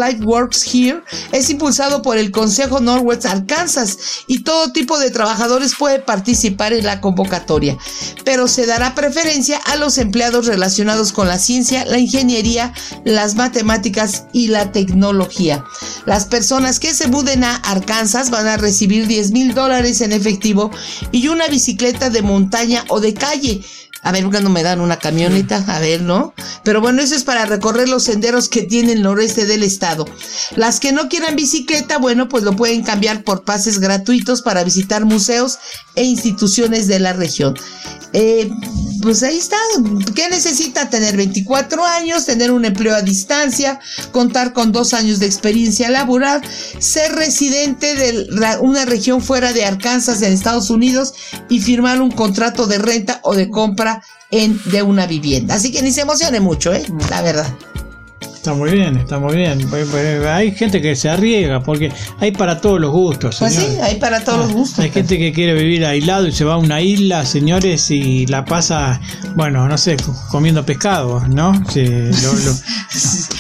Here 0.53 1.03
es 1.33 1.51
impulsado 1.51 2.03
por 2.03 2.19
el 2.19 2.31
Consejo 2.31 2.81
Northwest 2.81 3.27
Arkansas 3.27 3.99
y 4.27 4.41
todo 4.41 4.73
tipo 4.73 4.99
de 4.99 5.11
trabajadores 5.11 5.75
puede 5.79 5.99
participar 5.99 6.73
en 6.73 6.85
la 6.85 7.01
convocatoria, 7.01 7.77
pero 8.25 8.49
se 8.49 8.67
dará 8.67 8.95
preferencia 8.95 9.59
a 9.59 9.77
los 9.77 9.99
empleados 9.99 10.47
relacionados 10.47 11.13
con 11.13 11.29
la 11.29 11.39
ciencia, 11.39 11.85
la 11.85 11.99
ingeniería, 11.99 12.73
las 13.05 13.35
matemáticas 13.35 14.25
y 14.33 14.49
la 14.49 14.73
tecnología. 14.73 15.65
Las 16.07 16.27
personas 16.27 16.81
que 16.81 16.95
se 16.95 17.09
muden 17.09 17.45
a 17.45 17.57
Arkansas 17.57 18.31
van 18.31 18.47
a 18.47 18.57
recibir 18.57 19.07
10 19.07 19.33
mil 19.33 19.55
dólares 19.55 20.01
en 20.01 20.13
efectivo 20.13 20.71
y 21.13 21.29
una 21.29 21.49
bicicleta 21.49 22.11
de 22.11 22.23
montaña 22.23 22.85
o 22.89 23.01
de 23.01 23.15
calle 23.15 23.63
a 24.05 24.13
ver 24.13 24.25
cuando 24.27 24.51
me 24.51 24.63
dan 24.63 24.81
una 24.81 24.99
camioneta, 24.99 25.65
a 25.67 25.81
ver, 25.81 26.03
¿no? 26.03 26.35
Pero 26.63 26.83
bueno, 26.83 27.01
eso 27.03 27.15
es 27.15 27.25
para 27.25 27.47
recorrer 27.47 27.89
los 27.89 28.05
senderos 28.05 28.51
que 28.51 28.63
tiene 28.63 28.93
el 28.93 29.03
noreste 29.03 29.47
del 29.47 29.63
estado. 29.63 30.05
Las 30.57 30.79
que 30.79 30.93
no 30.93 31.09
quieran 31.09 31.37
bicicleta, 31.37 31.97
bueno, 31.97 32.29
pues 32.29 32.45
lo 32.45 32.55
pueden 32.55 32.83
cambiar 32.83 33.25
por 33.25 33.45
pases 33.45 33.79
gratuitos 33.79 34.43
para 34.43 34.63
visitar 34.63 35.07
museos 35.07 35.59
e 35.95 36.05
instituciones 36.05 36.87
de 36.87 36.99
la 37.01 37.15
región. 37.15 37.55
Eh, 38.13 38.49
pues 39.03 39.23
ahí 39.23 39.37
está. 39.37 39.57
¿Qué 40.15 40.29
necesita? 40.29 40.89
Tener 40.89 41.17
24 41.17 41.85
años, 41.85 42.27
tener 42.27 42.53
un 42.53 42.65
empleo 42.65 42.95
a 42.95 43.03
distancia, 43.03 43.81
contar 44.13 44.53
con 44.53 44.71
dos 44.71 44.95
años 44.95 45.19
de 45.19 45.27
experiencia 45.27 45.91
laboral, 45.91 46.41
ser 46.79 47.13
residente 47.13 47.97
de 47.97 48.29
una 48.61 48.85
región 48.85 49.21
fuera 49.21 49.53
de 49.53 49.65
Arkansas 49.65 50.23
en 50.23 50.33
Estados 50.33 50.71
Unidos 50.71 51.15
y 51.49 51.61
firmar 51.61 52.01
un 52.01 52.13
contrato 52.13 52.67
de 52.67 52.79
renta 52.79 53.19
o 53.25 53.35
de 53.35 53.51
compra 53.51 53.94
en, 54.31 54.61
de 54.67 54.83
una 54.83 55.07
vivienda. 55.07 55.55
Así 55.55 55.73
que 55.73 55.83
ni 55.83 55.93
se 55.93 56.03
emocione 56.03 56.41
mucho, 56.41 56.73
¿eh? 56.73 56.85
La 57.11 57.23
verdad. 57.23 57.47
Está 58.45 58.53
muy 58.53 58.73
bien, 58.73 58.99
está 58.99 59.19
muy 59.19 59.37
bien. 59.37 59.67
Pues, 59.71 59.89
pues, 59.91 60.27
hay 60.27 60.53
gente 60.53 60.83
que 60.83 60.95
se 60.97 61.09
arriesga 61.09 61.63
porque 61.63 61.91
hay 62.21 62.31
para 62.31 62.61
todos 62.61 62.79
los 62.79 62.93
gustos. 62.93 63.37
Pues 63.39 63.55
sí, 63.55 63.79
hay 63.83 63.95
para 63.95 64.23
todos 64.23 64.41
los 64.41 64.53
gustos. 64.53 64.81
Hay 64.81 64.91
gente 64.91 65.17
que 65.17 65.33
quiere 65.33 65.55
vivir 65.55 65.87
aislado 65.87 66.27
y 66.27 66.33
se 66.33 66.45
va 66.45 66.53
a 66.53 66.57
una 66.59 66.83
isla, 66.83 67.25
señores, 67.25 67.91
y 67.91 68.27
la 68.27 68.45
pasa, 68.45 69.01
bueno, 69.35 69.67
no 69.67 69.79
sé, 69.79 69.97
comiendo 70.31 70.67
pescado, 70.67 71.27
¿no? 71.27 71.55
Sí, 71.71 71.87
lo, 71.87 72.33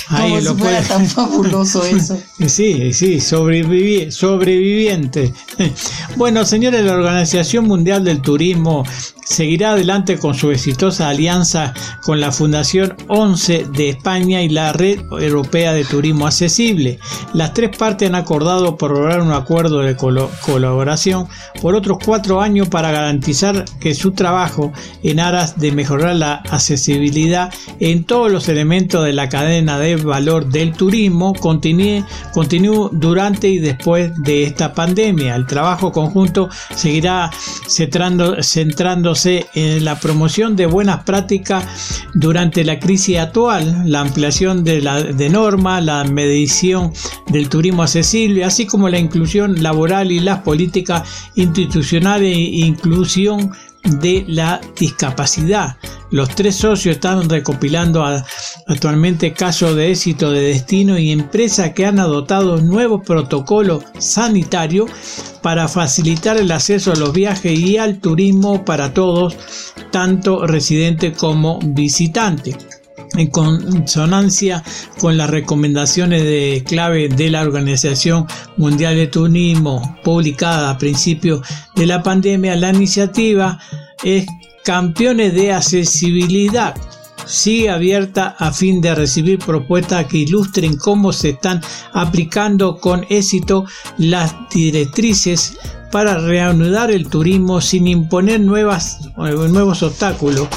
ahí 0.16 0.40
lo 0.40 0.56
puede... 0.56 0.80
tan 0.80 1.06
fabuloso 1.06 1.84
eso. 1.96 2.18
sí, 2.46 2.94
sí, 2.94 3.20
sobreviviente. 3.20 5.34
Bueno, 6.16 6.46
señores, 6.46 6.82
la 6.82 6.94
Organización 6.94 7.66
Mundial 7.66 8.04
del 8.04 8.22
Turismo 8.22 8.84
seguirá 9.24 9.72
adelante 9.72 10.18
con 10.18 10.34
su 10.34 10.50
exitosa 10.50 11.08
alianza 11.08 11.74
con 12.02 12.20
la 12.20 12.32
Fundación 12.32 12.96
11 13.08 13.66
de 13.72 13.90
España 13.90 14.42
y 14.42 14.48
la 14.48 14.72
Red 14.72 15.00
Europea 15.20 15.72
de 15.72 15.84
Turismo 15.84 16.26
Accesible. 16.26 16.98
Las 17.32 17.54
tres 17.54 17.76
partes 17.76 18.08
han 18.08 18.14
acordado 18.14 18.76
por 18.76 18.92
lograr 18.92 19.20
un 19.20 19.32
acuerdo 19.32 19.80
de 19.80 19.96
colaboración 19.96 21.26
por 21.60 21.74
otros 21.74 21.98
cuatro 22.04 22.40
años 22.40 22.68
para 22.68 22.92
garantizar 22.92 23.64
que 23.80 23.94
su 23.94 24.12
trabajo 24.12 24.72
en 25.02 25.20
aras 25.20 25.58
de 25.58 25.72
mejorar 25.72 26.16
la 26.16 26.34
accesibilidad 26.34 27.52
en 27.80 28.04
todos 28.04 28.30
los 28.30 28.48
elementos 28.48 29.04
de 29.04 29.12
la 29.12 29.28
cadena 29.28 29.78
de 29.78 29.96
valor 29.96 30.46
del 30.46 30.72
turismo 30.72 31.34
continúe, 31.34 32.04
continúe 32.32 32.90
durante 32.92 33.48
y 33.48 33.58
después 33.58 34.12
de 34.22 34.44
esta 34.44 34.74
pandemia. 34.74 35.34
El 35.34 35.46
trabajo 35.46 35.92
conjunto 35.92 36.48
seguirá 36.74 37.30
centrando, 37.68 38.42
centrando 38.42 39.13
en 39.26 39.84
la 39.84 39.98
promoción 39.98 40.56
de 40.56 40.66
buenas 40.66 41.04
prácticas 41.04 42.04
durante 42.14 42.64
la 42.64 42.78
crisis 42.78 43.18
actual, 43.18 43.82
la 43.86 44.00
ampliación 44.00 44.64
de, 44.64 44.80
la, 44.80 45.02
de 45.02 45.28
normas, 45.28 45.84
la 45.84 46.04
medición 46.04 46.92
del 47.28 47.48
turismo 47.48 47.82
accesible, 47.82 48.44
así 48.44 48.66
como 48.66 48.88
la 48.88 48.98
inclusión 48.98 49.62
laboral 49.62 50.10
y 50.10 50.20
las 50.20 50.40
políticas 50.40 51.02
institucionales 51.34 52.36
e 52.36 52.66
inclusión 52.66 53.52
de 53.84 54.24
la 54.28 54.60
discapacidad. 54.78 55.76
Los 56.10 56.28
tres 56.30 56.56
socios 56.56 56.96
están 56.96 57.28
recopilando 57.28 58.04
actualmente 58.66 59.32
casos 59.32 59.74
de 59.74 59.90
éxito 59.90 60.30
de 60.30 60.42
destino 60.42 60.98
y 60.98 61.10
empresas 61.10 61.72
que 61.72 61.86
han 61.86 61.98
adoptado 61.98 62.58
nuevos 62.58 63.02
protocolos 63.04 63.84
sanitarios 63.98 64.90
para 65.42 65.68
facilitar 65.68 66.36
el 66.36 66.52
acceso 66.52 66.92
a 66.92 66.96
los 66.96 67.12
viajes 67.12 67.58
y 67.58 67.78
al 67.78 67.98
turismo 67.98 68.64
para 68.64 68.94
todos, 68.94 69.36
tanto 69.90 70.46
residentes 70.46 71.16
como 71.16 71.58
visitantes 71.62 72.73
en 73.16 73.28
consonancia 73.28 74.62
con 75.00 75.16
las 75.16 75.30
recomendaciones 75.30 76.22
de 76.22 76.64
clave 76.66 77.08
de 77.08 77.30
la 77.30 77.42
Organización 77.42 78.26
Mundial 78.56 78.96
de 78.96 79.06
Turismo 79.06 79.98
publicada 80.02 80.70
a 80.70 80.78
principios 80.78 81.46
de 81.74 81.86
la 81.86 82.02
pandemia, 82.02 82.56
la 82.56 82.70
iniciativa 82.70 83.58
es 84.02 84.26
Campeones 84.64 85.34
de 85.34 85.52
Accesibilidad. 85.52 86.74
Sigue 87.26 87.70
abierta 87.70 88.36
a 88.38 88.52
fin 88.52 88.80
de 88.80 88.94
recibir 88.94 89.38
propuestas 89.38 90.06
que 90.06 90.18
ilustren 90.18 90.76
cómo 90.76 91.12
se 91.12 91.30
están 91.30 91.62
aplicando 91.92 92.78
con 92.78 93.06
éxito 93.08 93.64
las 93.96 94.34
directrices 94.52 95.56
para 95.90 96.18
reanudar 96.18 96.90
el 96.90 97.08
turismo 97.08 97.60
sin 97.60 97.86
imponer 97.86 98.40
nuevas, 98.40 98.98
nuevos 99.16 99.82
obstáculos. 99.82 100.48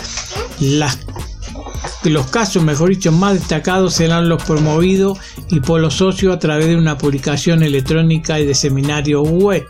Los 2.03 2.27
casos, 2.27 2.63
mejor 2.63 2.89
dicho, 2.89 3.11
más 3.11 3.33
destacados 3.33 3.95
serán 3.95 4.29
los 4.29 4.43
promovidos 4.43 5.17
y 5.49 5.59
por 5.59 5.81
los 5.81 5.95
socios 5.95 6.35
a 6.35 6.39
través 6.39 6.67
de 6.67 6.75
una 6.75 6.97
publicación 6.97 7.63
electrónica 7.63 8.39
y 8.39 8.45
de 8.45 8.55
seminario 8.55 9.23
web. 9.23 9.65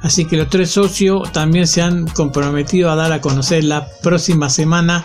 Así 0.00 0.24
que 0.24 0.36
los 0.36 0.48
tres 0.48 0.70
socios 0.70 1.32
también 1.32 1.66
se 1.66 1.82
han 1.82 2.06
comprometido 2.06 2.90
a 2.90 2.96
dar 2.96 3.12
a 3.12 3.20
conocer 3.20 3.64
la 3.64 3.88
próxima 4.02 4.48
semana 4.50 5.04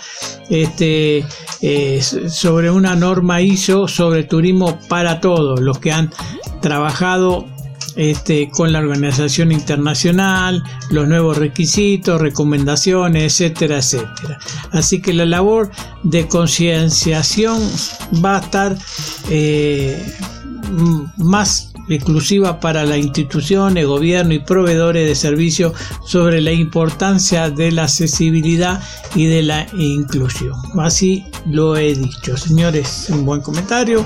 este, 0.49 1.25
eh, 1.61 2.01
sobre 2.01 2.71
una 2.71 2.95
norma 2.95 3.41
ISO 3.41 3.87
sobre 3.87 4.23
turismo 4.23 4.79
para 4.87 5.19
todos, 5.21 5.59
los 5.61 5.79
que 5.79 5.91
han 5.91 6.11
trabajado 6.61 7.47
este, 7.99 8.49
con 8.49 8.71
la 8.71 8.79
organización 8.79 9.51
internacional, 9.51 10.63
los 10.89 11.05
nuevos 11.09 11.37
requisitos, 11.37 12.21
recomendaciones, 12.21 13.41
etcétera, 13.41 13.79
etcétera. 13.79 14.39
Así 14.71 15.01
que 15.01 15.13
la 15.13 15.25
labor 15.25 15.69
de 16.03 16.25
concienciación 16.25 17.61
va 18.23 18.37
a 18.37 18.39
estar 18.39 18.77
eh, 19.29 20.01
más 21.17 21.68
exclusiva 21.95 22.59
para 22.59 22.85
la 22.85 22.97
institución, 22.97 23.77
el 23.77 23.87
gobierno 23.87 24.33
y 24.33 24.39
proveedores 24.39 25.07
de 25.07 25.15
servicios 25.15 25.73
sobre 26.05 26.41
la 26.41 26.51
importancia 26.51 27.49
de 27.49 27.71
la 27.71 27.83
accesibilidad 27.83 28.81
y 29.15 29.25
de 29.25 29.43
la 29.43 29.67
inclusión. 29.77 30.53
Así 30.79 31.25
lo 31.45 31.77
he 31.77 31.95
dicho, 31.95 32.37
señores, 32.37 33.07
un 33.09 33.25
buen 33.25 33.41
comentario. 33.41 34.05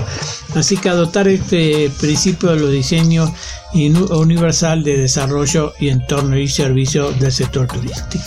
Así 0.54 0.76
que 0.76 0.88
adoptar 0.88 1.28
este 1.28 1.90
principio 2.00 2.50
de 2.50 2.60
los 2.60 2.70
diseños 2.70 3.30
universal 3.74 4.84
de 4.84 4.98
desarrollo 4.98 5.72
y 5.80 5.88
entorno 5.88 6.38
y 6.38 6.48
servicio 6.48 7.10
del 7.12 7.32
sector 7.32 7.66
turístico. 7.66 8.24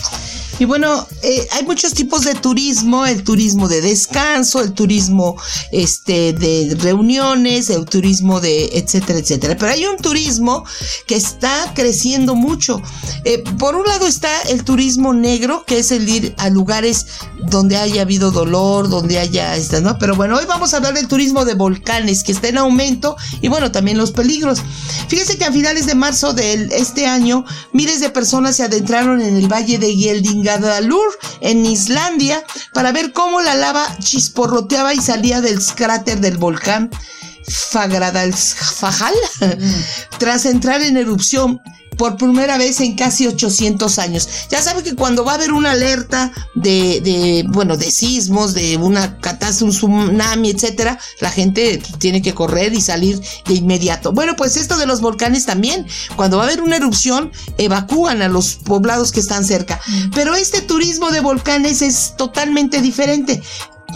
Y 0.59 0.65
bueno, 0.65 1.07
eh, 1.21 1.47
hay 1.51 1.63
muchos 1.65 1.93
tipos 1.93 2.23
de 2.23 2.33
turismo, 2.33 3.05
el 3.05 3.23
turismo 3.23 3.67
de 3.67 3.81
descanso, 3.81 4.61
el 4.61 4.73
turismo 4.73 5.35
este, 5.71 6.33
de 6.33 6.75
reuniones, 6.79 7.69
el 7.69 7.85
turismo 7.85 8.41
de 8.41 8.65
etcétera, 8.73 9.19
etcétera. 9.19 9.55
Pero 9.55 9.71
hay 9.71 9.85
un 9.85 9.97
turismo 9.97 10.63
que 11.05 11.15
está 11.15 11.71
creciendo 11.75 12.33
mucho. 12.35 12.81
Eh, 13.23 13.43
por 13.59 13.75
un 13.75 13.85
lado 13.85 14.07
está 14.07 14.41
el 14.49 14.63
turismo 14.63 15.13
negro, 15.13 15.63
que 15.65 15.77
es 15.77 15.91
el 15.91 16.09
ir 16.09 16.33
a 16.37 16.49
lugares 16.49 17.05
donde 17.49 17.77
haya 17.77 18.01
habido 18.01 18.31
dolor, 18.31 18.89
donde 18.89 19.19
haya, 19.19 19.55
esta, 19.55 19.79
¿no? 19.79 19.99
Pero 19.99 20.15
bueno, 20.15 20.37
hoy 20.37 20.45
vamos 20.47 20.73
a 20.73 20.77
hablar 20.77 20.95
del 20.95 21.07
turismo 21.07 21.45
de 21.45 21.53
volcanes, 21.53 22.23
que 22.23 22.31
está 22.31 22.47
en 22.47 22.57
aumento, 22.57 23.15
y 23.41 23.47
bueno, 23.47 23.71
también 23.71 23.97
los 23.97 24.11
peligros. 24.11 24.61
Fíjense 25.07 25.37
que 25.37 25.45
a 25.45 25.51
finales 25.51 25.85
de 25.85 25.93
marzo 25.93 26.33
de 26.33 26.67
este 26.71 27.05
año, 27.05 27.45
miles 27.73 27.99
de 27.99 28.09
personas 28.09 28.55
se 28.55 28.63
adentraron 28.63 29.21
en 29.21 29.35
el 29.35 29.51
valle 29.51 29.77
de 29.77 29.95
Yelding 29.95 30.46
Gadalur, 30.47 31.09
en 31.41 31.65
Islandia, 31.65 32.41
para 32.73 32.93
ver 32.93 33.11
cómo 33.11 33.41
la 33.41 33.55
lava 33.55 33.85
chisporroteaba 33.99 34.93
y 34.93 35.01
salía 35.01 35.41
del 35.41 35.59
cráter 35.75 36.19
del 36.21 36.37
volcán 36.37 36.89
Fagradalsfajal. 37.47 39.13
Mm. 39.41 39.73
Tras 40.19 40.45
entrar 40.45 40.81
en 40.81 40.95
erupción, 40.95 41.61
por 41.97 42.17
primera 42.17 42.57
vez 42.57 42.79
en 42.81 42.95
casi 42.95 43.27
800 43.27 43.99
años. 43.99 44.29
Ya 44.49 44.61
saben 44.61 44.83
que 44.83 44.95
cuando 44.95 45.25
va 45.25 45.33
a 45.33 45.35
haber 45.35 45.51
una 45.51 45.71
alerta 45.71 46.31
de, 46.55 47.01
de 47.01 47.45
bueno, 47.47 47.77
de 47.77 47.91
sismos, 47.91 48.53
de 48.53 48.77
una 48.77 49.17
catástrofe, 49.17 49.65
un 49.65 49.71
tsunami, 49.71 50.51
etcétera, 50.51 50.99
la 51.19 51.31
gente 51.31 51.81
tiene 51.97 52.21
que 52.21 52.33
correr 52.33 52.73
y 52.73 52.81
salir 52.81 53.19
de 53.45 53.53
inmediato. 53.53 54.11
Bueno, 54.11 54.35
pues 54.35 54.57
esto 54.57 54.77
de 54.77 54.85
los 54.85 55.01
volcanes 55.01 55.45
también, 55.45 55.87
cuando 56.15 56.37
va 56.37 56.43
a 56.43 56.47
haber 56.47 56.61
una 56.61 56.77
erupción, 56.77 57.31
evacúan 57.57 58.21
a 58.21 58.27
los 58.27 58.55
poblados 58.55 59.11
que 59.11 59.19
están 59.19 59.43
cerca. 59.43 59.79
Mm. 59.87 60.09
Pero 60.13 60.35
este 60.35 60.61
turismo 60.61 61.11
de 61.11 61.21
volcanes 61.21 61.81
es 61.81 62.15
totalmente 62.17 62.81
diferente 62.81 63.41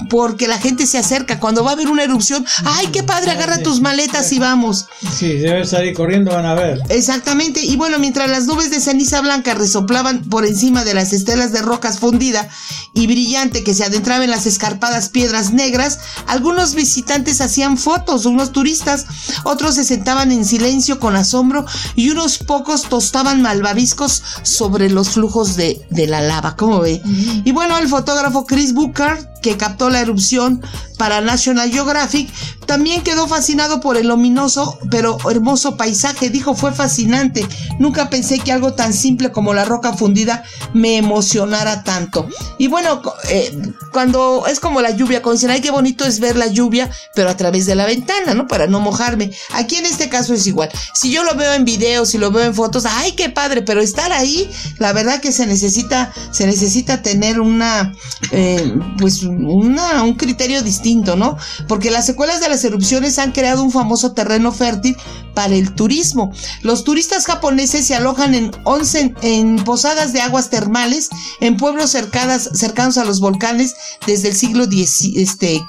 porque 0.10 0.48
la 0.48 0.58
gente 0.58 0.86
se 0.86 0.98
acerca. 0.98 1.40
Cuando 1.40 1.64
va 1.64 1.72
a 1.72 1.74
haber 1.74 1.90
una 1.90 2.04
erupción, 2.04 2.46
¡ay, 2.66 2.88
qué 2.88 3.04
padre! 3.04 3.32
Agarra 3.32 3.62
tus 3.64 3.82
maletas 3.82 4.32
y 4.32 4.40
vamos. 4.40 4.88
Sí, 5.18 5.38
debe 5.38 5.66
salir 5.66 5.94
corriendo, 5.94 6.32
van 6.32 6.46
a 6.46 6.54
ver. 6.54 6.82
Exactamente. 6.90 7.64
Y 7.64 7.76
bueno, 7.76 8.00
mientras 8.00 8.30
las 8.30 8.46
nubes 8.46 8.72
de 8.72 8.80
ceniza 8.80 9.22
blanca 9.22 9.54
resoplaban 9.54 10.24
por 10.30 10.46
encima 10.46 10.84
de 10.84 10.94
las 10.94 11.14
estelas 11.14 11.52
de 11.52 11.62
rocas 11.62 12.00
fundida 12.00 12.50
y 12.94 13.08
brillante 13.08 13.64
que 13.64 13.74
se 13.74 13.84
adentraba 13.84 14.24
en 14.24 14.32
las 14.32 14.46
escarpadas 14.46 15.10
piedras 15.10 15.54
negras, 15.54 16.00
algunos 16.28 16.76
visitantes 16.76 17.42
hacían 17.42 17.78
fotos, 17.78 18.26
unos 18.26 18.52
turistas, 18.52 19.06
otros 19.44 19.76
se 19.76 19.84
sentaban 19.84 20.32
en 20.32 20.46
silencio 20.46 21.00
con 21.00 21.16
asombro 21.16 21.66
y 21.96 22.10
unos 22.10 22.38
pocos 22.38 22.84
tostaban 22.84 23.42
malvaviscos 23.42 24.24
sobre 24.44 24.90
los 24.90 25.10
flujos 25.10 25.56
de, 25.56 25.86
de 25.90 26.08
la 26.08 26.22
lava. 26.22 26.56
¿Cómo 26.56 26.80
ve? 26.80 27.02
Y 27.46 27.52
bueno, 27.52 27.78
el 27.78 27.88
fotógrafo 27.88 28.46
Chris 28.46 28.74
Booker 28.74 29.31
que 29.42 29.58
captó 29.58 29.90
la 29.90 30.02
erupción 30.02 30.62
para 31.02 31.20
National 31.20 31.72
Geographic, 31.72 32.30
también 32.68 33.02
quedó 33.02 33.28
fascinado 33.28 33.82
por 33.82 33.98
el 33.98 34.12
ominoso 34.12 34.78
pero 34.92 35.18
hermoso 35.32 35.76
paisaje. 35.76 36.30
Dijo, 36.30 36.54
fue 36.54 36.74
fascinante. 36.74 37.44
Nunca 37.80 38.08
pensé 38.12 38.38
que 38.38 38.52
algo 38.52 38.74
tan 38.74 38.94
simple 38.94 39.32
como 39.32 39.56
la 39.56 39.66
roca 39.66 39.94
fundida 39.94 40.44
me 40.76 40.98
emocionara 40.98 41.84
tanto. 41.84 42.30
Y 42.60 42.68
bueno, 42.68 43.02
eh, 43.30 43.74
cuando 43.92 44.46
es 44.46 44.60
como 44.60 44.80
la 44.82 44.92
lluvia, 44.92 45.24
cuando 45.24 45.38
dicen, 45.38 45.50
ay, 45.50 45.62
qué 45.62 45.72
bonito 45.72 46.06
es 46.06 46.20
ver 46.20 46.36
la 46.36 46.46
lluvia, 46.46 46.88
pero 47.16 47.30
a 47.30 47.36
través 47.36 47.66
de 47.66 47.74
la 47.74 47.88
ventana, 47.88 48.36
¿no? 48.36 48.48
Para 48.48 48.68
no 48.68 48.80
mojarme. 48.80 49.32
Aquí 49.54 49.78
en 49.78 49.88
este 49.88 50.08
caso 50.08 50.36
es 50.36 50.46
igual. 50.46 50.70
Si 50.94 51.12
yo 51.12 51.24
lo 51.24 51.34
veo 51.34 51.54
en 51.54 51.66
videos, 51.66 52.10
si 52.10 52.20
lo 52.20 52.30
veo 52.30 52.46
en 52.46 52.54
fotos, 52.54 52.86
ay, 52.88 53.14
qué 53.14 53.30
padre, 53.30 53.64
pero 53.64 53.82
estar 53.82 54.12
ahí, 54.12 54.48
la 54.78 54.94
verdad 54.94 55.20
que 55.20 55.32
se 55.32 55.48
necesita, 55.48 56.14
se 56.32 56.46
necesita 56.46 57.02
tener 57.02 57.40
una, 57.40 57.92
eh, 58.32 58.72
pues, 59.00 59.24
una, 59.24 60.04
un 60.04 60.14
criterio 60.14 60.62
distinto, 60.62 60.91
¿no? 60.96 61.38
Porque 61.68 61.92
las 61.92 62.06
secuelas 62.06 62.40
de 62.42 62.50
las 62.50 62.64
erupciones 62.64 63.18
han 63.20 63.32
creado 63.32 63.64
un 63.64 63.72
famoso 63.72 64.14
terreno 64.14 64.52
fértil 64.52 64.96
para 65.34 65.56
el 65.56 65.74
turismo. 65.74 66.32
Los 66.62 66.84
turistas 66.84 67.26
japoneses 67.26 67.86
se 67.86 67.96
alojan 67.96 68.36
en 68.36 68.52
11 68.64 69.16
en 69.22 69.64
posadas 69.64 70.14
de 70.14 70.22
aguas 70.22 70.50
termales 70.50 71.10
en 71.40 71.58
pueblos 71.58 71.92
cercanos 71.92 72.98
a 72.98 73.06
los 73.06 73.20
volcanes 73.20 73.76
desde 74.06 74.30
el 74.30 74.36
siglo 74.36 74.66
X, 74.66 75.04
este, 75.16 75.62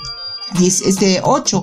este 0.60 1.20
8 1.22 1.62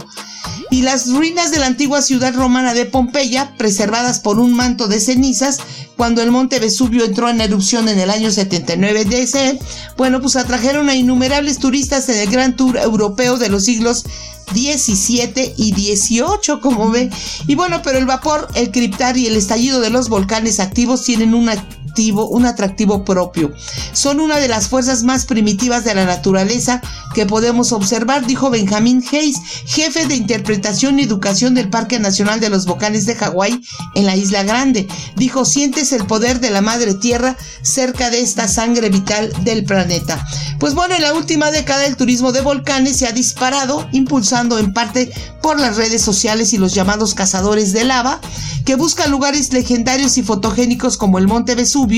y 0.72 0.84
las 0.84 1.12
ruinas 1.12 1.51
de 1.51 1.60
la 1.60 1.68
antigua 1.68 2.01
ciudad 2.01 2.34
romana 2.34 2.74
de 2.74 2.86
Pompeya, 2.86 3.55
preservadas 3.57 4.20
por 4.20 4.39
un 4.39 4.53
manto 4.53 4.88
de 4.88 4.99
cenizas, 4.99 5.60
cuando 5.99 6.21
el 6.21 6.31
monte 6.31 6.59
Vesubio 6.59 7.03
entró 7.03 7.27
en 7.27 7.41
erupción 7.41 7.89
en 7.89 7.99
el 7.99 8.09
año 8.09 8.31
79 8.31 9.03
DC, 9.03 9.59
bueno, 9.97 10.21
pues 10.21 10.37
atrajeron 10.37 10.87
a 10.87 10.95
innumerables 10.95 11.59
turistas 11.59 12.07
en 12.07 12.19
el 12.19 12.29
gran 12.29 12.55
tour 12.55 12.77
europeo 12.77 13.37
de 13.37 13.49
los 13.49 13.65
siglos 13.65 14.05
17 14.53 15.55
y 15.57 15.73
18, 15.73 16.61
como 16.61 16.89
ve. 16.89 17.09
Y 17.47 17.55
bueno, 17.55 17.81
pero 17.83 17.97
el 17.97 18.05
vapor, 18.05 18.47
el 18.55 18.71
criptar 18.71 19.17
y 19.17 19.27
el 19.27 19.35
estallido 19.35 19.81
de 19.81 19.89
los 19.89 20.07
volcanes 20.07 20.61
activos 20.61 21.03
tienen 21.03 21.33
una 21.33 21.61
un 21.99 22.45
atractivo 22.45 23.03
propio. 23.03 23.53
Son 23.93 24.19
una 24.19 24.37
de 24.37 24.47
las 24.47 24.67
fuerzas 24.67 25.03
más 25.03 25.25
primitivas 25.25 25.83
de 25.83 25.95
la 25.95 26.05
naturaleza 26.05 26.81
que 27.13 27.25
podemos 27.25 27.71
observar, 27.71 28.25
dijo 28.25 28.49
Benjamin 28.49 29.03
Hayes, 29.11 29.37
jefe 29.65 30.05
de 30.07 30.15
interpretación 30.15 30.99
y 30.99 31.03
educación 31.03 31.53
del 31.53 31.69
Parque 31.69 31.99
Nacional 31.99 32.39
de 32.39 32.49
los 32.49 32.65
Volcanes 32.65 33.05
de 33.05 33.15
Hawái 33.15 33.61
en 33.95 34.05
la 34.05 34.15
Isla 34.15 34.43
Grande. 34.43 34.87
Dijo, 35.15 35.45
sientes 35.45 35.91
el 35.91 36.05
poder 36.05 36.39
de 36.39 36.51
la 36.51 36.61
Madre 36.61 36.93
Tierra 36.93 37.35
cerca 37.61 38.09
de 38.09 38.21
esta 38.21 38.47
sangre 38.47 38.89
vital 38.89 39.31
del 39.43 39.65
planeta. 39.65 40.25
Pues 40.59 40.73
bueno, 40.73 40.95
en 40.95 41.01
la 41.01 41.13
última 41.13 41.51
década 41.51 41.85
el 41.85 41.95
turismo 41.95 42.31
de 42.31 42.41
volcanes 42.41 42.97
se 42.97 43.07
ha 43.07 43.11
disparado, 43.11 43.87
impulsando 43.91 44.59
en 44.59 44.73
parte 44.73 45.11
por 45.41 45.59
las 45.59 45.77
redes 45.77 46.01
sociales 46.01 46.53
y 46.53 46.57
los 46.57 46.73
llamados 46.73 47.15
cazadores 47.15 47.73
de 47.73 47.85
lava, 47.85 48.19
que 48.65 48.75
buscan 48.75 49.09
lugares 49.09 49.51
legendarios 49.51 50.17
y 50.17 50.23
fotogénicos 50.23 50.97
como 50.97 51.17
el 51.17 51.27
Monte 51.27 51.55
Vesubio 51.55 51.88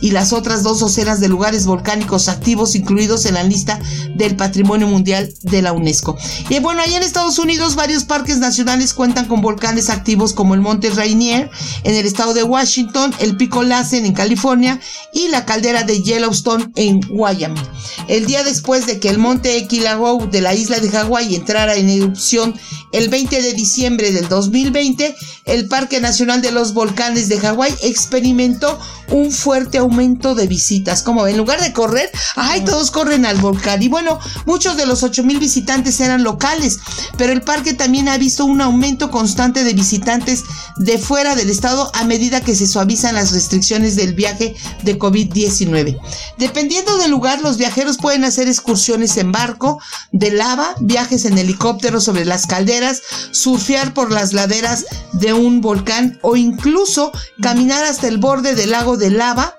y 0.00 0.10
las 0.10 0.32
otras 0.32 0.62
dos 0.62 0.80
docenas 0.80 1.20
de 1.20 1.28
lugares 1.28 1.66
volcánicos 1.66 2.28
activos 2.28 2.74
incluidos 2.74 3.26
en 3.26 3.34
la 3.34 3.42
lista 3.42 3.78
del 4.14 4.36
Patrimonio 4.36 4.86
Mundial 4.86 5.32
de 5.42 5.62
la 5.62 5.72
UNESCO. 5.72 6.16
Y 6.48 6.58
bueno, 6.60 6.82
allá 6.82 6.96
en 6.96 7.02
Estados 7.02 7.38
Unidos 7.38 7.74
varios 7.74 8.04
parques 8.04 8.38
nacionales 8.38 8.94
cuentan 8.94 9.26
con 9.26 9.40
volcanes 9.40 9.90
activos 9.90 10.32
como 10.32 10.54
el 10.54 10.60
Monte 10.60 10.90
Rainier 10.90 11.50
en 11.84 11.94
el 11.94 12.06
estado 12.06 12.34
de 12.34 12.42
Washington, 12.42 13.12
el 13.18 13.36
Pico 13.36 13.62
Lassen 13.62 14.06
en 14.06 14.12
California 14.12 14.80
y 15.12 15.28
la 15.28 15.44
caldera 15.44 15.82
de 15.82 16.02
Yellowstone 16.02 16.70
en 16.76 17.00
Wyoming. 17.10 17.62
El 18.08 18.26
día 18.26 18.44
después 18.44 18.86
de 18.86 19.00
que 19.00 19.08
el 19.08 19.18
Monte 19.18 19.56
Equilago 19.56 20.26
de 20.30 20.40
la 20.40 20.54
isla 20.54 20.78
de 20.78 20.90
Hawái 20.90 21.34
entrara 21.34 21.74
en 21.74 21.88
erupción 21.88 22.54
el 22.92 23.08
20 23.08 23.42
de 23.42 23.52
diciembre 23.54 24.12
del 24.12 24.28
2020, 24.28 25.14
el 25.46 25.68
Parque 25.68 26.00
Nacional 26.00 26.42
de 26.42 26.52
los 26.52 26.74
Volcanes 26.74 27.28
de 27.28 27.38
Hawái 27.38 27.74
experimentó 27.82 28.78
un 29.08 29.31
fuerte 29.32 29.78
aumento 29.78 30.34
de 30.34 30.46
visitas. 30.46 31.02
Como 31.02 31.26
en 31.26 31.36
lugar 31.36 31.60
de 31.60 31.72
correr, 31.72 32.10
ay, 32.36 32.64
todos 32.64 32.90
corren 32.90 33.26
al 33.26 33.38
volcán. 33.38 33.82
Y 33.82 33.88
bueno, 33.88 34.18
muchos 34.46 34.76
de 34.76 34.86
los 34.86 35.02
8000 35.02 35.38
visitantes 35.38 36.00
eran 36.00 36.22
locales, 36.22 36.78
pero 37.16 37.32
el 37.32 37.42
parque 37.42 37.74
también 37.74 38.08
ha 38.08 38.18
visto 38.18 38.44
un 38.44 38.60
aumento 38.60 39.10
constante 39.10 39.64
de 39.64 39.72
visitantes 39.74 40.44
de 40.76 40.98
fuera 40.98 41.34
del 41.34 41.50
estado 41.50 41.90
a 41.94 42.04
medida 42.04 42.40
que 42.40 42.54
se 42.54 42.66
suavizan 42.66 43.14
las 43.14 43.32
restricciones 43.32 43.96
del 43.96 44.14
viaje 44.14 44.54
de 44.82 44.98
COVID-19. 44.98 45.98
Dependiendo 46.38 46.96
del 46.98 47.10
lugar, 47.10 47.40
los 47.42 47.56
viajeros 47.56 47.98
pueden 47.98 48.24
hacer 48.24 48.48
excursiones 48.48 49.16
en 49.16 49.32
barco, 49.32 49.80
de 50.12 50.30
lava, 50.30 50.74
viajes 50.80 51.24
en 51.24 51.38
helicóptero 51.38 52.00
sobre 52.00 52.24
las 52.24 52.46
calderas 52.46 53.02
surfear 53.30 53.94
por 53.94 54.10
las 54.10 54.32
laderas 54.32 54.86
de 55.12 55.32
un 55.32 55.60
volcán 55.60 56.18
o 56.22 56.36
incluso 56.36 57.12
caminar 57.40 57.84
hasta 57.84 58.08
el 58.08 58.18
borde 58.18 58.54
del 58.54 58.70
lago 58.70 58.96
de 58.96 59.10
lava 59.12 59.54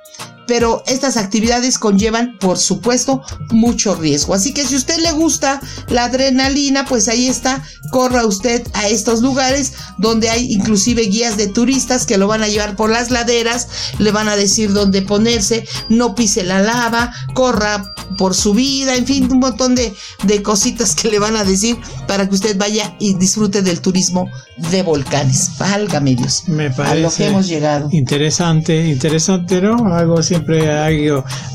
pero 0.48 0.84
estas 0.88 1.18
actividades 1.18 1.78
conllevan, 1.78 2.38
por 2.40 2.58
supuesto, 2.58 3.22
mucho 3.52 3.96
riesgo. 3.96 4.34
Así 4.34 4.54
que 4.54 4.66
si 4.66 4.76
a 4.76 4.78
usted 4.78 4.98
le 4.98 5.12
gusta 5.12 5.62
la 5.88 6.06
adrenalina, 6.06 6.86
pues 6.86 7.08
ahí 7.08 7.28
está, 7.28 7.64
corra 7.92 8.26
usted 8.26 8.66
a 8.74 8.88
estos 8.88 9.22
lugares 9.22 9.74
donde 9.98 10.30
hay 10.30 10.52
inclusive 10.52 11.04
guías 11.04 11.38
de 11.38 11.48
turistas 11.48 12.06
que 12.06 12.18
lo 12.18 12.28
van 12.28 12.44
a 12.44 12.48
llevar 12.48 12.76
por 12.76 12.90
las 12.90 13.12
laderas, 13.12 13.68
le 14.00 14.12
van 14.12 14.28
a 14.28 14.36
decir 14.36 14.74
dónde 14.74 15.02
ponerse, 15.02 15.66
no 15.90 16.16
pise 16.16 16.44
la 16.44 16.62
lava, 16.62 17.14
corra 17.34 17.94
por 18.18 18.36
su 18.36 18.54
vida, 18.54 18.96
en 18.96 19.06
fin, 19.06 19.32
un 19.32 19.40
montón 19.40 19.76
de, 19.76 19.94
de 20.24 20.44
cositas 20.44 20.96
que 20.96 21.10
le 21.10 21.20
van 21.20 21.36
a 21.36 21.44
decir 21.44 21.78
para 22.08 22.28
que 22.28 22.36
usted 22.36 22.58
vaya 22.58 22.96
y 23.00 23.16
disfrute 23.16 23.62
del 23.62 23.82
turismo 23.82 24.30
de 24.72 24.84
volcanes. 24.84 25.52
Válgame 25.58 26.16
Dios. 26.16 26.44
Me 26.48 26.70
parece 26.70 26.94
a 26.94 27.02
lo 27.02 27.12
que 27.12 27.26
hemos 27.28 27.48
llegado. 27.48 27.90
Interesante, 27.92 28.88
interesante, 28.88 29.62
¿no? 29.62 29.94
Algo 29.94 30.22
siempre 30.34 30.72
hay, 30.72 31.10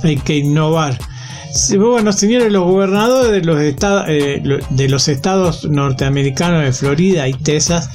hay 0.05 0.17
que 0.19 0.37
innovar. 0.37 0.97
Bueno, 1.77 2.13
señores, 2.13 2.53
los 2.53 2.63
gobernadores 2.63 3.33
de 3.33 3.43
los, 3.43 3.61
estados, 3.61 4.05
eh, 4.09 4.41
de 4.71 4.89
los 4.89 5.09
estados 5.09 5.65
norteamericanos 5.65 6.63
de 6.63 6.73
Florida 6.73 7.27
y 7.27 7.33
Texas 7.33 7.91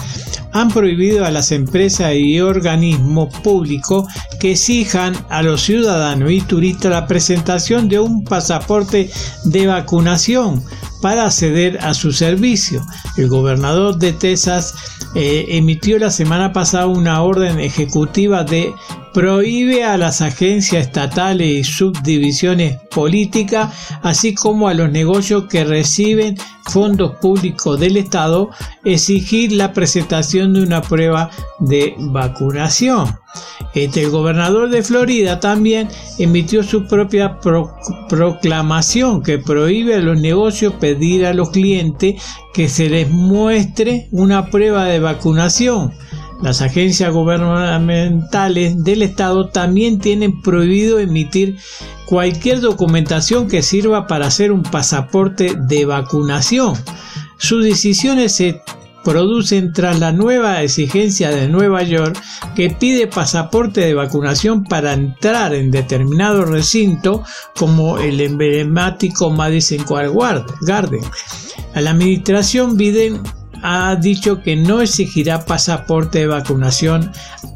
han 0.52 0.70
prohibido 0.70 1.24
a 1.24 1.32
las 1.32 1.54
empresas 1.54 2.14
y 2.16 2.42
organismos 2.42 3.34
públicos 3.40 4.06
que 4.42 4.52
exijan 4.52 5.16
a 5.30 5.42
los 5.42 5.62
ciudadanos 5.62 6.32
y 6.32 6.42
turistas 6.42 6.92
la 6.92 7.08
presentación 7.08 7.88
de 7.88 8.00
un 8.00 8.26
pasaporte 8.26 9.10
de 9.46 9.68
vacunación 9.68 10.62
para 11.02 11.26
acceder 11.26 11.78
a 11.82 11.94
su 11.94 12.12
servicio. 12.12 12.86
El 13.16 13.30
gobernador 13.30 13.98
de 13.98 14.12
Texas 14.12 14.74
eh, 15.16 15.46
emitió 15.50 16.00
la 16.00 16.10
semana 16.10 16.54
pasada 16.54 16.88
una 16.88 17.22
orden 17.22 17.60
ejecutiva 17.60 18.44
de 18.44 18.74
prohíbe 19.14 19.84
a 19.84 19.96
las 19.96 20.22
agencias 20.22 20.88
estatales 20.88 21.48
y 21.48 21.64
subdivisiones 21.64 22.78
políticas, 22.90 23.72
así 24.02 24.34
como 24.34 24.68
a 24.68 24.74
los 24.74 24.92
negocios 24.92 25.46
que 25.46 25.64
reciben 25.64 26.36
fondos 26.66 27.16
públicos 27.18 27.80
del 27.80 27.98
Estado, 27.98 28.50
exigir 28.84 29.52
la 29.52 29.72
presentación 29.72 30.54
de 30.54 30.64
una 30.64 30.82
prueba 30.82 31.30
de 31.60 31.94
vacunación. 31.98 33.23
Este, 33.74 34.04
el 34.04 34.12
gobernador 34.12 34.70
de 34.70 34.84
Florida 34.84 35.40
también 35.40 35.90
emitió 36.20 36.62
su 36.64 36.86
propia 36.86 37.40
proclamación 38.08 39.24
que 39.24 39.40
prohíbe 39.40 39.96
a 39.96 40.00
los 40.00 40.20
negocios 40.20 40.74
pedir 40.74 41.26
a 41.26 41.34
los 41.34 41.50
clientes 41.50 42.22
que 42.54 42.70
se 42.70 42.90
les 42.90 43.10
muestre 43.10 44.08
una 44.12 44.52
prueba 44.52 44.86
de 44.86 45.00
vacunación 45.00 45.92
las 46.44 46.62
agencias 46.62 47.14
gubernamentales 47.14 48.84
del 48.84 49.02
Estado 49.02 49.48
también 49.48 50.00
tienen 50.00 50.42
prohibido 50.42 51.00
emitir 51.00 51.56
cualquier 52.06 52.60
documentación 52.60 53.48
que 53.48 53.62
sirva 53.62 54.08
para 54.08 54.28
hacer 54.28 54.52
un 54.52 54.62
pasaporte 54.62 55.56
de 55.58 55.86
vacunación. 55.86 56.74
Sus 57.38 57.64
decisiones 57.64 58.36
se 58.36 58.62
producen 59.04 59.74
tras 59.74 60.00
la 60.00 60.12
nueva 60.12 60.62
exigencia 60.62 61.30
de 61.30 61.48
Nueva 61.48 61.84
York 61.84 62.18
que 62.56 62.70
pide 62.70 63.08
pasaporte 63.08 63.82
de 63.82 63.94
vacunación 63.94 64.64
para 64.64 64.94
entrar 64.94 65.54
en 65.54 65.72
determinado 65.72 66.46
recinto 66.46 67.24
como 67.56 68.00
el 68.00 68.22
emblemático 68.22 69.30
Madison 69.30 69.80
Square 69.80 70.12
Garden. 70.62 71.02
A 71.74 71.82
la 71.82 71.92
administración 71.92 72.78
Biden 72.78 73.22
ha 73.64 73.96
dicho 73.96 74.42
que 74.42 74.58
no 74.58 74.82
exigirá 74.82 75.46
pasaporte 75.46 76.20
de 76.20 76.28
vacunación 76.28 77.12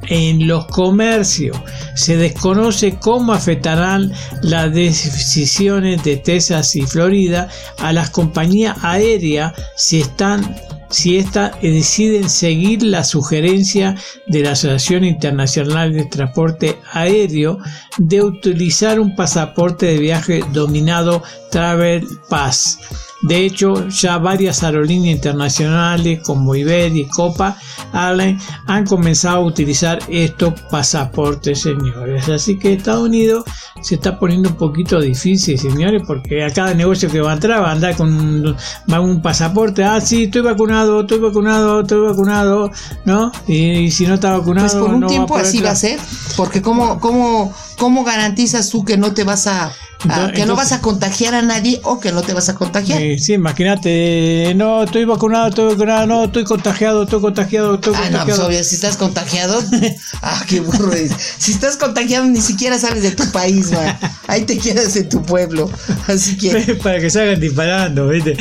en 0.07 0.47
los 0.47 0.65
comercios. 0.67 1.57
Se 1.95 2.15
desconoce 2.15 2.95
cómo 2.95 3.33
afectarán 3.33 4.13
las 4.41 4.73
decisiones 4.73 6.01
de 6.03 6.15
Texas 6.15 6.75
y 6.77 6.83
Florida 6.83 7.49
a 7.79 7.91
las 7.91 8.09
compañías 8.09 8.77
aéreas 8.83 9.53
si 9.75 9.99
están 9.99 10.55
si 10.89 11.17
éstas 11.17 11.51
deciden 11.61 12.29
seguir 12.29 12.81
la 12.81 13.03
sugerencia 13.03 13.97
de 14.27 14.43
la 14.43 14.51
Asociación 14.51 15.03
Internacional 15.03 15.91
de 15.91 16.05
Transporte 16.05 16.79
Aéreo 16.93 17.59
de 17.97 18.23
utilizar 18.23 18.97
un 19.01 19.13
pasaporte 19.13 19.87
de 19.87 19.97
viaje 19.97 20.45
dominado 20.53 21.21
Travel 21.51 22.07
Pass 22.29 22.79
de 23.21 23.45
hecho, 23.45 23.87
ya 23.89 24.19
varias 24.19 24.63
aerolíneas 24.63 25.15
internacionales 25.15 26.19
como 26.23 26.53
Iberia 26.53 27.01
y 27.01 27.07
Copa 27.07 27.57
Airlines 27.91 28.43
han 28.67 28.85
comenzado 28.85 29.37
a 29.37 29.39
utilizar 29.39 29.99
estos 30.07 30.59
pasaportes, 30.69 31.61
señores. 31.61 32.29
Así 32.29 32.59
que 32.59 32.73
Estados 32.73 33.07
Unidos 33.07 33.43
se 33.81 33.95
está 33.95 34.19
poniendo 34.19 34.49
un 34.49 34.55
poquito 34.55 34.99
difícil, 34.99 35.57
señores, 35.57 36.03
porque 36.05 36.43
a 36.43 36.51
cada 36.53 36.75
negocio 36.75 37.09
que 37.09 37.19
va 37.19 37.31
a 37.31 37.33
entrar 37.35 37.61
va 37.61 37.69
a 37.69 37.71
andar 37.71 37.95
con 37.95 38.13
un, 38.13 38.55
un 38.99 39.21
pasaporte. 39.21 39.83
Ah, 39.83 39.99
sí, 39.99 40.25
estoy 40.25 40.41
vacunado, 40.41 41.01
estoy 41.01 41.19
vacunado, 41.19 41.81
estoy 41.81 42.07
vacunado, 42.07 42.71
¿no? 43.05 43.31
Y, 43.47 43.89
si 43.89 44.05
no 44.05 44.15
está 44.15 44.37
vacunado. 44.37 44.67
Pues 44.67 44.83
por 44.83 44.93
un 44.93 45.07
tiempo 45.07 45.35
así 45.35 45.59
va 45.59 45.71
a 45.71 45.75
ser, 45.75 45.99
porque 46.35 46.61
¿cómo, 46.61 46.99
cómo, 46.99 47.51
¿cómo 47.77 48.03
garantizas 48.03 48.69
tú 48.69 48.85
que 48.85 48.97
no 48.97 49.13
te 49.13 49.23
vas 49.23 49.47
a 49.47 49.71
Ah, 50.09 50.31
que 50.33 50.45
no 50.45 50.55
vas 50.55 50.71
a 50.71 50.81
contagiar 50.81 51.33
a 51.33 51.41
nadie 51.41 51.81
o 51.83 51.99
que 51.99 52.11
no 52.11 52.21
te 52.21 52.33
vas 52.33 52.49
a 52.49 52.55
contagiar. 52.55 53.01
sí, 53.19 53.33
imagínate, 53.33 54.53
no, 54.55 54.83
estoy 54.83 55.05
vacunado, 55.05 55.47
estoy 55.47 55.73
vacunado, 55.73 56.05
no, 56.05 56.25
estoy 56.25 56.43
contagiado, 56.43 57.03
estoy 57.03 57.19
contagiado, 57.19 57.75
estoy 57.75 57.93
ah, 57.95 58.01
contagiado. 58.01 58.25
no, 58.25 58.25
pues 58.25 58.39
obvio, 58.39 58.63
si 58.63 58.75
estás 58.75 58.95
contagiado, 58.95 59.59
ah, 60.21 60.43
qué 60.47 60.59
burro 60.59 60.93
es. 60.93 61.11
Si 61.39 61.51
estás 61.51 61.77
contagiado 61.77 62.25
ni 62.25 62.41
siquiera 62.41 62.77
sales 62.77 63.01
de 63.01 63.11
tu 63.11 63.29
país, 63.31 63.71
man. 63.71 63.97
Ahí 64.27 64.43
te 64.43 64.57
quedas 64.57 64.95
en 64.95 65.09
tu 65.09 65.23
pueblo. 65.23 65.69
Así 66.07 66.37
que... 66.37 66.75
Para 66.83 66.99
que 66.99 67.09
salgan 67.09 67.39
disparando, 67.39 68.09
¿viste? 68.09 68.37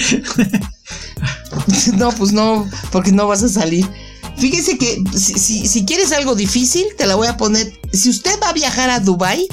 no, 1.97 2.11
pues 2.13 2.33
no, 2.33 2.69
porque 2.93 3.13
no 3.13 3.27
vas 3.27 3.43
a 3.43 3.49
salir. 3.49 3.89
Fíjese 4.37 4.77
que 4.77 5.03
si, 5.17 5.39
si, 5.39 5.67
si 5.67 5.87
quieres 5.87 6.13
algo 6.13 6.35
difícil, 6.35 6.85
te 6.99 7.07
la 7.07 7.15
voy 7.15 7.29
a 7.29 7.39
poner. 7.39 7.73
Si 7.93 8.11
usted 8.11 8.39
va 8.43 8.51
a 8.51 8.53
viajar 8.53 8.91
a 8.91 9.01
Dubai 9.01 9.49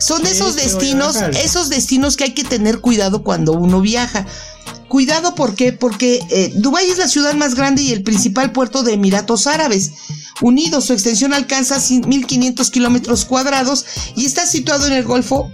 son 0.00 0.26
esos 0.26 0.56
destinos, 0.56 1.16
esos 1.44 1.68
destinos 1.68 2.16
que 2.16 2.24
hay 2.24 2.32
que 2.32 2.42
tener 2.42 2.80
cuidado 2.80 3.22
cuando 3.22 3.52
uno 3.52 3.82
viaja. 3.82 4.26
Cuidado, 4.88 5.34
¿por 5.34 5.54
qué? 5.54 5.72
Porque 5.72 6.20
eh, 6.30 6.52
Dubái 6.56 6.90
es 6.90 6.98
la 6.98 7.06
ciudad 7.06 7.34
más 7.34 7.54
grande 7.54 7.82
y 7.82 7.92
el 7.92 8.02
principal 8.02 8.50
puerto 8.50 8.82
de 8.82 8.94
Emiratos 8.94 9.46
Árabes 9.46 9.92
Unidos. 10.40 10.86
Su 10.86 10.94
extensión 10.94 11.34
alcanza 11.34 11.76
1.500 11.76 12.70
kilómetros 12.70 13.26
cuadrados 13.26 13.84
y 14.16 14.24
está 14.24 14.46
situado 14.46 14.86
en 14.86 14.94
el 14.94 15.04
Golfo 15.04 15.52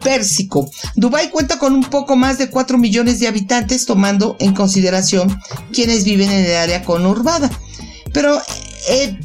Pérsico. 0.00 0.70
Dubái 0.94 1.30
cuenta 1.30 1.58
con 1.58 1.74
un 1.74 1.84
poco 1.84 2.14
más 2.14 2.38
de 2.38 2.50
4 2.50 2.78
millones 2.78 3.18
de 3.18 3.26
habitantes, 3.26 3.84
tomando 3.84 4.36
en 4.38 4.54
consideración 4.54 5.40
quienes 5.72 6.04
viven 6.04 6.30
en 6.30 6.44
el 6.44 6.56
área 6.56 6.84
conurbada. 6.84 7.50
Pero, 8.12 8.40
eh, 8.88 9.18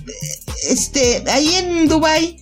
este, 0.68 1.24
ahí 1.30 1.54
en 1.54 1.88
Dubái 1.88 2.42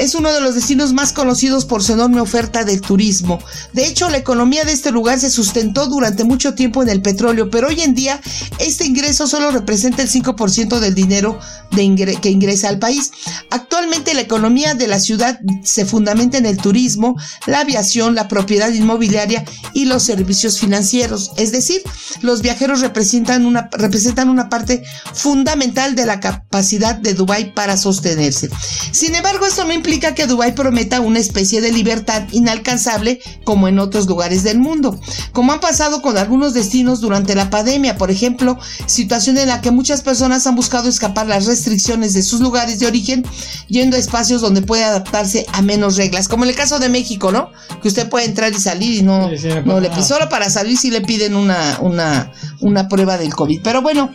es 0.00 0.14
uno 0.14 0.32
de 0.32 0.40
los 0.40 0.54
destinos 0.54 0.94
más 0.94 1.12
conocidos 1.12 1.66
por 1.66 1.82
su 1.82 1.92
enorme 1.92 2.22
oferta 2.22 2.64
de 2.64 2.80
turismo. 2.80 3.38
De 3.74 3.86
hecho, 3.86 4.08
la 4.08 4.16
economía 4.16 4.64
de 4.64 4.72
este 4.72 4.90
lugar 4.90 5.20
se 5.20 5.28
sustentó 5.28 5.88
durante 5.88 6.24
mucho 6.24 6.54
tiempo 6.54 6.82
en 6.82 6.88
el 6.88 7.02
petróleo, 7.02 7.50
pero 7.50 7.68
hoy 7.68 7.82
en 7.82 7.94
día 7.94 8.18
este 8.58 8.86
ingreso 8.86 9.26
solo 9.26 9.50
representa 9.50 10.00
el 10.00 10.08
5% 10.08 10.78
del 10.78 10.94
dinero 10.94 11.38
que 11.70 12.30
ingresa 12.30 12.68
al 12.68 12.78
país. 12.78 13.10
Actualmente 13.50 14.14
la 14.14 14.22
economía 14.22 14.74
de 14.74 14.88
la 14.88 14.98
ciudad 14.98 15.38
se 15.62 15.84
fundamenta 15.84 16.38
en 16.38 16.46
el 16.46 16.56
turismo, 16.56 17.16
la 17.46 17.60
aviación, 17.60 18.14
la 18.14 18.26
propiedad 18.26 18.72
inmobiliaria 18.72 19.44
y 19.74 19.84
los 19.84 20.02
servicios 20.02 20.58
financieros. 20.58 21.32
Es 21.36 21.52
decir, 21.52 21.82
los 22.22 22.40
viajeros 22.40 22.80
representan 22.80 23.44
una, 23.44 23.68
representan 23.72 24.30
una 24.30 24.48
parte 24.48 24.82
fundamental 25.12 25.94
de 25.94 26.06
la 26.06 26.20
capacidad 26.20 26.96
de 26.96 27.14
Dubái 27.14 27.52
para 27.52 27.76
sostenerse. 27.76 28.48
Sin 28.92 29.14
embargo, 29.14 29.46
esto 29.46 29.64
no 29.64 29.72
implica 29.72 29.89
que 29.98 30.26
Dubái 30.26 30.52
prometa 30.52 31.00
una 31.00 31.18
especie 31.18 31.60
de 31.60 31.72
libertad 31.72 32.22
inalcanzable 32.32 33.20
como 33.44 33.68
en 33.68 33.78
otros 33.78 34.06
lugares 34.06 34.42
del 34.42 34.58
mundo, 34.58 34.98
como 35.32 35.52
han 35.52 35.60
pasado 35.60 36.02
con 36.02 36.16
algunos 36.16 36.54
destinos 36.54 37.00
durante 37.00 37.34
la 37.34 37.50
pandemia, 37.50 37.96
por 37.96 38.10
ejemplo, 38.10 38.58
situación 38.86 39.38
en 39.38 39.48
la 39.48 39.60
que 39.60 39.70
muchas 39.70 40.02
personas 40.02 40.46
han 40.46 40.54
buscado 40.54 40.88
escapar 40.88 41.26
las 41.26 41.46
restricciones 41.46 42.14
de 42.14 42.22
sus 42.22 42.40
lugares 42.40 42.78
de 42.78 42.86
origen 42.86 43.24
yendo 43.68 43.96
a 43.96 44.00
espacios 44.00 44.40
donde 44.40 44.62
puede 44.62 44.84
adaptarse 44.84 45.46
a 45.52 45.62
menos 45.62 45.96
reglas, 45.96 46.28
como 46.28 46.44
en 46.44 46.50
el 46.50 46.56
caso 46.56 46.78
de 46.78 46.88
México, 46.88 47.32
¿no? 47.32 47.50
Que 47.82 47.88
usted 47.88 48.08
puede 48.08 48.26
entrar 48.26 48.52
y 48.52 48.60
salir 48.60 48.98
y 48.98 49.02
no, 49.02 49.30
no 49.64 49.80
le 49.80 49.90
solo 50.02 50.28
para 50.28 50.50
salir 50.50 50.76
si 50.76 50.90
le 50.90 51.00
piden 51.00 51.36
una, 51.36 51.78
una, 51.80 52.32
una 52.60 52.88
prueba 52.88 53.18
del 53.18 53.34
COVID. 53.34 53.60
Pero 53.62 53.82
bueno, 53.82 54.10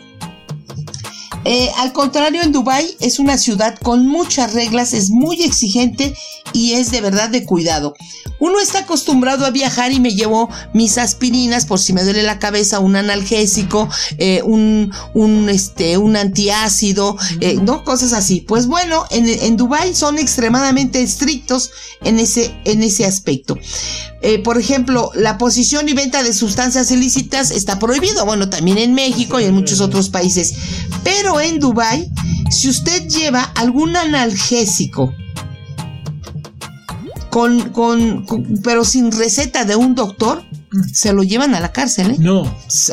eh, 1.46 1.72
al 1.78 1.94
contrario, 1.94 2.42
en 2.42 2.52
Dubái 2.52 2.98
es 3.00 3.20
una 3.20 3.38
ciudad 3.38 3.78
con 3.78 4.08
muchas 4.08 4.54
reglas, 4.54 4.94
es 4.94 5.12
muy 5.12 5.44
exigente 5.44 6.16
y 6.54 6.74
es 6.74 6.92
de 6.92 7.02
verdad 7.02 7.30
de 7.30 7.46
cuidado. 7.46 7.94
Uno 8.40 8.60
está 8.60 8.80
acostumbrado 8.80 9.46
a 9.46 9.52
viajar 9.52 9.92
y 9.92 10.00
me 10.00 10.14
llevo 10.14 10.50
mis 10.74 10.98
aspirinas 10.98 11.66
por 11.66 11.80
si 11.80 11.94
me 11.94 12.04
duele 12.04 12.24
la 12.24 12.40
cabeza, 12.40 12.80
un 12.80 12.96
analgésico, 12.96 13.90
eh, 14.18 14.42
un, 14.44 14.92
un, 15.14 15.50
este, 15.50 15.98
un 15.98 16.16
antiácido, 16.16 17.18
eh, 17.40 17.58
¿no? 17.62 17.84
Cosas 17.84 18.14
así. 18.14 18.42
Pues 18.42 18.68
bueno, 18.68 19.06
en, 19.10 19.28
en 19.28 19.58
Dubái 19.58 19.96
son 19.96 20.20
extremadamente 20.20 21.02
estrictos 21.02 21.72
en 22.04 22.20
ese, 22.20 22.54
en 22.66 22.84
ese 22.84 23.06
aspecto. 23.06 23.58
Eh, 24.22 24.40
por 24.40 24.58
ejemplo, 24.58 25.12
la 25.14 25.38
posición 25.38 25.88
y 25.88 25.94
venta 25.94 26.24
de 26.24 26.34
sustancias 26.34 26.92
ilícitas 26.92 27.52
está 27.52 27.80
prohibido. 27.80 28.26
Bueno, 28.26 28.50
también 28.50 28.78
en 28.78 28.94
México 28.94 29.40
y 29.40 29.46
en 29.46 29.54
muchos 29.54 29.82
otros 29.82 30.10
países. 30.10 30.56
Pero 31.04 31.40
en 31.40 31.60
Dubái, 31.60 32.10
si 32.50 32.70
usted 32.70 33.08
lleva 33.08 33.44
algún 33.56 33.96
analgésico, 33.96 35.14
con, 37.36 37.72
con, 37.72 38.26
pero 38.64 38.86
sin 38.86 39.12
receta 39.12 39.66
de 39.66 39.76
un 39.76 39.94
doctor, 39.94 40.42
se 40.94 41.12
lo 41.12 41.22
llevan 41.22 41.54
a 41.54 41.60
la 41.60 41.74
cárcel, 41.74 42.12
¿eh? 42.12 42.16
No. 42.18 42.44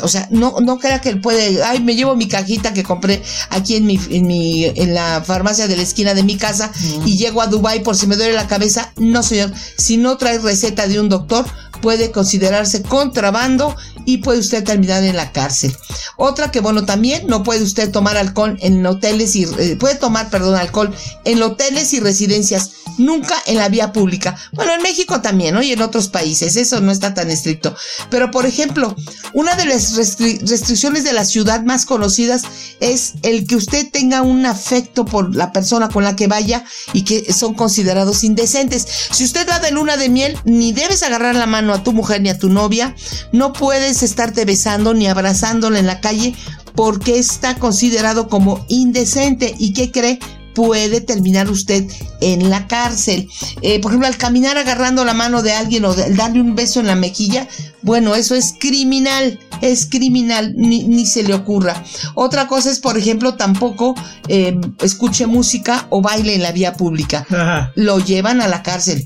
O 0.03 0.09
sea, 0.09 0.27
no, 0.33 0.57
no 0.61 0.81
crea 0.81 1.01
que 1.01 1.11
él 1.11 1.21
puede, 1.21 1.63
ay, 1.63 1.79
me 1.79 1.95
llevo 1.95 2.17
mi 2.17 2.27
cajita 2.27 2.73
que 2.73 2.83
compré 2.83 3.23
aquí 3.51 3.77
en 3.77 3.87
mi, 3.87 4.01
en 4.11 4.27
mi, 4.27 4.65
en 4.65 4.95
la 4.95 5.23
farmacia 5.25 5.69
de 5.69 5.77
la 5.77 5.83
esquina 5.83 6.15
de 6.15 6.25
mi 6.25 6.37
casa 6.37 6.73
y 7.07 7.17
llego 7.19 7.41
a 7.41 7.47
Dubai 7.47 7.85
por 7.85 7.95
si 7.95 8.09
me 8.09 8.17
duele 8.17 8.33
la 8.33 8.49
cabeza. 8.49 8.93
No, 8.97 9.23
señor. 9.23 9.53
Si 9.79 9.97
no 9.97 10.17
trae 10.17 10.39
receta 10.39 10.89
de 10.89 10.99
un 10.99 11.09
doctor, 11.09 11.47
puede 11.81 12.11
considerarse 12.11 12.83
contrabando 12.83 13.77
y 14.05 14.19
puede 14.19 14.39
usted 14.39 14.65
terminar 14.65 15.03
en 15.05 15.17
la 15.17 15.33
cárcel. 15.33 15.77
Otra 16.17 16.51
que 16.51 16.61
bueno 16.61 16.85
también 16.85 17.27
no 17.27 17.43
puede 17.43 17.63
usted 17.63 17.91
tomar 17.91 18.17
alcohol 18.17 18.57
en 18.61 18.85
hoteles 18.85 19.37
y 19.37 19.45
eh, 19.45 19.77
puede 19.79 19.95
tomar 19.97 20.31
perdón 20.31 20.57
alcohol 20.57 20.95
en 21.25 21.43
hoteles 21.43 21.93
y 21.93 22.01
residencias 22.01 22.71
nunca 22.99 23.35
en 23.47 23.57
la 23.57 23.69
vía 23.69 23.93
pública. 23.93 24.37
Bueno 24.53 24.75
en 24.75 24.83
México 24.83 25.21
también 25.21 25.55
¿no? 25.55 25.63
y 25.63 25.73
en 25.73 25.83
otros 25.83 26.09
países 26.09 26.57
eso 26.57 26.81
no 26.81 26.93
está 26.93 27.15
tan 27.15 27.31
estricto. 27.31 27.75
Pero 28.11 28.31
por 28.31 28.47
ejemplo 28.47 28.95
una 29.33 29.55
de 29.57 29.65
las 29.65 29.97
restricciones 29.97 31.05
de 31.05 31.13
la 31.13 31.25
ciudad 31.25 31.63
más 31.63 31.87
conocidas 31.87 32.43
es 32.81 33.15
el 33.23 33.47
que 33.47 33.57
usted 33.57 33.91
tenga 33.91 34.23
un 34.23 34.47
afecto 34.47 35.05
por 35.05 35.35
la 35.35 35.53
persona 35.53 35.89
con 35.89 36.05
la 36.05 36.17
que 36.17 36.27
vaya 36.27 36.65
y 36.93 37.03
que 37.03 37.33
son 37.33 37.55
considerados 37.55 38.25
indecentes. 38.25 38.87
Si 39.11 39.25
usted 39.25 39.49
va 39.49 39.59
de 39.59 39.71
luna 39.71 39.97
de 39.97 40.09
miel 40.09 40.39
ni 40.45 40.73
debes 40.73 41.03
agarrar 41.03 41.35
la 41.35 41.47
mano 41.47 41.73
a 41.73 41.83
tu 41.83 41.93
mujer 41.93 42.21
ni 42.21 42.29
a 42.29 42.39
tu 42.39 42.49
novia, 42.49 42.95
no 43.33 43.53
puedes 43.53 43.92
estarte 44.01 44.45
besando 44.47 44.95
ni 44.95 45.09
abrazándola 45.09 45.79
en 45.79 45.87
la 45.87 46.01
calle 46.01 46.35
porque 46.75 47.19
está 47.19 47.57
considerado 47.57 48.29
como 48.29 48.65
indecente 48.69 49.55
y 49.59 49.75
que 49.75 49.91
cree 49.91 50.19
puede 50.55 51.01
terminar 51.01 51.51
usted 51.51 51.85
en 52.21 52.51
la 52.51 52.67
cárcel. 52.67 53.29
Eh, 53.63 53.81
por 53.81 53.91
ejemplo, 53.91 54.09
al 54.09 54.17
caminar 54.17 54.59
agarrando 54.59 55.05
la 55.05 55.15
mano 55.15 55.43
de 55.43 55.53
alguien 55.53 55.85
o 55.85 55.95
darle 55.95 56.41
un 56.41 56.55
beso 56.55 56.81
en 56.81 56.87
la 56.87 56.95
mejilla, 56.95 57.49
bueno, 57.83 58.15
eso 58.15 58.35
es 58.35 58.55
criminal, 58.59 59.39
es 59.61 59.87
criminal, 59.87 60.55
ni, 60.57 61.07
se 61.07 61.23
le 61.23 61.35
ocurra. 61.35 61.83
Otra 62.15 62.47
cosa 62.47 62.71
es, 62.71 62.79
por 62.79 62.97
ejemplo, 62.99 63.35
tampoco 63.35 63.95
eh, 64.29 64.59
escuche 64.83 65.27
música 65.27 65.87
o 65.91 66.01
baile 66.01 66.35
en 66.35 66.43
la 66.43 66.53
vía 66.53 66.75
pública. 66.75 67.27
Lo 67.75 67.99
llevan 67.99 68.41
a 68.41 68.49
la 68.49 68.63
cárcel. 68.63 69.05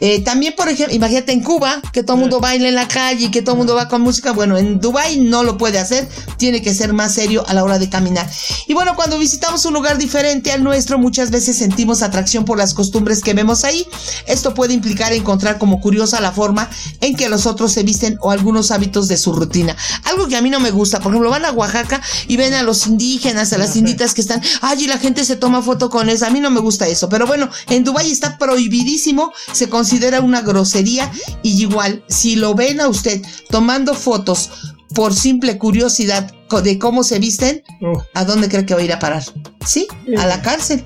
Eh, 0.00 0.22
también, 0.22 0.54
por 0.56 0.68
ejemplo, 0.68 0.94
imagínate 0.94 1.32
en 1.32 1.42
Cuba, 1.42 1.82
que 1.92 2.02
todo 2.02 2.16
el 2.16 2.20
mundo 2.22 2.40
baila 2.40 2.68
en 2.68 2.74
la 2.74 2.88
calle 2.88 3.26
y 3.26 3.30
que 3.30 3.42
todo 3.42 3.52
el 3.54 3.58
mundo 3.58 3.74
va 3.74 3.88
con 3.88 4.00
música. 4.00 4.32
Bueno, 4.32 4.56
en 4.56 4.80
Dubai 4.80 5.18
no 5.18 5.44
lo 5.44 5.58
puede 5.58 5.78
hacer, 5.78 6.08
tiene 6.38 6.62
que 6.62 6.74
ser 6.74 6.92
más 6.94 7.14
serio 7.14 7.44
a 7.46 7.54
la 7.54 7.62
hora 7.62 7.78
de 7.78 7.90
caminar. 7.90 8.28
Y 8.66 8.72
bueno, 8.72 8.96
cuando 8.96 9.18
visitamos 9.18 9.64
un 9.66 9.74
lugar 9.74 9.98
diferente 9.98 10.52
al 10.52 10.64
nuestro, 10.64 10.98
muchas 10.98 11.30
veces 11.30 11.58
sentimos 11.58 12.02
atracción 12.02 12.44
por 12.46 12.56
las 12.56 12.72
costumbres 12.72 13.20
que 13.20 13.34
vemos 13.34 13.64
ahí. 13.64 13.86
Esto 14.26 14.54
puede 14.54 14.72
implicar 14.72 15.12
encontrar 15.12 15.58
como 15.58 15.80
curiosa 15.80 16.20
la 16.20 16.32
forma 16.32 16.70
en 17.00 17.14
que 17.14 17.28
los 17.28 17.46
otros 17.46 17.72
se 17.72 17.82
visten 17.82 18.16
o 18.20 18.30
algunos 18.30 18.70
hábitos 18.70 19.06
de 19.08 19.18
su 19.18 19.32
rutina. 19.34 19.76
Algo 20.04 20.28
que 20.28 20.36
a 20.36 20.42
mí 20.42 20.48
no 20.48 20.60
me 20.60 20.70
gusta, 20.70 21.00
por 21.00 21.12
ejemplo, 21.12 21.30
van 21.30 21.44
a 21.44 21.52
Oaxaca 21.52 22.00
y 22.26 22.36
ven 22.36 22.54
a 22.54 22.62
los 22.62 22.86
indígenas, 22.86 23.52
a 23.52 23.58
las 23.58 23.76
inditas 23.76 24.14
que 24.14 24.22
están, 24.22 24.40
ay, 24.62 24.84
y 24.84 24.86
la 24.86 24.98
gente 24.98 25.26
se 25.26 25.36
toma 25.36 25.60
foto 25.60 25.90
con 25.90 26.08
eso. 26.08 26.24
A 26.24 26.30
mí 26.30 26.40
no 26.40 26.50
me 26.50 26.60
gusta 26.60 26.88
eso. 26.88 27.08
Pero 27.10 27.26
bueno, 27.26 27.50
en 27.68 27.84
Dubai 27.84 28.10
está 28.10 28.38
prohibidísimo, 28.38 29.32
se 29.52 29.68
considera 29.68 29.89
una 30.22 30.42
grosería 30.42 31.10
y 31.42 31.60
igual, 31.62 32.04
si 32.08 32.36
lo 32.36 32.54
ven 32.54 32.80
a 32.80 32.88
usted 32.88 33.22
tomando 33.48 33.94
fotos 33.94 34.50
por 34.94 35.14
simple 35.14 35.58
curiosidad 35.58 36.32
de 36.62 36.78
cómo 36.78 37.04
se 37.04 37.18
visten, 37.20 37.62
Oh. 37.80 38.02
¿a 38.14 38.24
dónde 38.24 38.48
cree 38.48 38.66
que 38.66 38.74
va 38.74 38.80
a 38.80 38.84
ir 38.84 38.92
a 38.92 38.98
parar? 38.98 39.22
Sí, 39.64 39.86
a 40.18 40.26
la 40.26 40.42
cárcel. 40.42 40.84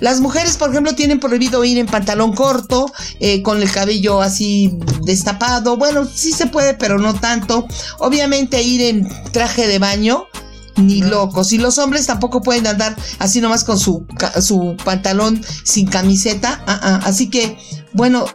Las 0.00 0.20
mujeres, 0.20 0.56
por 0.56 0.70
ejemplo, 0.70 0.94
tienen 0.94 1.20
prohibido 1.20 1.64
ir 1.64 1.78
en 1.78 1.86
pantalón 1.86 2.34
corto, 2.34 2.92
eh, 3.20 3.42
con 3.42 3.62
el 3.62 3.70
cabello 3.70 4.20
así 4.20 4.76
destapado. 5.04 5.76
Bueno, 5.76 6.04
sí 6.04 6.32
se 6.32 6.46
puede, 6.46 6.74
pero 6.74 6.98
no 6.98 7.14
tanto. 7.14 7.66
Obviamente 8.00 8.60
ir 8.62 8.82
en 8.82 9.08
traje 9.30 9.68
de 9.68 9.78
baño, 9.78 10.24
ni 10.76 11.00
locos. 11.00 11.52
Y 11.52 11.58
los 11.58 11.78
hombres 11.78 12.06
tampoco 12.06 12.42
pueden 12.42 12.66
andar 12.66 12.96
así 13.20 13.40
nomás 13.40 13.62
con 13.64 13.78
su, 13.78 14.04
su 14.42 14.76
pantalón 14.84 15.40
sin 15.62 15.86
camiseta. 15.86 16.62
Ah, 16.66 16.80
ah. 16.82 17.00
Así 17.04 17.30
que, 17.30 17.56
bueno, 17.92 18.26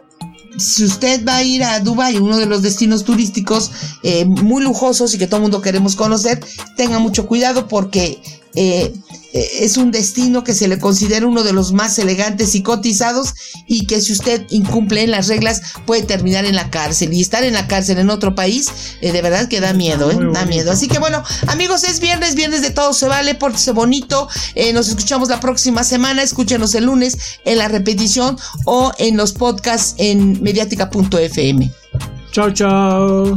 si 0.58 0.84
usted 0.84 1.24
va 1.26 1.36
a 1.36 1.42
ir 1.42 1.62
a 1.62 1.80
Dubai, 1.80 2.18
uno 2.18 2.36
de 2.36 2.46
los 2.46 2.62
destinos 2.62 3.04
turísticos 3.04 3.70
eh, 4.02 4.24
muy 4.24 4.62
lujosos 4.62 5.14
y 5.14 5.18
que 5.18 5.26
todo 5.26 5.36
el 5.36 5.42
mundo 5.42 5.62
queremos 5.62 5.96
conocer, 5.96 6.40
tenga 6.76 6.98
mucho 6.98 7.26
cuidado 7.26 7.68
porque 7.68 8.20
eh, 8.54 8.92
es 9.32 9.76
un 9.76 9.90
destino 9.90 10.44
que 10.44 10.54
se 10.54 10.68
le 10.68 10.78
considera 10.78 11.26
uno 11.26 11.42
de 11.42 11.52
los 11.52 11.72
más 11.72 11.98
elegantes 11.98 12.54
y 12.54 12.62
cotizados 12.62 13.34
y 13.66 13.86
que 13.86 14.00
si 14.00 14.12
usted 14.12 14.46
incumple 14.50 15.02
en 15.02 15.10
las 15.10 15.28
reglas 15.28 15.62
puede 15.86 16.02
terminar 16.02 16.44
en 16.44 16.56
la 16.56 16.70
cárcel 16.70 17.12
y 17.12 17.20
estar 17.20 17.44
en 17.44 17.54
la 17.54 17.66
cárcel 17.68 17.98
en 17.98 18.10
otro 18.10 18.34
país 18.34 18.70
eh, 19.00 19.12
de 19.12 19.22
verdad 19.22 19.48
que 19.48 19.60
da 19.60 19.72
miedo, 19.72 20.10
eh, 20.10 20.18
da 20.32 20.44
miedo. 20.46 20.72
Así 20.72 20.88
que 20.88 20.98
bueno, 20.98 21.22
amigos, 21.46 21.84
es 21.84 22.00
viernes, 22.00 22.34
viernes 22.34 22.62
de 22.62 22.70
todo 22.70 22.92
se 22.92 23.08
vale, 23.08 23.34
pórtese 23.34 23.72
bonito. 23.72 24.28
Eh, 24.54 24.72
nos 24.72 24.88
escuchamos 24.88 25.28
la 25.28 25.40
próxima 25.40 25.84
semana, 25.84 26.22
escúchenos 26.22 26.74
el 26.74 26.84
lunes 26.84 27.16
en 27.44 27.58
la 27.58 27.68
repetición 27.68 28.36
o 28.64 28.92
en 28.98 29.16
los 29.16 29.32
podcasts 29.32 29.94
en 29.98 30.42
mediática.fm. 30.42 31.70
Chao, 32.32 32.50
chao. 32.52 33.36